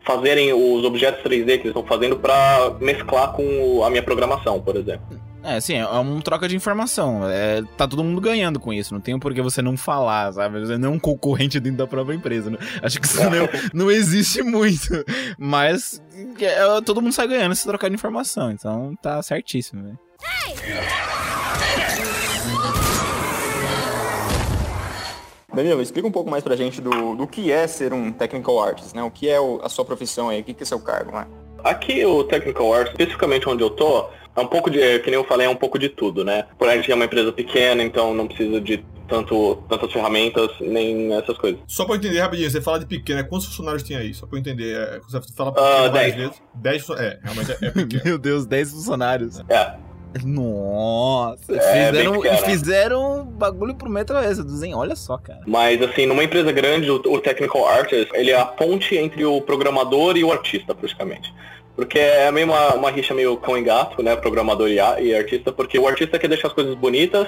fazerem 0.04 0.52
os 0.52 0.84
objetos 0.84 1.22
3D 1.22 1.44
que 1.58 1.66
eles 1.66 1.76
estão 1.76 1.84
fazendo 1.84 2.16
pra 2.16 2.72
mesclar 2.80 3.32
com 3.32 3.82
a 3.84 3.90
minha 3.90 4.02
programação, 4.02 4.60
por 4.60 4.76
exemplo. 4.76 5.04
É, 5.42 5.56
assim, 5.56 5.74
é 5.74 5.86
uma 5.86 6.20
troca 6.20 6.46
de 6.46 6.54
informação. 6.54 7.22
É, 7.30 7.62
tá 7.76 7.88
todo 7.88 8.04
mundo 8.04 8.20
ganhando 8.20 8.60
com 8.60 8.72
isso. 8.72 8.92
Não 8.92 9.00
tem 9.00 9.18
por 9.18 9.32
que 9.32 9.40
você 9.40 9.62
não 9.62 9.76
falar, 9.76 10.32
sabe? 10.32 10.60
Você 10.60 10.76
não 10.76 10.90
é 10.90 10.92
um 10.92 10.98
concorrente 10.98 11.58
dentro 11.58 11.78
da 11.78 11.86
própria 11.86 12.14
empresa. 12.14 12.50
né? 12.50 12.58
Acho 12.82 13.00
que 13.00 13.06
isso 13.06 13.18
não, 13.22 13.48
não 13.72 13.90
existe 13.90 14.42
muito. 14.42 14.88
Mas 15.38 16.02
é, 16.38 16.80
todo 16.82 17.00
mundo 17.00 17.12
sai 17.14 17.26
ganhando 17.26 17.54
se 17.54 17.64
trocar 17.66 17.88
de 17.88 17.94
informação. 17.94 18.50
Então 18.50 18.94
tá 19.00 19.22
certíssimo, 19.22 19.82
velho. 19.82 19.98
Danilo, 25.52 25.82
explica 25.82 26.06
um 26.06 26.12
pouco 26.12 26.30
mais 26.30 26.44
pra 26.44 26.54
gente 26.54 26.80
do, 26.80 27.16
do 27.16 27.26
que 27.26 27.50
é 27.50 27.66
ser 27.66 27.92
um 27.92 28.12
technical 28.12 28.62
artist, 28.62 28.94
né? 28.94 29.02
O 29.02 29.10
que 29.10 29.28
é 29.28 29.40
o- 29.40 29.60
a 29.64 29.68
sua 29.68 29.84
profissão 29.84 30.28
aí, 30.28 30.40
o 30.40 30.44
que, 30.44 30.54
que 30.54 30.62
é 30.62 30.66
seu 30.66 30.78
cargo, 30.78 31.10
né? 31.10 31.26
Aqui 31.64 32.04
o 32.06 32.24
Technical 32.24 32.72
Arts, 32.72 32.92
especificamente 32.92 33.46
onde 33.48 33.62
eu 33.62 33.68
tô, 33.68 34.08
é 34.36 34.40
um 34.40 34.46
pouco 34.46 34.70
de, 34.70 34.80
é, 34.80 34.98
que 34.98 35.06
nem 35.10 35.14
eu 35.18 35.24
falei, 35.24 35.46
é 35.46 35.50
um 35.50 35.56
pouco 35.56 35.78
de 35.78 35.88
tudo, 35.88 36.24
né? 36.24 36.46
Por 36.58 36.68
a 36.68 36.76
gente 36.76 36.90
é 36.90 36.94
uma 36.94 37.04
empresa 37.04 37.32
pequena, 37.32 37.82
então 37.82 38.14
não 38.14 38.26
precisa 38.26 38.60
de 38.60 38.84
tanto, 39.08 39.56
tantas 39.68 39.92
ferramentas, 39.92 40.48
nem 40.60 41.12
essas 41.14 41.36
coisas. 41.36 41.58
Só 41.66 41.84
pra 41.84 41.94
eu 41.94 41.98
entender 41.98 42.20
rapidinho, 42.20 42.48
você 42.50 42.60
fala 42.60 42.78
de 42.78 42.86
pequeno, 42.86 43.18
é 43.18 43.22
quantos 43.24 43.46
funcionários 43.48 43.82
tem 43.82 43.96
aí? 43.96 44.14
Só 44.14 44.24
pra 44.26 44.36
eu 44.38 44.40
entender. 44.40 44.76
É, 44.76 45.00
você 45.00 45.20
fala 45.34 45.50
Ah, 45.50 45.52
pequeno 45.52 45.92
várias 45.92 45.92
dez. 45.92 46.14
vezes. 46.16 46.42
10 46.54 46.86
funcionários. 46.86 47.12
É, 47.12 47.20
realmente 47.24 47.52
é, 47.52 47.66
é 47.66 47.70
pequeno. 47.72 48.02
Meu 48.04 48.18
Deus, 48.18 48.46
10 48.46 48.70
funcionários. 48.72 49.40
É, 49.48 49.74
Nossa, 50.24 51.54
É, 51.56 51.86
fizeram, 51.90 52.20
né? 52.22 52.36
fizeram 52.38 53.24
bagulho 53.26 53.74
pro 53.74 53.90
Metro 53.90 54.18
Exodus, 54.18 54.62
hein? 54.62 54.74
Olha 54.74 54.94
só, 54.96 55.18
cara. 55.18 55.40
Mas 55.46 55.80
assim, 55.82 56.06
numa 56.06 56.22
empresa 56.24 56.50
grande, 56.52 56.90
o, 56.90 56.96
o 56.96 57.20
technical 57.20 57.66
artist, 57.68 58.08
ele 58.14 58.30
é 58.30 58.38
a 58.40 58.44
ponte 58.44 58.96
entre 58.96 59.24
o 59.24 59.40
programador 59.40 60.16
e 60.16 60.24
o 60.24 60.32
artista, 60.32 60.74
praticamente. 60.74 61.32
Porque 61.76 61.98
é 61.98 62.30
meio 62.30 62.46
uma, 62.46 62.74
uma 62.74 62.90
rixa 62.90 63.14
meio 63.14 63.36
cão 63.36 63.56
e 63.56 63.62
gato, 63.62 64.02
né, 64.02 64.14
programador 64.16 64.68
e, 64.68 64.74
e 64.76 65.14
artista, 65.14 65.50
porque 65.52 65.78
o 65.78 65.86
artista 65.86 66.18
quer 66.18 66.28
deixar 66.28 66.48
as 66.48 66.54
coisas 66.54 66.74
bonitas, 66.74 67.26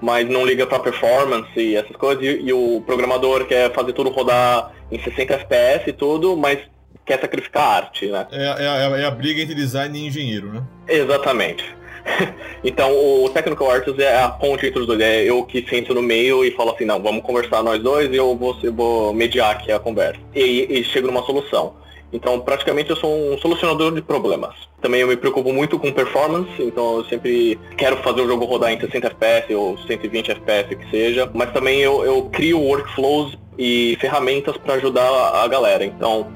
mas 0.00 0.28
não 0.28 0.44
liga 0.44 0.66
pra 0.66 0.78
performance 0.80 1.48
e 1.58 1.76
essas 1.76 1.94
coisas, 1.96 2.22
e, 2.24 2.42
e 2.42 2.52
o 2.52 2.82
programador 2.84 3.44
quer 3.46 3.72
fazer 3.72 3.92
tudo 3.92 4.10
rodar 4.10 4.72
em 4.90 4.98
60 5.02 5.34
FPS 5.34 5.90
e 5.90 5.92
tudo, 5.92 6.36
mas 6.36 6.58
quer 7.06 7.20
sacrificar 7.20 7.62
a 7.62 7.76
arte, 7.76 8.06
né? 8.06 8.26
É, 8.32 8.44
é 8.44 8.66
a- 8.68 8.98
é 9.00 9.04
a 9.04 9.10
briga 9.10 9.40
entre 9.42 9.54
design 9.54 9.96
e 9.98 10.06
engenheiro, 10.06 10.52
né? 10.52 10.62
Exatamente. 10.88 11.64
então, 12.64 12.90
o 12.92 13.28
technical 13.30 13.70
artist 13.70 14.00
é 14.00 14.22
a 14.22 14.28
ponte 14.28 14.66
entre 14.66 14.80
os 14.80 14.86
dois. 14.86 15.00
É 15.00 15.22
eu 15.24 15.42
que 15.44 15.64
sento 15.68 15.94
no 15.94 16.02
meio 16.02 16.44
e 16.44 16.50
falo 16.50 16.72
assim, 16.72 16.84
não, 16.84 17.02
vamos 17.02 17.22
conversar 17.22 17.62
nós 17.62 17.82
dois 17.82 18.10
e 18.12 18.16
eu 18.16 18.36
vou, 18.36 18.56
eu 18.62 18.72
vou 18.72 19.12
mediar 19.14 19.52
aqui 19.52 19.70
a 19.72 19.78
conversa. 19.78 20.20
E, 20.34 20.66
e 20.80 20.84
chego 20.84 21.06
numa 21.06 21.22
solução. 21.24 21.74
Então, 22.14 22.38
praticamente 22.40 22.90
eu 22.90 22.96
sou 22.96 23.12
um 23.12 23.36
solucionador 23.38 23.92
de 23.92 24.00
problemas. 24.00 24.54
Também 24.80 25.00
eu 25.00 25.08
me 25.08 25.16
preocupo 25.16 25.52
muito 25.52 25.78
com 25.80 25.92
performance, 25.92 26.50
então 26.60 26.98
eu 26.98 27.04
sempre 27.06 27.58
quero 27.76 27.96
fazer 27.98 28.20
o 28.20 28.28
jogo 28.28 28.44
rodar 28.44 28.72
em 28.72 28.80
60 28.80 29.08
FPS 29.08 29.54
ou 29.54 29.76
120 29.78 30.30
FPS 30.30 30.76
que 30.76 30.90
seja, 30.90 31.28
mas 31.34 31.52
também 31.52 31.80
eu, 31.80 32.04
eu 32.04 32.22
crio 32.30 32.60
workflows 32.60 33.36
e 33.58 33.98
ferramentas 34.00 34.56
para 34.56 34.74
ajudar 34.74 35.02
a, 35.02 35.42
a 35.42 35.48
galera. 35.48 35.84
Então, 35.84 36.26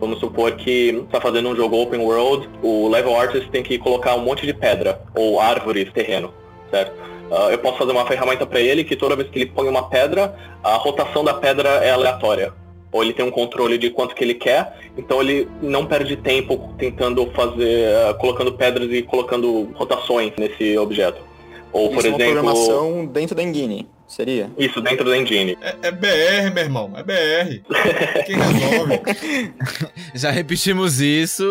Vamos 0.00 0.18
supor 0.18 0.52
que 0.52 0.98
está 1.04 1.20
fazendo 1.20 1.50
um 1.50 1.54
jogo 1.54 1.76
open 1.76 2.00
world, 2.00 2.48
o 2.62 2.88
level 2.88 3.14
artist 3.14 3.50
tem 3.50 3.62
que 3.62 3.78
colocar 3.78 4.14
um 4.14 4.20
monte 4.20 4.46
de 4.46 4.54
pedra 4.54 4.98
ou 5.14 5.38
árvores, 5.38 5.92
terreno, 5.92 6.32
certo? 6.70 6.92
Ah, 7.30 7.48
eu 7.50 7.58
posso 7.58 7.76
fazer 7.76 7.92
uma 7.92 8.06
ferramenta 8.06 8.46
para 8.46 8.60
ele 8.60 8.82
que 8.82 8.96
toda 8.96 9.14
vez 9.14 9.28
que 9.28 9.38
ele 9.38 9.46
põe 9.46 9.68
uma 9.68 9.90
pedra, 9.90 10.34
a 10.64 10.74
rotação 10.76 11.22
da 11.22 11.34
pedra 11.34 11.68
é 11.84 11.90
aleatória. 11.90 12.52
Ou 12.92 13.04
ele 13.04 13.12
tem 13.12 13.24
um 13.24 13.30
controle 13.30 13.78
de 13.78 13.90
quanto 13.90 14.14
que 14.14 14.24
ele 14.24 14.34
quer, 14.34 14.90
então 14.96 15.20
ele 15.20 15.48
não 15.62 15.86
perde 15.86 16.16
tempo 16.16 16.74
tentando 16.76 17.24
fazer, 17.30 17.86
ah, 18.08 18.14
colocando 18.14 18.52
pedras 18.52 18.90
e 18.92 19.02
colocando 19.02 19.70
rotações 19.74 20.32
nesse 20.36 20.76
objeto. 20.76 21.22
Ou, 21.72 21.90
por 21.90 21.98
Isso 21.98 22.08
é 22.08 22.10
uma 22.10 22.16
exemplo, 22.16 22.42
programação 22.42 23.06
dentro 23.06 23.36
da 23.36 23.44
engine, 23.44 23.88
seria? 24.08 24.50
isso 24.58 24.80
dentro 24.80 25.08
da 25.08 25.16
engine. 25.16 25.56
É, 25.60 25.76
é 25.82 25.90
BR, 25.92 26.52
meu 26.52 26.64
irmão. 26.64 26.92
É 26.96 27.02
BR. 27.04 27.62
Quem 28.26 28.36
resolve? 28.36 29.00
Já 30.14 30.32
repetimos 30.32 31.00
isso, 31.00 31.44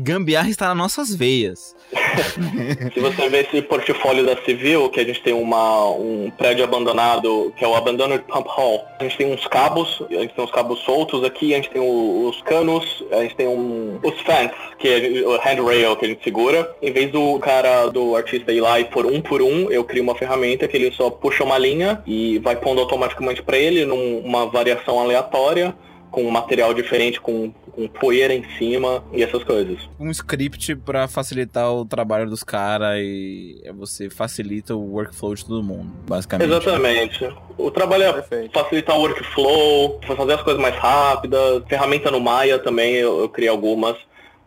gambiarra 0.00 0.48
está 0.48 0.68
nas 0.68 0.76
nossas 0.76 1.12
veias. 1.14 1.74
Se 2.94 3.00
você 3.00 3.28
ver 3.28 3.46
esse 3.46 3.62
portfólio 3.62 4.24
da 4.24 4.36
Civil, 4.42 4.88
que 4.90 5.00
a 5.00 5.04
gente 5.04 5.22
tem 5.22 5.32
uma, 5.32 5.90
um 5.90 6.30
prédio 6.36 6.64
abandonado, 6.64 7.52
que 7.56 7.64
é 7.64 7.68
o 7.68 7.74
Abandoned 7.74 8.22
Pump 8.28 8.48
Hall, 8.48 8.84
a 8.98 9.04
gente 9.04 9.16
tem 9.16 9.32
uns 9.32 9.46
cabos, 9.46 10.02
a 10.10 10.14
gente 10.14 10.34
tem 10.34 10.44
uns 10.44 10.50
cabos 10.50 10.80
soltos 10.80 11.24
aqui, 11.24 11.52
a 11.52 11.56
gente 11.56 11.70
tem 11.70 11.80
o- 11.80 12.28
os 12.28 12.40
canos, 12.42 13.04
a 13.12 13.22
gente 13.22 13.36
tem 13.36 13.46
um, 13.46 13.98
os 14.02 14.20
fans, 14.20 14.50
que 14.78 14.88
é 14.88 15.26
o 15.26 15.32
handrail 15.34 15.96
que 15.96 16.04
a 16.04 16.08
gente 16.08 16.22
segura. 16.24 16.70
Em 16.82 16.92
vez 16.92 17.10
do 17.10 17.38
cara, 17.38 17.86
do 17.88 18.16
artista 18.16 18.52
ir 18.52 18.60
lá 18.60 18.78
e 18.80 18.84
por 18.84 19.06
um 19.06 19.20
por 19.20 19.42
um, 19.42 19.70
eu 19.70 19.84
crio 19.84 20.02
uma 20.02 20.14
ferramenta 20.14 20.66
que 20.68 20.76
ele 20.76 20.92
só 20.92 21.10
puxa 21.10 21.44
uma 21.44 21.58
linha 21.58 22.02
e 22.06 22.38
vai 22.38 22.56
pondo 22.56 22.80
automaticamente 22.80 23.42
para 23.42 23.58
ele 23.58 23.84
numa 23.84 24.46
variação 24.46 24.98
aleatória, 25.00 25.74
com 26.10 26.24
um 26.24 26.30
material 26.30 26.72
diferente, 26.74 27.20
com, 27.20 27.50
com 27.72 27.88
poeira 27.88 28.34
em 28.34 28.44
cima 28.58 29.04
e 29.12 29.22
essas 29.22 29.44
coisas. 29.44 29.78
Um 29.98 30.10
script 30.10 30.76
pra 30.76 31.06
facilitar 31.08 31.72
o 31.72 31.84
trabalho 31.84 32.28
dos 32.28 32.42
caras 32.42 32.98
e 33.00 33.62
você 33.74 34.10
facilita 34.10 34.74
o 34.74 34.92
workflow 34.92 35.34
de 35.34 35.44
todo 35.44 35.62
mundo, 35.62 35.92
basicamente. 36.06 36.50
Exatamente. 36.50 37.28
O 37.56 37.70
trabalho 37.70 38.04
é 38.04 38.12
Perfeito. 38.12 38.52
facilitar 38.52 38.96
o 38.96 39.00
workflow, 39.00 40.00
fazer 40.06 40.32
as 40.34 40.42
coisas 40.42 40.60
mais 40.60 40.74
rápidas. 40.76 41.62
Ferramenta 41.68 42.10
no 42.10 42.20
Maya 42.20 42.58
também, 42.58 42.94
eu, 42.94 43.20
eu 43.20 43.28
criei 43.28 43.50
algumas. 43.50 43.96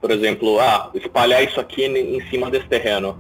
Por 0.02 0.10
exemplo, 0.10 0.60
ah, 0.60 0.90
espalhar 0.96 1.44
isso 1.44 1.60
aqui 1.60 1.86
em 1.86 2.28
cima 2.30 2.50
desse 2.50 2.68
terreno. 2.68 3.20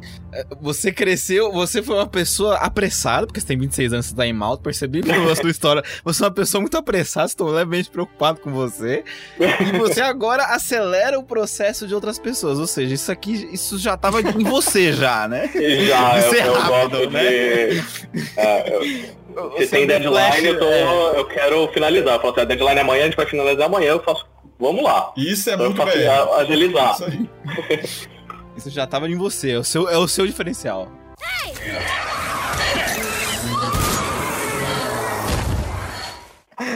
Você 0.62 0.92
cresceu, 0.92 1.52
você 1.52 1.84
foi 1.84 1.96
uma 1.96 2.08
pessoa 2.08 2.56
apressada, 2.56 3.28
porque 3.28 3.40
você 3.40 3.46
tem 3.46 3.58
26 3.60 3.94
anos, 3.94 4.06
você 4.08 4.16
tá 4.16 4.26
em 4.26 4.34
Malta, 4.34 4.64
percebi 4.64 5.04
pela 5.04 5.36
sua 5.38 5.52
história. 5.52 5.84
Você 6.04 6.24
é 6.24 6.26
uma 6.26 6.34
pessoa 6.34 6.60
muito 6.60 6.76
apressada, 6.76 7.28
estou 7.28 7.50
levemente 7.52 7.92
preocupado 7.92 8.40
com 8.40 8.52
você. 8.52 9.04
E 9.40 9.78
você 9.78 10.02
agora 10.02 10.44
acelera 10.46 11.20
o 11.20 11.24
processo 11.24 11.86
de 11.88 11.94
outras 11.94 12.18
pessoas. 12.18 12.58
Ou 12.58 12.66
seja, 12.66 12.96
isso 12.96 13.12
aqui, 13.12 13.48
isso 13.54 13.78
já 13.78 13.96
tava 13.96 14.20
em 14.22 14.44
você 14.44 14.92
já, 14.92 15.28
né? 15.28 15.50
Já, 15.92 16.18
Isso 16.20 16.36
eu, 16.36 16.42
é 16.42 16.48
eu 16.48 16.54
rápido, 16.54 16.98
gosto 16.98 17.10
né? 17.12 17.24
de... 17.24 17.84
é, 18.38 18.76
eu- 18.76 19.22
se 19.58 19.68
tem 19.68 19.84
é 19.84 19.88
deadline, 19.88 20.14
flash, 20.14 20.44
eu, 20.44 20.60
tô, 20.60 20.66
é. 20.66 21.20
eu 21.20 21.26
quero 21.26 21.68
finalizar. 21.70 22.16
Eu 22.16 22.20
falo 22.20 22.34
assim, 22.34 22.42
a 22.42 22.46
deadline 22.46 22.78
é 22.78 22.82
amanhã, 22.82 23.02
a 23.04 23.06
gente 23.06 23.16
vai 23.16 23.26
finalizar 23.26 23.66
amanhã, 23.66 23.92
eu 23.92 24.04
faço, 24.04 24.26
vamos 24.62 24.84
lá. 24.84 25.12
Isso 25.18 25.50
é 25.50 25.58
muito 25.58 25.82
a- 25.82 26.38
agilizar. 26.40 26.94
Isso 26.94 27.06
aí. 27.06 27.30
Isso 28.56 28.70
já 28.70 28.86
tava 28.86 29.10
em 29.10 29.16
você, 29.16 29.52
é 29.54 29.58
o 29.58 29.64
seu, 29.64 29.90
é 29.90 29.98
o 29.98 30.08
seu 30.08 30.26
diferencial. 30.28 30.88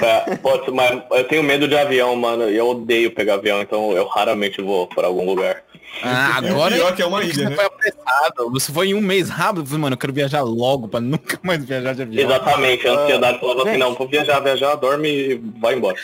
É, 0.01 0.35
pode, 0.37 0.71
mas 0.71 1.01
eu 1.11 1.23
tenho 1.25 1.43
medo 1.43 1.67
de 1.67 1.77
avião, 1.77 2.15
mano, 2.15 2.49
e 2.49 2.55
eu 2.55 2.69
odeio 2.69 3.11
pegar 3.11 3.35
avião, 3.35 3.61
então 3.61 3.91
eu 3.91 4.05
raramente 4.07 4.61
vou 4.61 4.87
para 4.87 5.07
algum 5.07 5.25
lugar. 5.25 5.63
Ah, 6.03 6.39
o 6.43 6.47
agora 6.47 6.75
pior 6.75 6.95
que 6.95 7.01
é 7.01 7.05
uma 7.05 7.23
ilha, 7.23 7.33
você 7.33 7.49
né? 7.49 7.55
foi 7.55 7.65
apressado. 7.65 8.51
Você 8.51 8.71
foi 8.71 8.87
em 8.89 8.93
um 8.93 9.01
mês 9.01 9.29
rápido. 9.29 9.61
Eu 9.61 9.65
falei, 9.65 9.81
mano, 9.81 9.93
eu 9.93 9.97
quero 9.97 10.13
viajar 10.13 10.41
logo 10.41 10.87
pra 10.87 10.99
nunca 10.99 11.39
mais 11.41 11.63
viajar 11.63 11.93
de 11.93 12.01
avião. 12.01 12.25
Exatamente, 12.25 12.87
a 12.87 12.93
ansiedade 12.93 13.39
falava 13.39 13.69
assim, 13.69 13.77
não, 13.77 13.93
vou 13.93 14.07
viajar, 14.07 14.39
viajar, 14.39 14.75
dorme 14.75 15.09
e 15.09 15.41
vai 15.59 15.75
embora. 15.75 15.95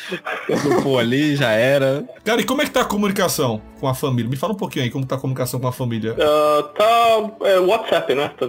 Pô, 0.83 0.97
ali 0.97 1.35
já 1.35 1.51
era. 1.51 2.05
Cara, 2.23 2.41
e 2.41 2.45
como 2.45 2.61
é 2.61 2.65
que 2.65 2.71
tá 2.71 2.81
a 2.81 2.85
comunicação 2.85 3.61
com 3.79 3.87
a 3.87 3.93
família? 3.93 4.29
Me 4.29 4.37
fala 4.37 4.53
um 4.53 4.57
pouquinho 4.57 4.85
aí 4.85 4.91
como 4.91 5.05
tá 5.05 5.15
a 5.15 5.19
comunicação 5.19 5.59
com 5.59 5.67
a 5.67 5.73
família. 5.73 6.15
Ah, 6.19 6.63
tá. 6.75 7.47
É, 7.49 7.59
WhatsApp, 7.59 8.15
né? 8.15 8.31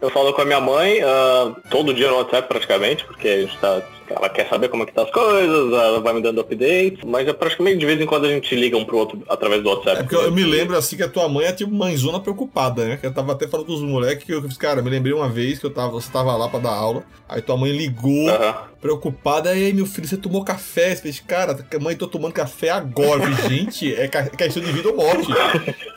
Eu 0.00 0.10
falo 0.10 0.32
com 0.32 0.42
a 0.42 0.44
minha 0.44 0.60
mãe 0.60 1.00
ah, 1.00 1.54
todo 1.70 1.94
dia 1.94 2.10
no 2.10 2.16
WhatsApp 2.16 2.48
praticamente, 2.48 3.04
porque 3.04 3.28
a 3.28 3.40
gente 3.40 3.56
tá. 3.58 3.80
Ela 4.14 4.28
quer 4.28 4.48
saber 4.48 4.68
como 4.68 4.82
é 4.82 4.86
que 4.86 4.92
tá 4.92 5.02
as 5.02 5.10
coisas, 5.10 5.72
ela 5.72 6.00
vai 6.00 6.12
me 6.14 6.20
dando 6.22 6.40
updates, 6.40 7.00
mas 7.04 7.26
é 7.26 7.32
praticamente 7.32 7.78
de 7.78 7.86
vez 7.86 8.00
em 8.00 8.06
quando 8.06 8.26
a 8.26 8.28
gente 8.28 8.54
liga 8.54 8.76
um 8.76 8.84
pro 8.84 8.98
outro 8.98 9.22
através 9.28 9.62
do 9.62 9.68
WhatsApp. 9.70 10.00
É 10.00 10.02
porque 10.02 10.14
eu, 10.16 10.22
eu 10.22 10.32
me 10.32 10.44
lembro 10.44 10.76
assim 10.76 10.96
que 10.96 11.02
a 11.02 11.08
tua 11.08 11.28
mãe 11.28 11.46
é 11.46 11.52
tipo 11.52 11.72
mãezona 11.72 12.20
preocupada, 12.20 12.84
né? 12.84 12.96
Que 12.96 13.06
eu 13.06 13.12
tava 13.14 13.32
até 13.32 13.46
falando 13.48 13.66
com 13.66 13.72
os 13.74 13.82
moleques 13.82 14.24
que 14.24 14.32
eu 14.32 14.42
fiz, 14.42 14.56
cara, 14.56 14.82
me 14.82 14.90
lembrei 14.90 15.12
uma 15.12 15.28
vez 15.28 15.58
que 15.58 15.66
eu 15.66 15.70
tava, 15.72 15.90
você 15.92 16.10
tava 16.12 16.36
lá 16.36 16.48
pra 16.48 16.58
dar 16.60 16.70
aula, 16.74 17.02
aí 17.28 17.40
tua 17.42 17.56
mãe 17.56 17.72
ligou, 17.72 18.28
preocupada, 18.80 19.54
e 19.54 19.66
aí 19.66 19.72
meu 19.72 19.86
filho, 19.86 20.06
você 20.08 20.16
tomou 20.16 20.44
café? 20.44 20.94
Você 20.94 21.02
fez, 21.02 21.20
cara, 21.20 21.56
mãe, 21.80 21.96
tô 21.96 22.06
tomando 22.06 22.32
café 22.32 22.70
agora. 22.70 23.22
Eu 23.24 23.32
falei, 23.36 23.58
gente, 23.58 23.94
é 23.94 24.08
ca- 24.08 24.24
questão 24.28 24.62
de 24.62 24.72
vida 24.72 24.88
ou 24.88 24.96
morte. 24.96 25.28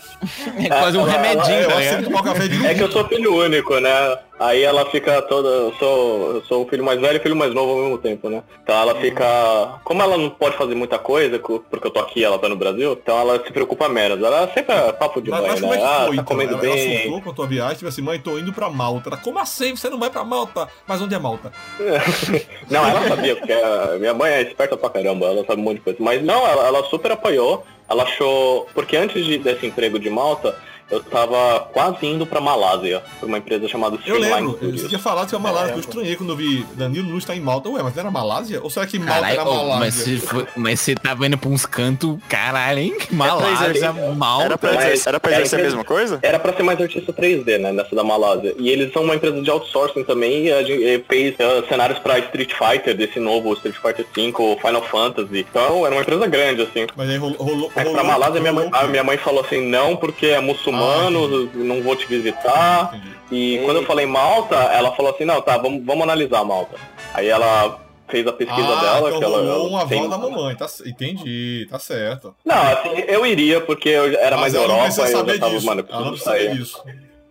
É 0.58 0.70
quase 0.70 0.98
um 0.98 1.02
ela- 1.02 1.12
remedinho, 1.12 1.56
É, 1.56 2.00
eu 2.00 2.12
tá 2.24 2.70
É 2.70 2.74
que 2.74 2.82
eu 2.82 2.92
sou 2.92 3.08
filho 3.08 3.36
único, 3.36 3.78
né? 3.80 4.18
Aí 4.38 4.64
ela 4.64 4.86
fica 4.88 5.22
toda. 5.22 5.48
Eu 5.48 5.74
sou, 5.80 6.32
eu 6.36 6.44
sou 6.44 6.66
o 6.66 6.68
filho 6.68 6.84
mais 6.84 7.00
velho 7.00 7.16
e 7.16 7.20
o 7.20 7.22
filho 7.24 7.36
mais 7.36 7.54
novo 7.54 7.72
ao 7.72 7.78
mesmo 7.80 7.98
tempo, 7.98 8.30
né? 8.30 8.44
Então 8.64 8.76
ela 8.76 8.94
fica. 8.96 9.80
Como 9.86 10.02
ela 10.02 10.18
não 10.18 10.30
pode 10.30 10.58
fazer 10.58 10.76
muita 10.76 11.00
coisa, 11.00 11.40
co- 11.40 11.64
porque 11.70 11.88
eu 11.88 11.92
tô 11.92 12.00
aqui 12.02 12.20
e 12.20 12.24
ela 12.26 12.38
tá 12.38 12.50
no 12.50 12.56
Brasil, 12.58 12.94
então 13.02 13.18
ela 13.18 13.42
se 13.46 13.52
preocupa 13.54 13.88
menos. 13.88 14.22
Ela 14.22 14.52
sempre 14.54 14.76
é 14.76 14.92
papo 14.92 15.22
de 15.22 15.30
Mas, 15.32 15.42
mãe, 15.42 15.50
mas 15.52 15.62
é 15.62 15.66
né? 15.68 15.78
que 15.78 15.84
Ah, 15.84 15.98
foi, 15.98 16.06
tá 16.08 16.12
então? 16.14 16.26
comendo 16.26 16.54
Ela, 16.56 16.66
ela 16.66 16.76
bem. 16.76 17.02
surtou 17.04 17.22
com 17.22 17.30
a 17.30 17.34
tua 17.34 17.48
viagem, 17.48 17.76
tipo 17.78 17.88
assim, 17.88 18.02
mãe, 18.02 18.20
tô 18.20 18.38
indo 18.38 18.52
pra 18.52 18.70
Malta. 18.70 19.10
Ela, 19.10 19.18
como 19.18 19.40
assim? 19.40 19.74
Você 19.76 19.90
não 19.90 19.98
vai 20.00 20.10
pra 20.10 20.24
Malta? 20.26 20.68
Mas 20.86 21.02
onde 21.02 21.16
é 21.16 21.20
Malta? 21.20 21.52
Não, 22.70 22.86
ela 22.88 23.08
sabia, 23.08 23.36
porque 23.36 23.54
a 23.54 23.98
minha 24.00 24.14
mãe 24.14 24.32
é 24.34 24.42
esperta 24.42 24.76
pra 24.76 24.90
caramba, 24.90 25.28
ela 25.28 25.46
sabe 25.46 25.62
um 25.62 25.64
monte 25.64 25.76
de 25.78 25.82
coisa. 25.84 25.98
Mas 26.02 26.22
não, 26.24 26.46
ela, 26.48 26.66
ela 26.68 26.84
super 26.86 27.12
apoiou. 27.12 27.64
Ela 27.88 28.04
achou. 28.04 28.68
Porque 28.74 28.98
antes 28.98 29.24
de- 29.24 29.38
desse 29.38 29.66
emprego 29.68 30.00
de 30.00 30.10
Malta, 30.10 30.56
eu 30.90 31.02
tava 31.04 31.60
quase 31.74 32.06
indo 32.06 32.26
pra 32.26 32.40
Malásia, 32.40 33.02
pra 33.20 33.28
uma 33.28 33.38
empresa 33.38 33.68
chamada 33.68 33.96
Eu 33.96 34.00
Streamline 34.00 34.34
lembro, 34.36 34.52
Studios. 34.58 34.82
você 34.82 34.88
tinha 34.90 35.00
falado 35.00 35.28
que 35.30 35.36
era 35.36 35.44
Malásia, 35.44 35.68
que 35.74 35.74
eu 35.74 35.78
É, 35.78 35.80
estranhei 35.88 36.16
quando 36.16 36.30
eu 36.32 36.36
vi 36.36 36.66
Danilo 36.74 37.08
Nunes 37.10 37.26
tá 37.26 37.36
em 37.36 37.40
Malta. 37.40 37.70
Ué, 37.70 37.82
mas 37.84 37.94
não 37.96 38.02
era 38.02 38.12
Malásia? 38.12 38.60
Ou 38.62 38.70
será 38.70 38.86
que 38.86 39.00
Malta 39.00 39.14
Caralho, 39.14 39.40
era 39.42 39.50
ô, 39.50 39.54
mas, 39.56 39.68
Malásia? 39.68 40.04
se 40.06 40.18
foi- 40.20 40.48
mas 40.56 40.80
você 40.80 40.96
tava 40.96 41.26
indo 41.28 41.38
pra 41.38 41.50
uns 41.50 41.66
cantos, 41.66 42.18
caralho, 42.30 42.80
hein? 42.80 42.96
pra 43.08 43.16
Malásia, 43.16 43.68
exercer- 43.72 44.16
Malta. 44.16 44.46
Era 44.46 44.58
pra 44.58 44.74
mas 44.74 45.08
era 45.08 45.20
pra 45.20 45.32
é 45.32 45.36
exercer 45.36 45.60
a 45.60 45.64
mesma 45.64 45.84
coisa? 45.84 46.20
Era 46.22 46.40
pra 46.40 46.54
ser 46.54 46.64
mais 46.64 46.80
artista 46.80 47.12
3D, 47.14 47.58
né, 47.58 47.72
nessa 47.72 47.96
da 47.96 48.04
Malásia. 48.04 48.54
E 48.58 48.70
eles 48.70 48.94
são 48.94 49.04
uma 49.04 49.16
empresa 49.16 49.42
de 49.42 49.50
outsourcing 49.50 50.04
também 50.04 50.46
e 50.46 50.52
a 50.54 50.64
gente 50.64 51.04
fez 51.10 51.36
eh, 51.40 51.64
cenários 51.68 52.00
pra 52.00 52.20
Street 52.20 52.52
Fighter, 52.54 52.96
desse 52.96 53.20
novo 53.20 53.54
Street 53.54 53.76
Fighter 53.76 54.06
V, 54.16 54.34
Final 54.62 54.84
Fantasy. 54.84 55.40
Então 55.50 55.86
era 55.86 55.96
uma 55.96 56.02
empresa 56.02 56.28
grande, 56.28 56.62
assim. 56.62 56.86
Mas 56.96 57.10
aí 57.10 57.18
rolou. 57.18 57.38
rolou, 57.38 57.72
rolou 57.76 57.94
pra 57.94 58.04
Malásia, 58.04 58.40
minha 58.40 58.54
mãe, 58.54 58.66
rolou- 58.66 58.80
a 58.80 58.88
minha 58.88 59.04
mãe 59.04 59.18
falou 59.18 59.42
assim, 59.42 59.62
não, 59.68 59.96
porque 59.96 60.28
é 60.28 60.40
muçulmano 60.40 60.75
Ah, 60.84 61.10
não 61.54 61.82
vou 61.82 61.96
te 61.96 62.06
visitar. 62.06 62.92
Entendi. 62.96 63.16
E 63.32 63.62
quando 63.66 63.78
eu 63.78 63.86
falei 63.86 64.06
Malta, 64.06 64.56
ela 64.56 64.92
falou 64.92 65.12
assim, 65.14 65.26
não, 65.26 65.42
tá, 65.42 65.58
vamos, 65.58 65.84
vamos 65.86 66.04
analisar 66.04 66.44
Malta. 66.44 66.78
Aí 67.14 67.28
ela 67.28 67.80
fez 68.08 68.26
a 68.28 68.34
pesquisa 68.34 68.68
ah, 68.68 68.82
dela, 68.82 69.08
então 69.08 69.20
que 69.20 69.26
ela. 69.26 69.38
rolou 69.38 69.72
um 69.72 69.78
ela 69.80 69.88
tem- 69.88 69.98
aval 70.06 70.10
da 70.10 70.18
mamãe, 70.18 70.56
tá, 70.56 70.68
entendi, 70.86 71.68
tá 71.70 71.80
certo. 71.80 72.36
Não, 72.46 72.56
assim, 72.56 72.90
eu 73.08 73.26
iria, 73.26 73.62
porque 73.62 73.90
eu 73.90 74.06
era 74.20 74.38
Mas 74.38 74.54
mais 74.54 74.54
ela 74.54 74.68
não 74.68 74.76
Europa 74.76 74.94
precisa 74.94 75.08
e 75.08 75.12
eu 75.12 75.18
saber 75.18 75.34
já 75.34 75.40
tava, 75.40 75.54
disso. 75.54 75.66
mano, 75.66 75.82
eu 75.82 75.94
ela 75.96 76.02
não 76.06 76.12
precisa 76.12 76.32
saber 76.32 76.56
disso. 76.56 76.84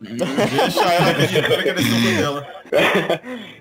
Deixa 0.04 0.82
ela 0.82 1.62
que 1.62 1.68
a 1.70 2.20
dela. 2.20 2.46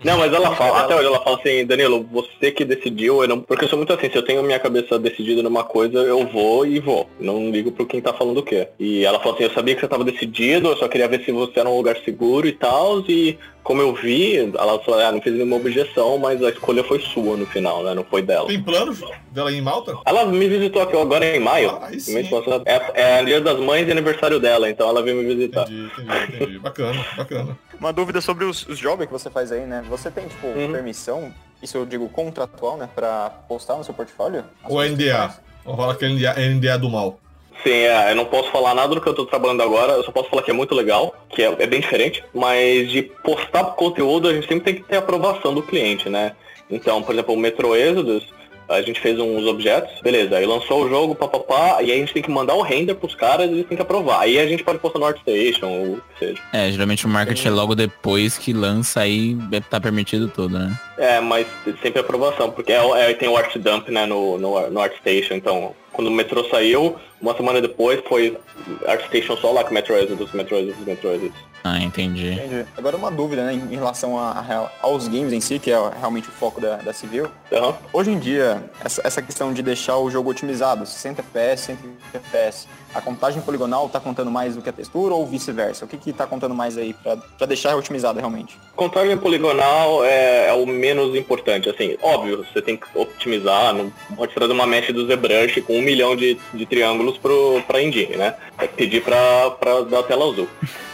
Não, 0.04 0.18
mas 0.18 0.34
ela 0.34 0.56
fala, 0.56 0.82
até 0.82 0.96
hoje 0.96 1.06
ela 1.06 1.24
fala 1.24 1.38
assim, 1.38 1.66
Danilo, 1.66 2.08
você 2.12 2.52
que 2.52 2.66
decidiu, 2.66 3.22
eu 3.22 3.28
não, 3.28 3.40
porque 3.40 3.66
eu 3.66 3.70
sou 3.70 3.78
muito 3.78 3.94
assim, 3.94 4.10
se 4.10 4.18
eu 4.18 4.26
tenho 4.26 4.44
minha 4.44 4.60
cabeça 4.60 5.00
decidida 5.00 5.42
numa 5.42 5.64
coisa, 5.64 6.00
eu 6.00 6.26
vou 6.28 6.66
e 6.66 6.80
vou. 6.80 7.10
Não 7.20 7.50
ligo 7.50 7.72
pro 7.72 7.86
quem 7.86 8.02
tá 8.02 8.12
falando 8.12 8.40
o 8.40 8.44
quê. 8.44 8.68
E 8.80 9.06
ela 9.06 9.20
falou 9.20 9.36
assim, 9.36 9.46
eu 9.46 9.52
sabia 9.52 9.76
que 9.76 9.82
você 9.82 9.88
tava 9.88 10.04
decidido, 10.04 10.70
eu 10.70 10.78
só 10.78 10.88
queria 10.88 11.08
ver 11.08 11.24
se 11.24 11.32
você 11.32 11.60
era 11.60 11.70
um 11.70 11.78
lugar 11.78 11.98
seguro 12.04 12.48
e 12.48 12.52
tal, 12.52 13.00
e 13.08 13.38
como 13.64 13.82
eu 13.82 13.94
vi, 13.94 14.38
ela 14.38 14.78
falou, 14.84 15.00
ah, 15.00 15.12
não 15.12 15.22
fiz 15.22 15.34
nenhuma 15.34 15.56
objeção, 15.56 16.18
mas 16.18 16.44
a 16.44 16.50
escolha 16.50 16.84
foi 16.84 17.00
sua 17.00 17.38
no 17.38 17.46
final, 17.46 17.84
né? 17.84 17.94
Não 17.94 18.04
foi 18.04 18.22
dela. 18.22 18.48
Tem 18.48 18.62
planos 18.62 19.02
dela 19.32 19.52
ir 19.52 19.58
em 19.58 19.62
Malta? 19.62 19.98
Ela 20.06 20.26
me 20.26 20.48
visitou 20.48 20.82
aqui 20.82 20.96
agora 20.98 21.26
em 21.26 21.40
maio. 21.40 21.70
Ah, 21.72 21.88
aí 21.88 22.00
sim. 22.00 22.18
É, 22.66 23.20
é 23.20 23.24
dia 23.24 23.40
das 23.42 23.58
mães 23.60 23.88
e 23.88 23.92
aniversário 23.92 24.40
dela, 24.40 24.70
então 24.70 24.88
ela 24.90 25.02
veio 25.02 25.18
me 25.18 25.34
visitar. 25.34 25.64
Entendi, 25.64 25.92
entendi, 25.98 26.36
entendi. 26.36 26.60
Bacana, 26.60 27.06
bacana. 27.16 27.58
Uma 27.80 27.94
dúvida 27.94 28.22
sobre 28.22 28.46
os, 28.46 28.66
os 28.68 28.78
jobs 28.78 29.06
que 29.08 29.12
você 29.12 29.30
faz 29.30 29.52
aí, 29.52 29.62
né? 29.66 29.84
Você 29.90 30.12
tem, 30.12 30.28
tipo, 30.28 30.48
Uhum. 30.48 30.72
permissão, 30.72 31.34
isso 31.62 31.78
eu 31.78 31.86
digo 31.86 32.08
contratual, 32.10 32.78
né? 32.78 32.90
Pra 32.94 33.30
postar 33.48 33.76
no 33.76 33.84
seu 33.84 33.94
portfólio? 33.94 34.44
Ou 34.68 34.82
que 34.82 34.90
NDA? 34.90 35.18
faz? 35.18 35.42
Ou 35.66 35.74
rola 35.76 35.94
aquele 35.94 36.14
NDA, 36.16 36.34
NDA 36.38 36.78
do 36.78 36.90
mal? 36.90 37.20
Sim, 37.64 37.72
é, 37.72 38.12
eu 38.12 38.16
não 38.16 38.26
posso 38.26 38.52
falar 38.52 38.76
nada 38.76 38.94
do 38.94 39.00
que 39.02 39.08
eu 39.08 39.14
tô 39.14 39.26
trabalhando 39.26 39.64
agora, 39.64 39.94
eu 39.94 40.04
só 40.04 40.12
posso 40.12 40.30
falar 40.30 40.42
que 40.42 40.52
é 40.52 40.54
muito 40.54 40.76
legal, 40.76 41.16
que 41.30 41.42
é, 41.42 41.56
é 41.60 41.66
bem 41.68 41.80
diferente, 41.80 42.24
mas 42.34 42.92
de 42.92 43.02
postar 43.02 43.64
conteúdo 43.76 44.28
a 44.28 44.34
gente 44.34 44.48
sempre 44.48 44.66
tem 44.66 44.76
que 44.76 44.88
ter 44.88 44.98
aprovação 44.98 45.54
do 45.54 45.64
cliente, 45.64 46.10
né? 46.10 46.34
Então, 46.70 47.02
por 47.02 47.14
exemplo, 47.14 47.34
o 47.34 47.38
Metro 47.38 47.76
Exodus, 47.76 48.26
a 48.68 48.82
gente 48.82 49.00
fez 49.00 49.20
uns 49.20 49.46
objetos, 49.46 49.92
beleza, 50.02 50.38
aí 50.38 50.46
lançou 50.46 50.84
o 50.84 50.90
jogo, 50.90 51.16
papapá, 51.16 51.82
e 51.82 51.92
aí 51.92 51.92
a 51.92 51.96
gente 51.96 52.14
tem 52.14 52.24
que 52.24 52.32
mandar 52.32 52.56
o 52.56 52.62
render 52.62 52.96
pros 52.96 53.14
caras 53.14 53.50
e 53.50 53.54
eles 53.54 53.68
têm 53.68 53.76
que 53.76 53.82
aprovar. 53.82 54.22
Aí 54.22 54.40
a 54.40 54.48
gente 54.48 54.64
pode 54.64 54.80
postar 54.80 55.00
no 55.00 55.06
ArtStation, 55.06 55.68
ou 55.68 55.86
o 55.94 56.02
que 56.14 56.20
seja. 56.20 56.42
É, 56.52 56.72
geralmente 56.72 57.06
o 57.06 57.10
marketing 57.10 57.48
é 57.48 57.52
logo 57.52 57.76
depois 57.76 58.38
que 58.38 58.52
lança 58.54 59.02
aí 59.02 59.38
é- 59.52 59.60
tá 59.60 59.80
permitido 59.80 60.28
tudo, 60.28 60.58
né? 60.58 60.80
É, 60.98 61.20
mas 61.20 61.46
sempre 61.82 62.00
aprovação, 62.00 62.52
porque 62.52 62.72
é, 62.72 63.12
é- 63.12 63.14
tem 63.14 63.28
o 63.30 63.38
Art 63.38 63.56
Dump, 63.58 63.90
né, 63.90 64.06
no, 64.06 64.38
no, 64.38 64.70
no 64.70 64.80
ArtStation, 64.82 65.36
então 65.36 65.76
quando 65.94 66.08
o 66.08 66.12
Metro 66.12 66.48
saiu, 66.50 66.98
uma 67.22 67.36
semana 67.36 67.62
depois 67.62 68.02
foi 68.10 68.38
ArtStation 68.86 69.38
só 69.38 69.52
lá 69.52 69.64
com 69.64 69.74
Metro 69.74 69.96
Exodus, 69.96 70.32
Metro 70.34 70.58
Exodus, 70.58 70.86
Metro 70.86 71.10
Exodus. 71.12 71.38
Ah, 71.64 71.80
entendi. 71.80 72.34
Entendi. 72.34 72.66
Agora 72.78 72.98
uma 72.98 73.10
dúvida, 73.10 73.46
né, 73.46 73.54
em 73.54 73.74
relação 73.76 74.20
a- 74.20 74.32
a 74.32 74.70
aos 74.86 75.08
games 75.08 75.32
em 75.32 75.40
si, 75.40 75.60
que 75.60 75.72
é 75.72 75.78
realmente 75.98 76.28
o 76.28 76.32
foco 76.34 76.60
da, 76.60 76.76
da 76.78 76.92
Civil. 76.92 77.28
Aham. 77.54 77.74
Hoje 77.94 78.12
em 78.12 78.20
dia, 78.20 78.62
essa, 78.84 79.02
essa 79.06 79.22
questão 79.22 79.54
de 79.54 79.62
deixar 79.64 79.98
o 79.98 80.10
jogo 80.12 80.30
otimizado, 80.30 80.86
60 80.86 81.22
FPS, 81.22 81.62
120 81.68 81.96
FPS, 82.16 82.68
a 82.94 83.02
contagem 83.02 83.42
poligonal 83.42 83.90
tá 83.90 84.00
contando 84.00 84.30
mais 84.30 84.56
do 84.56 84.62
que 84.62 84.70
a 84.70 84.74
textura 84.74 85.14
ou 85.14 85.26
vice-versa? 85.26 85.86
O 85.86 85.88
que 85.88 85.98
que 85.98 86.14
tá 86.14 86.26
contando 86.26 86.54
mais 86.54 86.78
aí 86.78 86.94
pra 86.94 87.46
deixar 87.46 87.76
otimizado 87.76 88.20
realmente? 88.20 88.58
Contagem 88.76 89.18
poligonal 89.18 90.04
é, 90.06 90.50
é 90.50 90.54
o 90.54 90.66
menos 90.66 91.16
importante, 91.16 91.70
assim, 91.70 91.98
óbvio, 92.02 92.46
você 92.46 92.62
tem 92.62 92.78
que 92.78 92.86
optimizar, 92.94 93.74
não 93.74 93.92
pode 94.16 94.34
trazer 94.34 94.54
uma 94.54 94.68
mesh 94.68 94.92
do 94.92 95.06
ZBrush 95.08 95.62
com 95.62 95.78
um 95.78 95.82
milhão 95.82 96.16
de, 96.16 96.38
de 96.54 96.66
triângulos 96.66 97.18
pro, 97.18 97.62
pra 97.68 97.82
engine, 97.82 98.16
né? 98.16 98.36
É 98.58 98.68
pedir 98.68 99.04
pra 99.04 99.50
dar 99.90 100.04
tela 100.04 100.30
azul. 100.30 100.48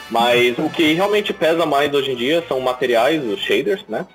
Mas 0.10 0.58
o 0.58 0.70
que 0.70 0.94
realmente 0.94 1.32
pesa 1.32 1.66
mais 1.66 1.94
hoje 1.94 2.12
em 2.12 2.16
dia 2.16 2.44
são 2.48 2.60
materiais, 2.60 3.24
os 3.24 3.40
shaders, 3.40 3.84
né? 3.88 4.08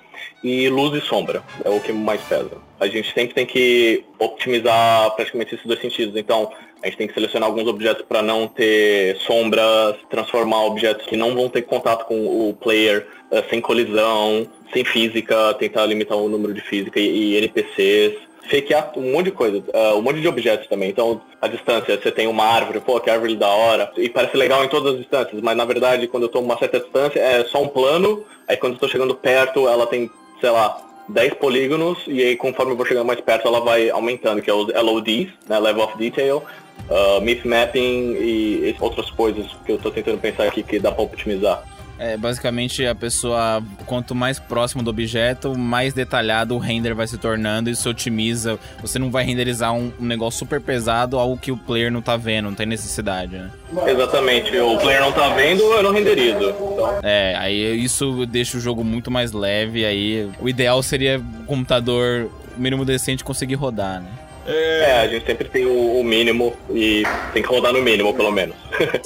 E 0.43 0.69
luz 0.69 1.01
e 1.01 1.05
sombra, 1.05 1.43
é 1.63 1.69
o 1.69 1.79
que 1.79 1.91
mais 1.91 2.21
pesa. 2.21 2.51
A 2.79 2.87
gente 2.87 3.13
sempre 3.13 3.33
tem 3.33 3.45
que 3.45 4.03
optimizar 4.19 5.11
praticamente 5.15 5.55
esses 5.55 5.65
dois 5.65 5.79
sentidos. 5.79 6.15
Então, 6.15 6.51
a 6.83 6.87
gente 6.87 6.97
tem 6.97 7.07
que 7.07 7.13
selecionar 7.13 7.49
alguns 7.49 7.67
objetos 7.67 8.05
para 8.07 8.21
não 8.21 8.47
ter 8.47 9.17
sombras, 9.17 9.95
transformar 10.09 10.65
objetos 10.65 11.05
que 11.07 11.17
não 11.17 11.33
vão 11.33 11.49
ter 11.49 11.63
contato 11.63 12.05
com 12.05 12.49
o 12.49 12.53
player 12.53 13.07
eh, 13.31 13.43
sem 13.49 13.59
colisão, 13.59 14.47
sem 14.71 14.85
física, 14.85 15.53
tentar 15.55 15.85
limitar 15.85 16.17
o 16.17 16.29
número 16.29 16.53
de 16.53 16.61
física 16.61 16.99
e, 16.99 17.33
e 17.33 17.37
NPCs. 17.37 18.13
Fakear 18.49 18.91
um 18.97 19.11
monte 19.11 19.25
de 19.25 19.31
coisa, 19.31 19.63
ah, 19.73 19.95
um 19.95 20.01
monte 20.01 20.21
de 20.21 20.27
objetos 20.27 20.67
também. 20.67 20.89
Então, 20.89 21.21
a 21.41 21.47
distância, 21.47 21.99
você 21.99 22.11
tem 22.11 22.27
uma 22.27 22.43
árvore, 22.43 22.79
pô, 22.79 22.99
que 22.99 23.09
árvore 23.09 23.35
da 23.35 23.49
hora. 23.49 23.91
E 23.97 24.09
parece 24.09 24.37
legal 24.37 24.63
em 24.63 24.69
todas 24.69 24.93
as 24.93 24.99
distâncias, 24.99 25.41
mas 25.41 25.57
na 25.57 25.65
verdade, 25.65 26.07
quando 26.07 26.23
eu 26.23 26.29
tô 26.29 26.39
uma 26.39 26.57
certa 26.57 26.79
distância, 26.79 27.19
é 27.19 27.43
só 27.45 27.61
um 27.61 27.67
plano. 27.67 28.23
Aí 28.47 28.57
quando 28.57 28.73
eu 28.73 28.79
tô 28.79 28.87
chegando 28.87 29.15
perto, 29.15 29.67
ela 29.67 29.87
tem, 29.87 30.09
sei 30.39 30.49
lá, 30.49 30.77
10 31.09 31.35
polígonos. 31.35 31.99
E 32.07 32.21
aí 32.21 32.35
conforme 32.35 32.73
eu 32.73 32.77
vou 32.77 32.85
chegando 32.85 33.07
mais 33.07 33.21
perto, 33.21 33.47
ela 33.47 33.59
vai 33.59 33.89
aumentando, 33.89 34.41
que 34.41 34.49
é 34.49 34.53
os 34.53 34.67
LODs, 34.73 35.29
né, 35.47 35.59
Level 35.59 35.83
of 35.83 35.97
Detail. 35.97 36.43
Uh, 36.89 37.21
myth 37.21 37.43
mapping 37.45 38.15
e 38.19 38.75
outras 38.79 39.09
coisas 39.09 39.47
que 39.65 39.71
eu 39.71 39.77
tô 39.77 39.89
tentando 39.89 40.19
pensar 40.19 40.43
aqui 40.43 40.61
que 40.61 40.77
dá 40.77 40.91
pra 40.91 41.03
otimizar. 41.03 41.63
É, 41.97 42.17
basicamente 42.17 42.85
a 42.85 42.93
pessoa, 42.93 43.63
quanto 43.85 44.13
mais 44.13 44.37
próximo 44.37 44.83
do 44.83 44.89
objeto, 44.89 45.57
mais 45.57 45.93
detalhado 45.93 46.55
o 46.55 46.57
render 46.59 46.93
vai 46.93 47.07
se 47.07 47.17
tornando 47.17 47.69
e 47.69 47.73
isso 47.73 47.89
otimiza. 47.89 48.59
Você 48.81 48.99
não 48.99 49.09
vai 49.09 49.23
renderizar 49.23 49.73
um, 49.73 49.91
um 49.99 50.05
negócio 50.05 50.39
super 50.39 50.59
pesado, 50.59 51.17
algo 51.17 51.37
que 51.37 51.51
o 51.51 51.57
player 51.57 51.91
não 51.91 52.01
tá 52.01 52.17
vendo, 52.17 52.45
não 52.45 52.55
tem 52.55 52.65
necessidade, 52.65 53.37
né? 53.37 53.49
Exatamente, 53.87 54.55
o 54.57 54.77
player 54.77 55.01
não 55.01 55.11
tá 55.11 55.29
vendo, 55.29 55.61
eu 55.63 55.83
não 55.83 55.91
renderizo. 55.91 56.49
Então, 56.49 56.99
É, 57.01 57.35
aí 57.37 57.83
isso 57.83 58.25
deixa 58.25 58.57
o 58.57 58.61
jogo 58.61 58.83
muito 58.83 59.09
mais 59.09 59.31
leve, 59.31 59.85
aí 59.85 60.29
o 60.39 60.49
ideal 60.49 60.83
seria 60.83 61.19
o 61.19 61.45
computador 61.45 62.29
mínimo 62.57 62.85
decente 62.85 63.23
conseguir 63.23 63.55
rodar, 63.55 64.01
né? 64.01 64.09
É, 64.45 65.01
a 65.01 65.07
gente 65.07 65.25
sempre 65.25 65.49
tem 65.49 65.65
o, 65.65 65.99
o 65.99 66.03
mínimo 66.03 66.55
e 66.69 67.03
tem 67.33 67.41
que 67.41 67.49
rodar 67.49 67.73
no 67.73 67.81
mínimo, 67.81 68.13
pelo 68.13 68.31
menos. 68.31 68.55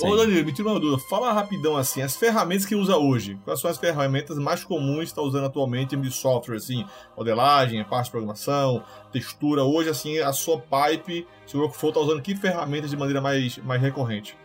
Ô 0.02 0.16
Danilo, 0.18 0.46
me 0.46 0.54
tira 0.54 0.68
uma 0.68 0.80
dúvida. 0.80 1.02
Fala 1.10 1.32
rapidão 1.32 1.78
assim, 1.78 2.02
as 2.02 2.16
ferramentas 2.16 2.66
que 2.66 2.76
usa 2.76 2.98
hoje. 2.98 3.38
Quais 3.46 3.60
são 3.60 3.72
as 3.72 3.78
ferramentas 3.78 4.38
mais 4.38 4.64
comuns 4.64 5.00
que 5.00 5.06
está 5.06 5.22
usando 5.22 5.46
atualmente 5.46 5.96
em 5.96 6.10
software, 6.12 6.58
assim? 6.58 6.86
Modelagem, 7.16 7.84
parte 7.86 8.06
de 8.06 8.12
programação, 8.12 8.84
textura. 9.12 9.64
Hoje, 9.64 9.90
assim, 9.90 10.20
a 10.20 10.34
sua 10.34 10.60
pipe, 10.60 11.26
se 11.46 11.56
o 11.56 11.62
workflow 11.62 11.92
está 11.92 12.02
usando 12.02 12.22
que 12.22 12.36
ferramentas 12.36 12.90
de 12.90 12.98
maneira 12.98 13.22
mais, 13.22 13.58
mais 13.60 13.82
recorrente? 13.82 14.36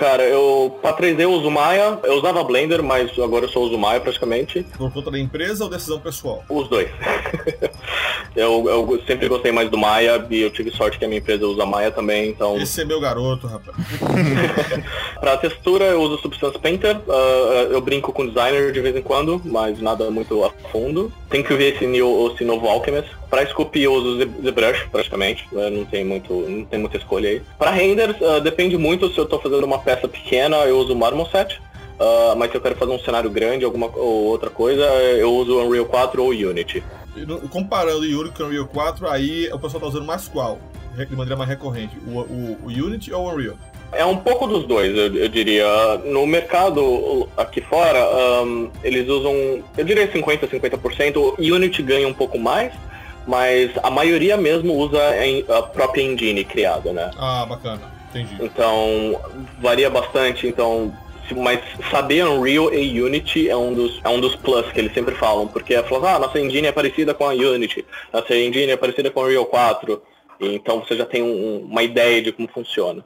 Cara, 0.00 0.22
eu 0.22 0.78
pra 0.80 0.94
3D 0.94 1.20
eu 1.20 1.30
uso 1.30 1.50
Maya, 1.50 1.98
eu 2.04 2.14
usava 2.14 2.42
Blender, 2.42 2.82
mas 2.82 3.10
agora 3.18 3.44
eu 3.44 3.50
só 3.50 3.60
uso 3.60 3.76
Maya 3.76 4.00
praticamente. 4.00 4.64
Por 4.78 4.90
conta 4.90 5.10
da 5.10 5.18
empresa 5.18 5.62
ou 5.62 5.68
decisão 5.68 6.00
pessoal? 6.00 6.42
Os 6.48 6.66
dois. 6.68 6.88
eu, 8.34 8.66
eu 8.66 9.02
sempre 9.06 9.28
gostei 9.28 9.52
mais 9.52 9.68
do 9.68 9.76
Maya 9.76 10.26
e 10.30 10.40
eu 10.40 10.50
tive 10.50 10.70
sorte 10.70 10.98
que 10.98 11.04
a 11.04 11.08
minha 11.08 11.20
empresa 11.20 11.46
usa 11.46 11.66
Maya 11.66 11.90
também, 11.90 12.30
então. 12.30 12.56
Esse 12.56 12.80
é 12.80 12.84
meu 12.86 12.98
garoto, 12.98 13.46
rapaz. 13.46 13.76
Pra 15.20 15.36
textura 15.36 15.84
eu 15.84 16.00
uso 16.00 16.16
Substance 16.22 16.58
Painter, 16.58 16.98
ah, 17.06 17.68
eu 17.70 17.82
brinco 17.82 18.10
com 18.10 18.26
designer 18.26 18.72
de 18.72 18.80
vez 18.80 18.96
em 18.96 19.02
quando, 19.02 19.38
mas 19.44 19.82
nada 19.82 20.10
muito 20.10 20.42
a 20.42 20.50
fundo. 20.72 21.12
Tem 21.30 21.44
que 21.44 21.54
ver 21.54 21.74
esse, 21.74 21.86
new, 21.86 22.32
esse 22.34 22.44
novo 22.44 22.68
Alchemist. 22.68 23.08
Pra 23.30 23.46
sculpir 23.46 23.84
eu 23.84 23.94
uso 23.94 24.18
ZBrush 24.18 24.88
praticamente, 24.90 25.46
né, 25.52 25.70
não 25.70 25.84
tem 25.84 26.04
muito, 26.04 26.32
não 26.32 26.64
tem 26.64 26.80
muita 26.80 26.96
escolha 26.96 27.30
aí. 27.30 27.42
Pra 27.56 27.70
renders 27.70 28.16
ah, 28.20 28.40
depende 28.40 28.76
muito 28.76 29.08
se 29.12 29.18
eu 29.18 29.26
tô 29.26 29.38
fazendo 29.38 29.64
uma 29.64 29.78
peça 29.78 30.08
pequena, 30.08 30.56
eu 30.66 30.76
uso 30.78 30.96
Marmoset. 30.96 31.60
ah, 32.00 32.34
mas 32.36 32.50
se 32.50 32.56
eu 32.56 32.60
quero 32.60 32.74
fazer 32.74 32.90
um 32.90 32.98
cenário 32.98 33.30
grande, 33.30 33.64
alguma 33.64 33.86
ou 33.86 34.24
outra 34.24 34.50
coisa, 34.50 34.82
eu 34.82 35.32
uso 35.32 35.60
Unreal 35.60 35.86
4 35.86 36.20
ou 36.20 36.30
Unity. 36.30 36.82
Comparando 37.50 38.00
o 38.00 38.20
Unity 38.20 38.36
com 38.36 38.42
o 38.42 38.46
Unreal 38.46 38.66
4, 38.66 39.08
aí 39.08 39.48
o 39.52 39.58
pessoal 39.58 39.80
tá 39.80 39.86
usando 39.86 40.04
mais 40.04 40.26
qual? 40.26 40.58
De 40.96 41.16
maneira 41.16 41.36
mais 41.36 41.48
recorrente? 41.48 41.96
O, 42.08 42.18
o, 42.18 42.58
o 42.64 42.66
Unity 42.66 43.12
ou 43.12 43.24
o 43.24 43.32
Unreal? 43.32 43.56
É 43.92 44.04
um 44.04 44.16
pouco 44.16 44.46
dos 44.46 44.66
dois, 44.66 44.96
eu, 44.96 45.14
eu 45.16 45.28
diria. 45.28 45.66
No 46.04 46.26
mercado 46.26 47.28
aqui 47.36 47.60
fora, 47.60 47.98
ahn, 47.98 48.68
eles 48.84 49.08
usam, 49.08 49.34
eu 49.76 49.84
diria 49.84 50.06
50%, 50.06 50.48
50%. 50.48 51.16
O 51.16 51.34
Unity 51.54 51.82
ganha 51.82 52.06
um 52.06 52.14
pouco 52.14 52.38
mais, 52.38 52.72
mas 53.26 53.70
a 53.82 53.90
maioria 53.90 54.36
mesmo 54.36 54.74
usa 54.76 55.00
a 55.58 55.62
própria 55.62 56.02
engine 56.02 56.44
criada, 56.44 56.92
né? 56.92 57.10
Ah, 57.18 57.44
bacana. 57.48 57.80
Entendi. 58.10 58.36
Então, 58.40 59.20
varia 59.60 59.90
bastante, 59.90 60.46
então... 60.46 60.92
Mas 61.36 61.60
saber 61.92 62.24
Unreal 62.26 62.74
e 62.74 63.00
Unity 63.00 63.48
é 63.48 63.56
um 63.56 63.72
dos, 63.72 64.00
é 64.02 64.08
um 64.08 64.18
dos 64.20 64.34
plus 64.34 64.66
que 64.72 64.80
eles 64.80 64.92
sempre 64.92 65.14
falam, 65.14 65.46
porque 65.46 65.74
é 65.74 65.82
falar, 65.84 66.16
ah, 66.16 66.18
nossa 66.18 66.40
engine 66.40 66.66
é 66.66 66.72
parecida 66.72 67.14
com 67.14 67.24
a 67.24 67.28
Unity, 67.32 67.84
nossa 68.12 68.34
engine 68.34 68.72
é 68.72 68.76
parecida 68.76 69.12
com 69.12 69.20
a 69.20 69.24
Unreal 69.26 69.46
4, 69.46 70.02
e 70.40 70.54
então 70.56 70.80
você 70.80 70.96
já 70.96 71.06
tem 71.06 71.22
um- 71.22 71.68
uma 71.70 71.84
ideia 71.84 72.20
de 72.20 72.32
como 72.32 72.48
funciona. 72.52 73.04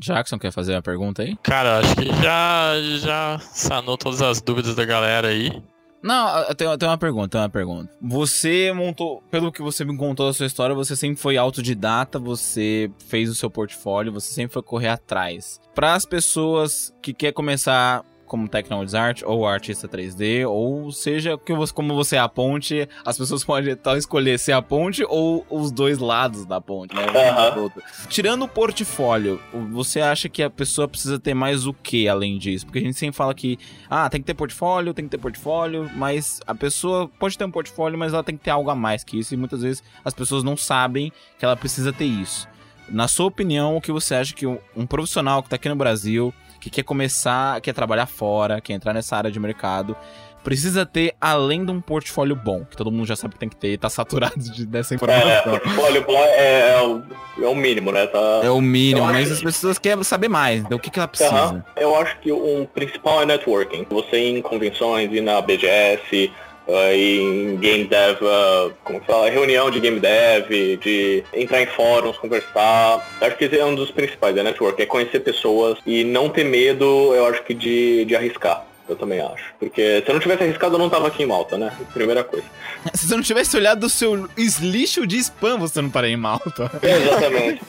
Jackson 0.00 0.38
quer 0.38 0.52
fazer 0.52 0.72
uma 0.72 0.82
pergunta 0.82 1.22
aí? 1.22 1.36
Cara, 1.42 1.78
acho 1.78 1.96
que 1.96 2.06
já, 2.22 2.72
já 2.98 3.38
sanou 3.52 3.98
todas 3.98 4.22
as 4.22 4.40
dúvidas 4.40 4.74
da 4.74 4.84
galera 4.84 5.28
aí. 5.28 5.62
Não, 6.02 6.38
eu 6.44 6.54
tenho, 6.54 6.70
eu 6.70 6.78
tenho 6.78 6.90
uma 6.90 6.98
pergunta, 6.98 7.28
tenho 7.28 7.42
uma 7.42 7.50
pergunta. 7.50 7.90
Você 8.00 8.72
montou, 8.72 9.22
pelo 9.30 9.50
que 9.50 9.60
você 9.60 9.84
me 9.84 9.96
contou 9.96 10.26
da 10.26 10.32
sua 10.32 10.46
história, 10.46 10.74
você 10.74 10.94
sempre 10.94 11.20
foi 11.20 11.36
autodidata, 11.36 12.18
você 12.18 12.90
fez 13.08 13.28
o 13.28 13.34
seu 13.34 13.50
portfólio, 13.50 14.12
você 14.12 14.32
sempre 14.32 14.52
foi 14.52 14.62
correr 14.62 14.88
atrás. 14.88 15.60
Para 15.74 15.94
as 15.94 16.04
pessoas 16.04 16.94
que 17.02 17.12
quer 17.12 17.32
começar 17.32 18.04
como 18.28 18.48
technology 18.48 18.96
art 18.96 19.22
ou 19.24 19.46
artista 19.46 19.88
3D, 19.88 20.48
ou 20.48 20.92
seja, 20.92 21.36
que 21.38 21.52
você, 21.52 21.72
como 21.72 21.94
você 21.94 22.16
é 22.16 22.18
a 22.18 22.28
ponte, 22.28 22.88
as 23.04 23.18
pessoas 23.18 23.42
podem 23.44 23.74
tal 23.74 23.96
escolher 23.96 24.38
ser 24.38 24.52
a 24.52 24.62
ponte 24.62 25.04
ou 25.08 25.46
os 25.50 25.70
dois 25.70 25.98
lados 25.98 26.44
da 26.46 26.60
ponte, 26.60 26.94
né? 26.94 27.04
Aham. 27.04 27.70
Tirando 28.08 28.44
o 28.44 28.48
portfólio, 28.48 29.40
você 29.72 30.00
acha 30.00 30.28
que 30.28 30.42
a 30.42 30.50
pessoa 30.50 30.86
precisa 30.86 31.18
ter 31.18 31.34
mais 31.34 31.66
o 31.66 31.72
que 31.72 32.08
além 32.08 32.38
disso? 32.38 32.66
Porque 32.66 32.78
a 32.78 32.82
gente 32.82 32.98
sempre 32.98 33.16
fala 33.16 33.34
que, 33.34 33.58
ah, 33.88 34.08
tem 34.08 34.20
que 34.20 34.26
ter 34.26 34.34
portfólio, 34.34 34.94
tem 34.94 35.06
que 35.06 35.10
ter 35.10 35.18
portfólio, 35.18 35.90
mas 35.96 36.40
a 36.46 36.54
pessoa 36.54 37.08
pode 37.18 37.36
ter 37.36 37.44
um 37.44 37.50
portfólio, 37.50 37.98
mas 37.98 38.12
ela 38.12 38.22
tem 38.22 38.36
que 38.36 38.44
ter 38.44 38.50
algo 38.50 38.70
a 38.70 38.74
mais 38.74 39.02
que 39.02 39.18
isso, 39.18 39.34
e 39.34 39.36
muitas 39.36 39.62
vezes 39.62 39.82
as 40.04 40.14
pessoas 40.14 40.44
não 40.44 40.56
sabem 40.56 41.10
que 41.38 41.44
ela 41.44 41.56
precisa 41.56 41.92
ter 41.92 42.04
isso. 42.04 42.46
Na 42.88 43.06
sua 43.06 43.26
opinião, 43.26 43.76
o 43.76 43.80
que 43.80 43.92
você 43.92 44.14
acha 44.14 44.34
que 44.34 44.46
um 44.46 44.86
profissional 44.86 45.42
que 45.42 45.48
tá 45.50 45.56
aqui 45.56 45.68
no 45.68 45.76
Brasil, 45.76 46.32
que 46.60 46.70
quer 46.70 46.82
começar, 46.82 47.60
quer 47.60 47.72
trabalhar 47.72 48.06
fora, 48.06 48.60
quer 48.60 48.72
entrar 48.74 48.92
nessa 48.92 49.16
área 49.16 49.30
de 49.30 49.38
mercado, 49.38 49.96
precisa 50.42 50.86
ter 50.86 51.14
além 51.20 51.64
de 51.64 51.70
um 51.70 51.80
portfólio 51.80 52.34
bom, 52.34 52.64
que 52.64 52.76
todo 52.76 52.90
mundo 52.90 53.06
já 53.06 53.14
sabe 53.16 53.34
que 53.34 53.40
tem 53.40 53.48
que 53.48 53.56
ter, 53.56 53.76
tá 53.78 53.88
saturado 53.90 54.38
de- 54.38 54.64
dessa 54.64 54.94
É, 54.94 54.96
informação. 54.96 55.50
portfólio 55.58 56.04
bom 56.04 56.16
é, 56.18 56.70
é 56.70 56.82
o, 56.82 57.02
é 57.44 57.46
o 57.48 57.54
mínimo, 57.54 57.92
né? 57.92 58.06
Tá... 58.06 58.18
É 58.42 58.50
o 58.50 58.60
mínimo, 58.60 59.06
Eu 59.06 59.12
mas 59.12 59.26
que- 59.28 59.34
as 59.34 59.42
pessoas 59.42 59.78
querem 59.78 60.02
saber 60.04 60.28
mais, 60.28 60.64
do 60.64 60.78
que, 60.78 60.90
que 60.90 60.98
ela 60.98 61.08
precisa. 61.08 61.30
Aham. 61.30 61.64
Eu 61.76 61.94
acho 61.96 62.18
que 62.20 62.32
um 62.32 62.64
principal 62.66 63.22
é 63.22 63.26
networking. 63.26 63.86
Você 63.90 64.18
ir 64.18 64.38
em 64.38 64.42
convenções, 64.42 65.12
ir 65.12 65.20
na 65.20 65.40
BGS, 65.42 66.32
uh, 66.68 66.94
ir 66.94 67.20
em 67.20 67.56
Game 67.56 67.84
Dev, 67.84 68.18
uh, 68.22 68.72
como 68.84 69.00
que 69.00 69.06
fala, 69.06 69.30
reunião 69.30 69.70
de 69.70 69.80
Game 69.80 69.98
Dev, 69.98 70.48
de 70.80 71.24
entrar 71.32 71.62
em 71.62 71.66
fóruns, 71.66 72.18
conversar. 72.18 73.04
Acho 73.20 73.36
que 73.36 73.44
esse 73.46 73.58
é 73.58 73.64
um 73.64 73.74
dos 73.74 73.90
principais, 73.90 74.36
é 74.36 74.42
networking, 74.42 74.82
é 74.82 74.86
conhecer 74.86 75.20
pessoas 75.20 75.78
e 75.86 76.04
não 76.04 76.28
ter 76.28 76.44
medo, 76.44 77.14
eu 77.14 77.26
acho 77.26 77.42
que 77.42 77.54
de, 77.54 78.04
de 78.04 78.14
arriscar. 78.14 78.67
Eu 78.88 78.96
também 78.96 79.20
acho. 79.20 79.44
Porque 79.58 80.02
se 80.02 80.08
eu 80.08 80.14
não 80.14 80.20
tivesse 80.20 80.42
arriscado, 80.44 80.74
eu 80.74 80.78
não 80.78 80.88
tava 80.88 81.08
aqui 81.08 81.22
em 81.22 81.26
Malta, 81.26 81.58
né? 81.58 81.72
Primeira 81.92 82.24
coisa. 82.24 82.46
Se 82.94 83.06
você 83.06 83.14
não 83.14 83.22
tivesse 83.22 83.56
olhado 83.56 83.84
o 83.84 83.88
seu 83.88 84.28
lixo 84.36 85.06
de 85.06 85.18
spam, 85.18 85.58
você 85.58 85.80
não 85.80 85.88
estaria 85.88 86.10
em 86.10 86.16
Malta. 86.16 86.70
Exatamente. 86.82 87.60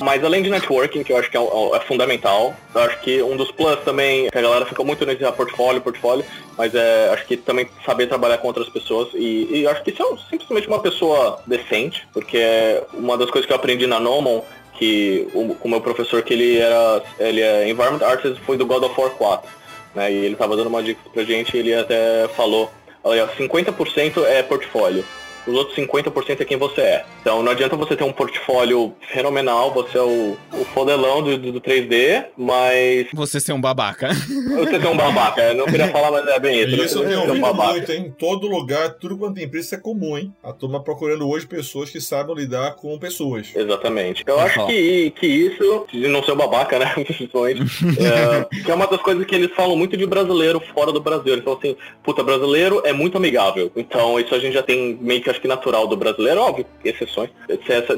Mas 0.00 0.22
além 0.22 0.42
de 0.42 0.50
networking, 0.50 1.02
que 1.02 1.12
eu 1.12 1.16
acho 1.16 1.30
que 1.30 1.36
é, 1.36 1.40
é 1.40 1.80
fundamental, 1.80 2.54
eu 2.74 2.80
acho 2.82 3.00
que 3.00 3.22
um 3.22 3.36
dos 3.36 3.50
plus 3.50 3.80
também, 3.80 4.30
que 4.30 4.38
a 4.38 4.42
galera 4.42 4.64
fica 4.66 4.84
muito 4.84 5.04
nesse 5.04 5.24
ah, 5.24 5.32
portfólio, 5.32 5.80
portfólio, 5.80 6.24
mas 6.56 6.74
é, 6.74 7.10
acho 7.12 7.26
que 7.26 7.36
também 7.36 7.68
saber 7.84 8.06
trabalhar 8.06 8.38
com 8.38 8.46
outras 8.46 8.68
pessoas 8.68 9.08
e, 9.14 9.48
e 9.50 9.66
acho 9.66 9.82
que 9.82 9.90
isso 9.90 10.02
é 10.02 10.30
simplesmente 10.30 10.68
uma 10.68 10.80
pessoa 10.80 11.40
decente, 11.46 12.06
porque 12.12 12.38
é 12.38 12.84
uma 12.92 13.18
das 13.18 13.30
coisas 13.30 13.46
que 13.46 13.52
eu 13.52 13.56
aprendi 13.56 13.86
na 13.86 13.98
Nomon, 13.98 14.42
que 14.78 15.28
o, 15.34 15.56
o 15.62 15.68
meu 15.68 15.80
professor, 15.80 16.22
que 16.22 16.34
ele 16.34 16.58
era, 16.58 17.02
ele 17.18 17.40
é 17.40 17.68
Environment 17.68 18.04
Artist, 18.04 18.40
foi 18.42 18.56
do 18.56 18.66
God 18.66 18.82
of 18.84 19.00
War 19.00 19.10
4, 19.10 19.48
né, 19.94 20.12
e 20.12 20.16
ele 20.16 20.36
tava 20.36 20.56
dando 20.56 20.68
uma 20.68 20.82
dica 20.82 21.00
pra 21.12 21.24
gente 21.24 21.56
ele 21.56 21.74
até 21.74 22.28
falou, 22.28 22.70
olha, 23.02 23.26
50% 23.28 24.24
é 24.24 24.42
portfólio, 24.42 25.04
os 25.46 25.54
outros 25.54 25.76
50% 25.76 26.40
é 26.40 26.44
quem 26.44 26.56
você 26.56 26.80
é. 26.80 27.04
Então 27.20 27.42
não 27.42 27.52
adianta 27.52 27.76
você 27.76 27.96
ter 27.96 28.04
um 28.04 28.12
portfólio 28.12 28.94
fenomenal, 29.12 29.72
você 29.72 29.98
é 29.98 30.02
o, 30.02 30.36
o 30.52 30.64
fodelão 30.66 31.22
do, 31.22 31.36
do 31.36 31.60
3D, 31.60 32.26
mas 32.36 33.06
Você 33.12 33.40
ser 33.40 33.52
um 33.52 33.60
babaca. 33.60 34.10
você 34.56 34.78
tem 34.78 34.90
um 34.90 34.96
babaca. 34.96 35.42
Eu 35.42 35.54
não 35.54 35.66
queria 35.66 35.88
falar, 35.88 36.10
mas 36.10 36.26
é 36.26 36.38
bem 36.38 36.60
isso. 36.60 36.82
Isso 36.82 36.98
eu 36.98 37.06
tenho 37.06 37.18
um 37.20 37.22
ouvido 37.22 37.40
babaca. 37.40 37.72
muito, 37.72 37.92
hein? 37.92 38.06
Em 38.06 38.10
todo 38.10 38.46
lugar, 38.46 38.94
tudo 38.94 39.16
quanto 39.16 39.34
tem 39.34 39.44
empresa, 39.44 39.66
isso 39.66 39.74
é 39.74 39.78
comum, 39.78 40.16
hein? 40.16 40.32
A 40.42 40.52
turma 40.52 40.82
procurando 40.82 41.28
hoje 41.28 41.46
pessoas 41.46 41.90
que 41.90 42.00
saibam 42.00 42.34
lidar 42.34 42.74
com 42.76 42.98
pessoas. 42.98 43.54
Exatamente. 43.54 44.24
Eu 44.26 44.38
acho 44.40 44.66
que, 44.66 45.10
que 45.10 45.26
isso, 45.26 45.86
de 45.92 46.08
não 46.08 46.22
ser 46.22 46.32
um 46.32 46.36
babaca, 46.36 46.78
né? 46.78 46.92
Principalmente, 47.04 47.62
é, 47.98 48.62
que 48.62 48.70
é 48.70 48.74
uma 48.74 48.86
das 48.86 49.00
coisas 49.00 49.24
que 49.26 49.34
eles 49.34 49.50
falam 49.54 49.76
muito 49.76 49.96
de 49.96 50.06
brasileiro 50.06 50.60
fora 50.72 50.92
do 50.92 51.00
Brasil. 51.00 51.32
Eles 51.32 51.44
falam 51.44 51.58
assim, 51.58 51.76
puta, 52.02 52.22
brasileiro 52.22 52.82
é 52.84 52.92
muito 52.92 53.16
amigável. 53.16 53.70
Então 53.76 54.18
isso 54.18 54.34
a 54.34 54.38
gente 54.38 54.54
já 54.54 54.62
tem 54.62 54.98
meio 55.00 55.22
que 55.22 55.30
acho 55.34 55.40
que 55.40 55.48
natural 55.48 55.86
do 55.86 55.96
brasileiro, 55.96 56.40
óbvio, 56.40 56.64
exceções. 56.84 57.30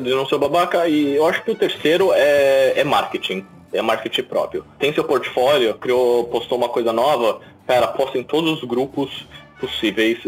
De 0.01 0.11
não 0.11 0.27
ser 0.27 0.39
babaca. 0.39 0.89
E 0.89 1.15
eu 1.15 1.27
acho 1.27 1.43
que 1.45 1.51
o 1.51 1.55
terceiro 1.55 2.13
é, 2.13 2.81
é 2.81 2.85
marketing. 2.85 3.47
É 3.73 3.83
marketing 3.83 4.23
próprio. 4.23 4.65
Tem 4.79 4.93
seu 4.95 5.05
portfólio, 5.05 5.75
criou, 5.75 6.25
postou 6.25 6.57
uma 6.57 6.69
coisa 6.69 6.93
nova, 6.93 7.41
cara, 7.67 7.89
posta 7.89 8.17
em 8.17 8.23
todos 8.23 8.63
os 8.63 8.65
grupos 8.69 9.27
possíveis. 9.61 10.19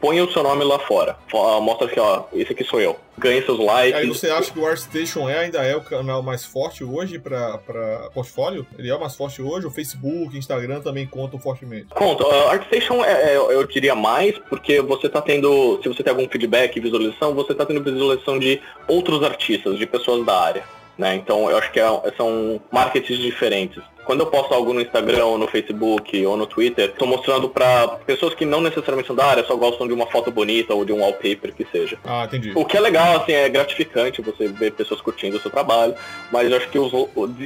Põe 0.00 0.20
o 0.22 0.32
seu 0.32 0.42
nome 0.42 0.64
lá 0.64 0.78
fora. 0.78 1.16
Fo- 1.30 1.60
Mostra 1.60 1.86
que, 1.88 2.00
ó, 2.00 2.24
esse 2.32 2.52
aqui 2.52 2.64
sou 2.64 2.80
eu. 2.80 2.96
Ganhe 3.18 3.42
seus 3.42 3.58
likes. 3.58 4.00
Aí 4.00 4.08
você 4.08 4.30
acha 4.30 4.50
que 4.50 4.58
o 4.58 4.66
ArtStation 4.66 5.28
é, 5.28 5.40
ainda 5.40 5.58
é 5.62 5.76
o 5.76 5.82
canal 5.82 6.22
mais 6.22 6.42
forte 6.42 6.82
hoje 6.82 7.18
para 7.18 8.08
portfólio? 8.14 8.66
Ele 8.78 8.88
é 8.88 8.94
o 8.94 9.00
mais 9.00 9.14
forte 9.14 9.42
hoje? 9.42 9.66
O 9.66 9.70
Facebook, 9.70 10.36
Instagram 10.38 10.80
também 10.80 11.06
contam 11.06 11.38
fortemente. 11.38 11.88
Conta, 11.90 12.26
uh, 12.26 12.48
ArtStation 12.48 13.04
é, 13.04 13.34
é, 13.34 13.36
eu 13.36 13.62
diria 13.66 13.94
mais, 13.94 14.38
porque 14.48 14.80
você 14.80 15.06
tá 15.06 15.20
tendo, 15.20 15.78
se 15.82 15.88
você 15.90 16.02
tem 16.02 16.10
algum 16.12 16.26
feedback 16.28 16.80
visualização, 16.80 17.34
você 17.34 17.54
tá 17.54 17.66
tendo 17.66 17.82
visualização 17.82 18.38
de 18.38 18.58
outros 18.88 19.22
artistas, 19.22 19.78
de 19.78 19.86
pessoas 19.86 20.24
da 20.24 20.40
área. 20.40 20.64
Né? 20.98 21.14
Então 21.14 21.50
eu 21.50 21.56
acho 21.56 21.70
que 21.72 21.80
é- 21.80 22.12
são 22.16 22.60
marketings 22.70 23.20
diferentes. 23.20 23.82
Quando 24.04 24.20
eu 24.20 24.26
posto 24.26 24.52
algo 24.52 24.72
no 24.72 24.80
Instagram, 24.80 25.24
ou 25.24 25.38
no 25.38 25.46
Facebook, 25.46 26.26
ou 26.26 26.36
no 26.36 26.44
Twitter, 26.46 26.86
estou 26.86 27.06
mostrando 27.06 27.48
para 27.48 27.86
pessoas 28.06 28.34
que 28.34 28.44
não 28.44 28.60
necessariamente 28.60 29.06
são 29.06 29.14
da 29.14 29.24
área, 29.24 29.44
só 29.44 29.54
gostam 29.54 29.86
de 29.86 29.92
uma 29.92 30.06
foto 30.06 30.30
bonita 30.32 30.74
ou 30.74 30.84
de 30.84 30.92
um 30.92 31.00
wallpaper 31.00 31.54
que 31.54 31.64
seja. 31.70 31.96
Ah, 32.04 32.24
entendi. 32.24 32.50
O 32.54 32.64
que 32.64 32.76
é 32.76 32.80
legal, 32.80 33.18
assim, 33.18 33.32
é 33.32 33.48
gratificante 33.48 34.20
você 34.20 34.48
ver 34.48 34.72
pessoas 34.72 35.00
curtindo 35.00 35.36
o 35.36 35.40
seu 35.40 35.50
trabalho, 35.50 35.94
mas 36.32 36.50
eu 36.50 36.56
acho 36.56 36.68
que 36.70 36.78
os, 36.78 36.92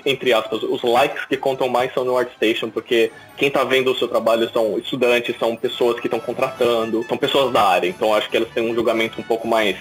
entre 0.07 0.33
aspas, 0.33 0.63
os 0.63 0.83
likes 0.83 1.25
que 1.27 1.37
contam 1.37 1.69
mais 1.69 1.93
são 1.93 2.05
no 2.05 2.17
ArtStation, 2.17 2.71
porque 2.71 3.11
quem 3.37 3.51
tá 3.51 3.63
vendo 3.63 3.91
o 3.93 3.97
seu 3.97 4.09
trabalho 4.09 4.49
são 4.51 4.79
estudantes, 4.79 5.37
são 5.39 5.55
pessoas 5.57 6.01
que 6.01 6.07
estão 6.07 6.21
contratando, 6.21 7.05
são 7.07 7.19
pessoas 7.19 7.53
da 7.53 7.63
área, 7.63 7.89
então 7.89 8.09
eu 8.09 8.15
acho 8.15 8.31
que 8.31 8.37
elas 8.37 8.49
têm 8.51 8.71
um 8.71 8.75
julgamento 8.75 9.21
um 9.21 9.25
pouco 9.25 9.47
mais 9.47 9.77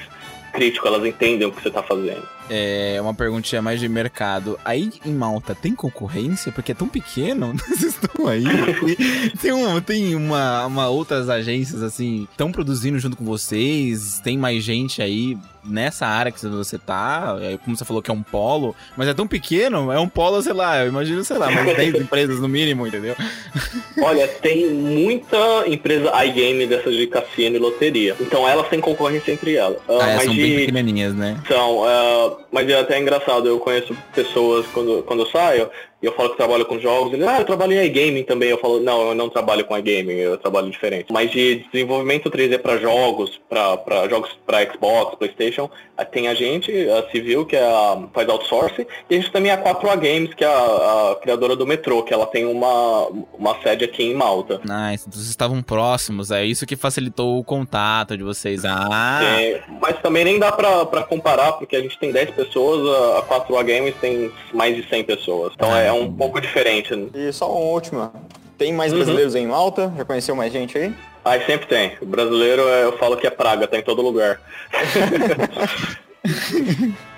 crítico, 0.52 0.88
elas 0.88 1.06
entendem 1.06 1.48
o 1.48 1.52
que 1.52 1.62
você 1.62 1.72
tá 1.72 1.82
fazendo. 1.82 2.28
É 2.50 3.00
uma 3.02 3.14
perguntinha 3.14 3.62
mais 3.62 3.80
de 3.80 3.88
mercado. 3.88 4.60
Aí 4.64 4.92
em 5.06 5.14
Malta 5.14 5.56
tem 5.56 5.74
concorrência? 5.74 6.52
Porque 6.52 6.72
é 6.72 6.76
tão 6.76 6.88
pequeno, 6.88 7.54
vocês 7.68 7.96
estão 7.96 8.28
aí. 8.28 8.44
Tem, 8.44 9.30
tem, 9.42 9.54
um, 9.54 9.82
tem 9.82 10.16
uma, 10.16 10.66
uma 10.66 10.88
outras 10.88 11.30
agências 11.30 11.82
assim, 11.82 12.28
estão 12.32 12.52
produzindo 12.52 13.00
junto 13.00 13.18
com 13.18 13.26
vocês? 13.26 14.20
Tem 14.24 14.38
mais 14.38 14.64
gente 14.64 15.02
aí 15.02 15.38
nessa 15.66 16.06
área 16.06 16.32
que 16.32 16.40
você 16.46 16.78
tá? 16.78 17.38
É, 17.42 17.58
Como 17.58 17.76
você 17.76 17.86
falou 17.86 18.02
que 18.02 18.12
é 18.12 18.14
um 18.14 18.24
polo, 18.24 18.76
mas 18.98 19.08
é 19.08 19.14
tão 19.14 19.28
pequeno, 19.28 19.92
é 19.92 20.00
um 20.00 20.10
polo, 20.10 20.42
sei 20.42 20.54
lá, 20.54 20.82
eu 20.84 20.88
imagino, 20.90 21.24
sei 21.24 21.38
lá, 21.38 21.50
mais 21.52 21.76
10 21.76 21.96
empresas 22.02 22.40
no 22.40 22.48
mínimo, 22.48 22.86
entendeu? 22.88 23.16
Olha, 24.02 24.28
tem 24.28 24.70
muita 24.72 25.38
empresa 25.68 26.12
iGame 26.26 26.68
dessas 26.68 26.96
de 26.96 27.08
cassino 27.08 27.56
e 27.56 27.60
loteria, 27.60 28.16
então 28.20 28.48
elas 28.48 28.68
têm 28.68 28.80
concorrência 28.80 29.32
entre 29.32 29.56
elas. 29.56 29.78
Ah, 29.88 29.98
Ah, 30.02 30.10
é, 30.10 30.16
mas 30.16 30.26
são 30.26 30.34
de- 30.34 30.42
bem 30.42 30.56
pequenininhas, 30.66 31.14
né? 31.16 31.40
São, 31.48 31.88
é, 31.90 32.32
mas 32.52 32.68
é 32.70 32.80
até 32.80 33.00
engraçado, 33.00 33.48
eu 33.48 33.60
conheço 33.60 33.96
pessoas 34.14 34.66
quando, 34.74 35.04
quando 35.04 35.22
eu 35.22 35.28
saio, 35.28 35.70
eu 36.06 36.14
falo 36.14 36.30
que 36.32 36.38
trabalho 36.38 36.66
com 36.66 36.80
jogos, 36.80 37.14
eles, 37.14 37.26
ah, 37.28 37.40
eu 37.40 37.46
trabalho 37.46 37.74
em 37.74 37.86
iGaming 37.86 38.24
também, 38.24 38.50
eu 38.50 38.58
falo, 38.58 38.80
não, 38.80 39.10
eu 39.10 39.16
não 39.16 39.30
trabalho 39.30 39.64
com 39.66 39.78
iGaming, 39.78 40.14
eu 40.14 40.38
trabalho 40.38 40.70
diferente. 40.70 41.12
Mas 41.12 41.32
de 41.32 41.66
desenvolvimento 41.72 42.30
3D 42.30 42.60
para 42.60 42.78
jogos, 42.78 43.40
para 43.50 44.08
jogos 44.10 44.38
para 44.46 44.70
Xbox, 44.72 45.16
Playstation, 45.16 45.70
eh, 45.98 46.04
tem 46.04 46.28
a 46.28 46.34
gente, 46.34 46.72
a 46.90 47.10
Civil, 47.10 47.46
que 47.46 47.56
é 47.56 47.64
a, 47.64 48.04
faz 48.14 48.28
outsourcing, 48.28 48.86
e 49.10 49.16
a 49.16 49.20
gente 49.20 49.32
também 49.32 49.52
é 49.52 49.56
a 49.56 49.64
4A 49.64 49.96
Games, 49.96 50.34
que 50.34 50.44
é 50.44 50.48
a, 50.48 51.12
a 51.12 51.16
criadora 51.22 51.56
do 51.56 51.66
metrô, 51.66 52.04
que 52.04 52.14
ela 52.14 52.26
tem 52.26 52.46
uma, 52.46 53.08
uma 53.34 53.62
sede 53.62 53.86
aqui 53.86 54.04
em 54.04 54.14
Malta. 54.14 54.60
Nice, 54.64 55.06
então 55.08 55.14
vocês 55.14 55.30
estavam 55.30 55.62
próximos, 55.62 56.32
é 56.32 56.44
isso 56.46 56.66
que 56.66 56.76
facilitou 56.76 57.40
o 57.40 57.44
contato 57.44 58.18
de 58.18 58.24
vocês. 58.24 58.66
Ah, 58.66 59.20
É, 59.40 59.62
mas 59.82 60.00
também 60.02 60.26
nem 60.26 60.40
dá 60.40 60.52
pra, 60.52 60.86
pra 60.86 61.04
comparar, 61.04 61.54
porque 61.54 61.76
a 61.76 61.82
gente 61.82 61.98
tem 61.98 62.12
10 62.12 62.32
pessoas, 62.32 62.88
a, 63.16 63.20
a 63.20 63.22
4A 63.24 63.64
Games 63.64 63.96
tem 64.02 64.32
mais 64.54 64.76
de 64.76 64.88
100 64.90 65.04
pessoas. 65.04 65.54
Então 65.56 65.76
é 65.76 65.93
um 65.94 66.12
pouco 66.14 66.40
diferente. 66.42 66.96
né? 66.96 67.08
E 67.14 67.32
só 67.32 67.50
uma 67.52 67.60
última. 67.72 68.14
Tem 68.58 68.72
mais 68.74 68.92
Uhum. 68.92 69.00
brasileiros 69.00 69.36
aí 69.36 69.44
em 69.44 69.48
Malta? 69.48 69.92
Já 69.98 70.06
conheceu 70.06 70.36
mais 70.36 70.52
gente 70.54 70.78
aí? 70.78 70.94
Aí 71.26 71.46
sempre 71.46 71.68
tem. 71.68 71.94
O 72.02 72.06
brasileiro, 72.06 72.68
é, 72.68 72.84
eu 72.84 72.98
falo 72.98 73.16
que 73.18 73.26
é 73.26 73.30
praga, 73.30 73.68
tá 73.68 73.78
em 73.78 73.82
todo 73.82 74.02
lugar. 74.02 74.40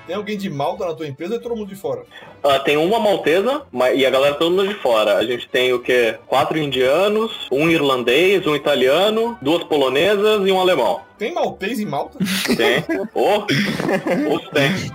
Tem 0.08 0.16
alguém 0.16 0.38
de 0.38 0.50
Malta 0.52 0.86
na 0.86 0.94
tua 0.94 1.08
empresa 1.08 1.34
ou 1.34 1.40
é 1.40 1.42
todo 1.44 1.56
mundo 1.56 1.68
de 1.70 1.76
fora? 1.76 2.04
Ah, 2.44 2.60
tem 2.60 2.78
uma 2.78 3.00
maltesa 3.00 3.64
mas, 3.72 3.98
e 4.00 4.06
a 4.06 4.10
galera 4.12 4.36
todo 4.36 4.52
mundo 4.52 4.68
de 4.68 4.76
fora. 4.76 5.18
A 5.18 5.26
gente 5.26 5.50
tem 5.50 5.74
o 5.74 5.80
quê? 5.80 6.16
Quatro 6.28 6.60
indianos, 6.60 7.48
um 7.52 7.68
irlandês, 7.72 8.46
um 8.46 8.56
italiano, 8.56 9.36
duas 9.42 9.64
polonesas 9.64 10.48
e 10.48 10.52
um 10.52 10.60
alemão. 10.60 11.02
Tem 11.18 11.34
maltês 11.34 11.80
em 11.80 11.86
Malta? 11.86 12.20
Tem. 12.56 12.84
Oh, 13.16 13.46
os 14.36 14.50
tem. 14.50 14.92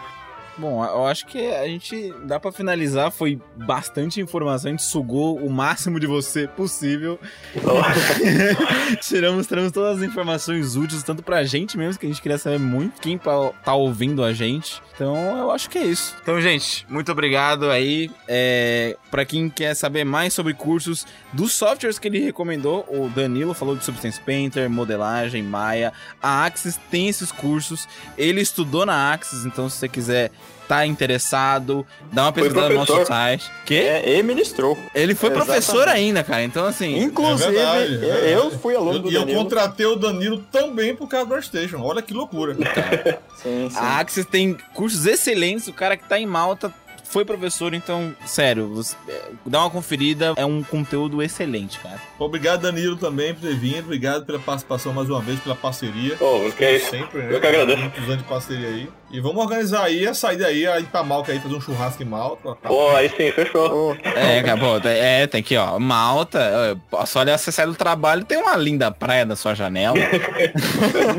Bom, 0.61 0.85
eu 0.85 1.07
acho 1.07 1.27
que 1.27 1.39
a 1.39 1.67
gente 1.67 2.13
dá 2.25 2.39
pra 2.39 2.53
finalizar. 2.53 3.11
Foi 3.11 3.41
bastante 3.57 4.21
informação, 4.21 4.69
a 4.69 4.73
gente 4.73 4.83
sugou 4.83 5.39
o 5.39 5.49
máximo 5.49 5.99
de 5.99 6.07
você 6.07 6.47
possível. 6.47 7.19
Tiramos, 9.01 9.47
tiramos 9.47 9.73
todas 9.73 9.99
as 9.99 10.05
informações 10.05 10.77
úteis, 10.77 11.03
tanto 11.03 11.23
pra 11.23 11.45
gente 11.45 11.79
mesmo, 11.79 11.99
que 11.99 12.05
a 12.05 12.09
gente 12.11 12.21
queria 12.21 12.37
saber 12.37 12.59
muito, 12.59 13.01
quem 13.01 13.17
tá 13.17 13.75
ouvindo 13.75 14.23
a 14.23 14.35
gente. 14.35 14.83
Então, 14.95 15.17
eu 15.39 15.51
acho 15.51 15.71
que 15.71 15.79
é 15.79 15.85
isso. 15.85 16.15
Então, 16.23 16.39
gente, 16.43 16.85
muito 16.87 17.11
obrigado 17.11 17.71
aí. 17.71 18.11
É, 18.29 18.99
para 19.11 19.25
quem 19.25 19.49
quer 19.49 19.75
saber 19.75 20.05
mais 20.05 20.35
sobre 20.35 20.53
cursos 20.53 21.07
dos 21.33 21.53
softwares 21.55 21.99
que 21.99 22.07
ele 22.07 22.21
recomendou, 22.21 22.85
o 22.87 23.09
Danilo 23.09 23.55
falou 23.55 23.75
de 23.75 23.83
Substance 23.83 24.21
Painter, 24.21 24.69
modelagem, 24.69 25.43
Maya. 25.43 25.91
A 26.23 26.45
Axis 26.45 26.79
tem 26.91 27.09
esses 27.09 27.33
cursos. 27.33 27.89
Ele 28.19 28.43
estudou 28.43 28.85
na 28.85 29.11
Axis, 29.11 29.47
então 29.47 29.71
se 29.71 29.79
você 29.79 29.89
quiser 29.89 30.31
tá 30.71 30.87
interessado, 30.87 31.85
dá 32.13 32.23
uma 32.27 32.33
pesquisada 32.33 32.69
no 32.69 32.75
nosso 32.77 33.05
site. 33.05 33.51
Que? 33.67 33.75
É, 33.75 34.19
e 34.19 34.23
ministrou. 34.23 34.79
Ele 34.95 35.17
foi 35.17 35.31
Exatamente. 35.31 35.47
professor 35.65 35.89
ainda, 35.89 36.23
cara. 36.23 36.45
Então, 36.45 36.65
assim. 36.65 36.97
Inclusive, 37.01 37.49
É 37.49 37.51
verdade, 37.51 37.93
é 38.07 38.35
eu 38.37 38.43
verdade. 38.43 38.59
fui 38.63 38.77
aluno 38.77 38.93
Eu- 38.93 38.99
do 39.01 39.11
E 39.11 39.15
eu 39.17 39.21
Danilo. 39.23 39.43
contratei 39.43 39.87
o 39.87 39.97
Danilo 39.97 40.39
também 40.53 40.95
por 40.95 41.09
causa 41.09 41.27
do 41.27 41.31
PlayStation. 41.31 41.79
Olha 41.83 42.01
que 42.01 42.15
loucura. 42.15 42.55
Sim, 43.43 43.69
sim. 43.69 43.77
A 43.77 43.99
Axis 43.99 44.25
tem 44.27 44.57
cursos 44.73 45.07
excelentes. 45.07 45.67
O 45.67 45.73
cara 45.73 45.97
que 45.97 46.05
tá 46.05 46.19
em 46.21 46.27
Malta 46.27 46.73
foi 47.11 47.25
professor, 47.25 47.75
então, 47.75 48.15
sério, 48.25 48.69
você- 48.69 48.97
é, 49.09 49.21
dá 49.45 49.61
uma 49.61 49.71
conferida. 49.71 50.33
É 50.37 50.47
um 50.47 50.63
conteúdo 50.63 51.23
excelente, 51.23 51.79
cara. 51.81 52.01
Obrigado, 52.19 52.63
Danilo, 52.63 52.97
também 52.97 53.35
por 53.35 53.43
ter 53.43 53.57
vindo. 53.57 53.81
Obrigado 53.85 54.25
pela 54.25 54.39
participação 54.39 54.93
mais 54.93 55.11
uma 55.11 55.21
vez, 55.21 55.41
pela 55.41 55.57
parceria. 55.57 56.17
Oh, 56.21 56.51
que 56.53 56.65
é 56.65 56.77
isso. 56.77 56.91
Sempre, 56.91 57.23
né? 57.23 57.35
Eu 57.35 57.41
que 57.41 57.47
agradeço. 57.47 57.79
Muitos 57.81 58.05
anos 58.05 58.19
de 58.19 58.25
parceria 58.25 58.69
aí. 58.69 58.89
E 59.13 59.19
vamos 59.21 59.43
organizar 59.43 59.85
aí 59.85 60.07
a 60.07 60.15
saída 60.15 60.47
aí, 60.47 60.65
a 60.67 60.79
ir 60.79 60.87
pra 60.87 61.03
Malca 61.03 61.33
aí, 61.33 61.41
fazer 61.41 61.55
um 61.55 61.61
churrasco 61.61 62.01
em 62.01 62.07
Malta. 62.07 62.55
Tá. 62.63 62.69
Pô, 62.69 62.91
aí 62.95 63.09
sim, 63.09 63.33
fechou. 63.33 63.91
Ô, 63.91 63.97
É, 64.05 64.39
acabou. 64.39 64.81
É, 64.85 65.27
tem 65.27 65.41
aqui, 65.41 65.57
ó. 65.57 65.79
Malta. 65.81 66.79
Só 67.07 67.21
olhar 67.21 67.37
você 67.37 67.51
sai 67.51 67.67
do 67.67 67.75
trabalho, 67.75 68.25
tem 68.25 68.39
uma 68.39 68.55
linda 68.57 68.91
praia 68.93 69.27
da 69.27 69.35
sua 69.35 69.53
janela. 69.55 69.97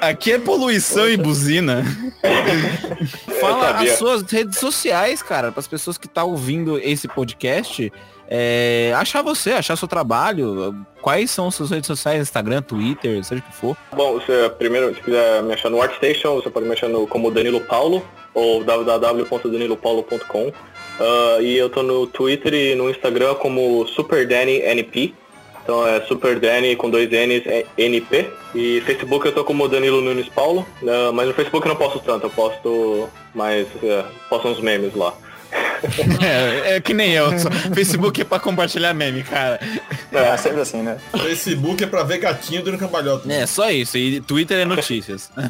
Aqui 0.00 0.32
é 0.32 0.38
poluição 0.38 1.08
e 1.08 1.16
buzina. 1.16 1.84
Fala 3.40 3.70
as 3.80 3.98
suas 3.98 4.22
redes 4.30 4.58
sociais, 4.58 4.75
cara, 5.26 5.50
para 5.50 5.60
as 5.60 5.68
pessoas 5.68 5.96
que 5.98 6.06
estão 6.06 6.28
ouvindo 6.30 6.78
esse 6.78 7.08
podcast. 7.08 7.92
é, 8.28 8.92
achar 8.96 9.22
você, 9.22 9.52
achar 9.52 9.76
seu 9.76 9.88
trabalho. 9.88 10.74
Quais 11.00 11.30
são 11.30 11.50
suas 11.50 11.70
redes 11.70 11.86
sociais, 11.86 12.20
Instagram, 12.20 12.62
Twitter, 12.62 13.22
seja 13.24 13.40
o 13.40 13.44
que 13.44 13.56
for. 13.56 13.76
Bom, 13.94 14.14
você 14.14 14.50
primeiro, 14.58 14.94
se 14.94 15.00
quiser 15.00 15.42
me 15.42 15.54
achar 15.54 15.70
no 15.70 15.80
ArtStation, 15.80 16.34
você 16.34 16.50
pode 16.50 16.66
me 16.66 16.72
achar 16.72 16.88
no, 16.88 17.06
como 17.06 17.30
Danilo 17.30 17.60
Paulo 17.60 18.04
ou 18.34 18.64
www.danilopaulo.com. 18.64 20.52
Ah, 20.98 21.38
e 21.40 21.56
eu 21.56 21.70
tô 21.70 21.82
no 21.82 22.06
Twitter 22.06 22.52
e 22.54 22.74
no 22.74 22.90
Instagram 22.90 23.34
como 23.34 23.86
SuperDannyNP. 23.88 25.14
Então 25.62 25.84
é 25.84 26.00
Super 26.02 26.38
Danny 26.38 26.76
com 26.76 26.88
dois 26.88 27.10
N's, 27.10 27.44
é 27.44 27.66
NP. 27.76 28.30
E 28.54 28.80
Facebook 28.82 29.26
eu 29.26 29.32
tô 29.32 29.42
como 29.42 29.68
Danilo 29.68 30.00
Nunes 30.00 30.28
Paulo. 30.28 30.64
Ah, 30.86 31.10
mas 31.12 31.26
no 31.26 31.34
Facebook 31.34 31.66
eu 31.66 31.74
não 31.74 31.76
posto 31.76 31.98
tanto, 31.98 32.26
eu 32.26 32.30
posto 32.30 33.08
mais. 33.36 33.66
é, 33.82 34.04
posto 34.28 34.48
uns 34.48 34.60
memes 34.60 34.94
lá. 34.94 35.14
É, 36.22 36.76
é 36.76 36.80
que 36.80 36.92
nem 36.94 37.12
eu. 37.12 37.38
só- 37.38 37.50
Facebook 37.50 38.20
é 38.20 38.24
pra 38.24 38.40
compartilhar 38.40 38.92
meme, 38.94 39.22
cara. 39.22 39.60
é 40.10 40.36
sempre 40.36 40.60
assim, 40.62 40.82
né? 40.82 40.96
Facebook 41.12 41.84
é 41.84 41.86
pra 41.86 42.02
ver 42.02 42.18
gatinho 42.18 42.64
dando 42.64 42.78
cambalhota. 42.78 43.30
É, 43.32 43.46
só 43.46 43.70
isso. 43.70 43.96
E 43.96 44.20
Twitter 44.20 44.58
é 44.58 44.64
notícias. 44.64 45.30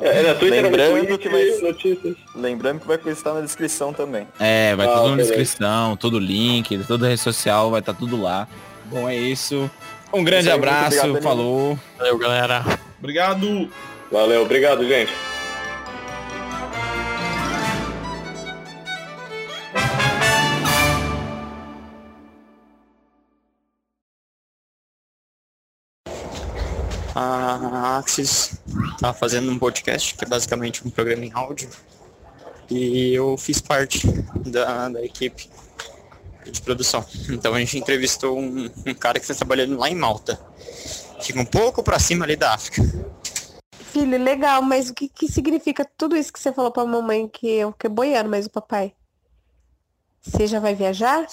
É, 0.00 0.26
é, 0.26 0.34
Twitter, 0.34 0.62
Lembrando 0.64 0.96
no 0.98 1.06
Twitch, 1.06 1.20
que 1.22 1.28
vai- 1.28 1.44
notícias. 1.62 2.16
Lembrando 2.34 2.80
que 2.80 2.86
vai 2.86 2.98
estar 3.06 3.32
na 3.34 3.40
descrição 3.40 3.92
também. 3.92 4.26
É, 4.38 4.74
vai 4.76 4.86
Ah, 4.86 4.90
tudo 4.90 5.02
na 5.04 5.10
beleza. 5.16 5.28
descrição, 5.30 5.96
todo 5.96 6.18
link, 6.18 6.76
toda 6.86 7.08
rede 7.08 7.20
social, 7.20 7.70
vai 7.70 7.80
estar 7.80 7.94
tudo 7.94 8.20
lá. 8.20 8.46
Bom, 8.86 9.08
é 9.08 9.16
isso. 9.16 9.70
Um 10.12 10.22
grande 10.24 10.42
Isso 10.44 10.50
aí, 10.50 10.56
abraço, 10.56 10.98
obrigado, 10.98 11.22
falou. 11.22 11.78
Valeu, 11.96 12.18
galera. 12.18 12.64
Obrigado. 12.98 13.68
Valeu, 14.10 14.42
obrigado, 14.42 14.86
gente. 14.86 15.12
A 27.20 27.98
Axis 27.98 28.60
tá 29.00 29.12
fazendo 29.12 29.50
um 29.50 29.58
podcast, 29.58 30.14
que 30.14 30.24
é 30.24 30.28
basicamente 30.28 30.86
um 30.86 30.90
programa 30.90 31.24
em 31.24 31.32
áudio. 31.34 31.68
E 32.70 33.12
eu 33.12 33.36
fiz 33.36 33.60
parte 33.60 34.06
da, 34.46 34.88
da 34.88 35.04
equipe 35.04 35.50
de 36.48 36.60
produção. 36.62 37.04
Então 37.28 37.54
a 37.54 37.58
gente 37.58 37.76
entrevistou 37.76 38.38
um, 38.38 38.70
um 38.86 38.94
cara 38.94 39.18
que 39.18 39.24
está 39.24 39.34
trabalhando 39.34 39.76
lá 39.76 39.90
em 39.90 39.96
Malta. 39.96 40.40
Fica 41.20 41.40
um 41.40 41.44
pouco 41.44 41.82
pra 41.82 41.98
cima 41.98 42.24
ali 42.24 42.36
da 42.36 42.54
África. 42.54 42.82
Filho, 43.72 44.22
legal, 44.22 44.62
mas 44.62 44.88
o 44.88 44.94
que, 44.94 45.08
que 45.08 45.26
significa 45.26 45.84
tudo 45.96 46.16
isso 46.16 46.32
que 46.32 46.38
você 46.38 46.52
falou 46.52 46.70
pra 46.70 46.86
mamãe 46.86 47.26
que 47.26 47.48
eu 47.48 47.72
fiquei 47.72 47.90
boiando, 47.90 48.30
mas 48.30 48.46
o 48.46 48.50
papai? 48.50 48.94
Você 50.20 50.46
já 50.46 50.60
vai 50.60 50.76
viajar? 50.76 51.26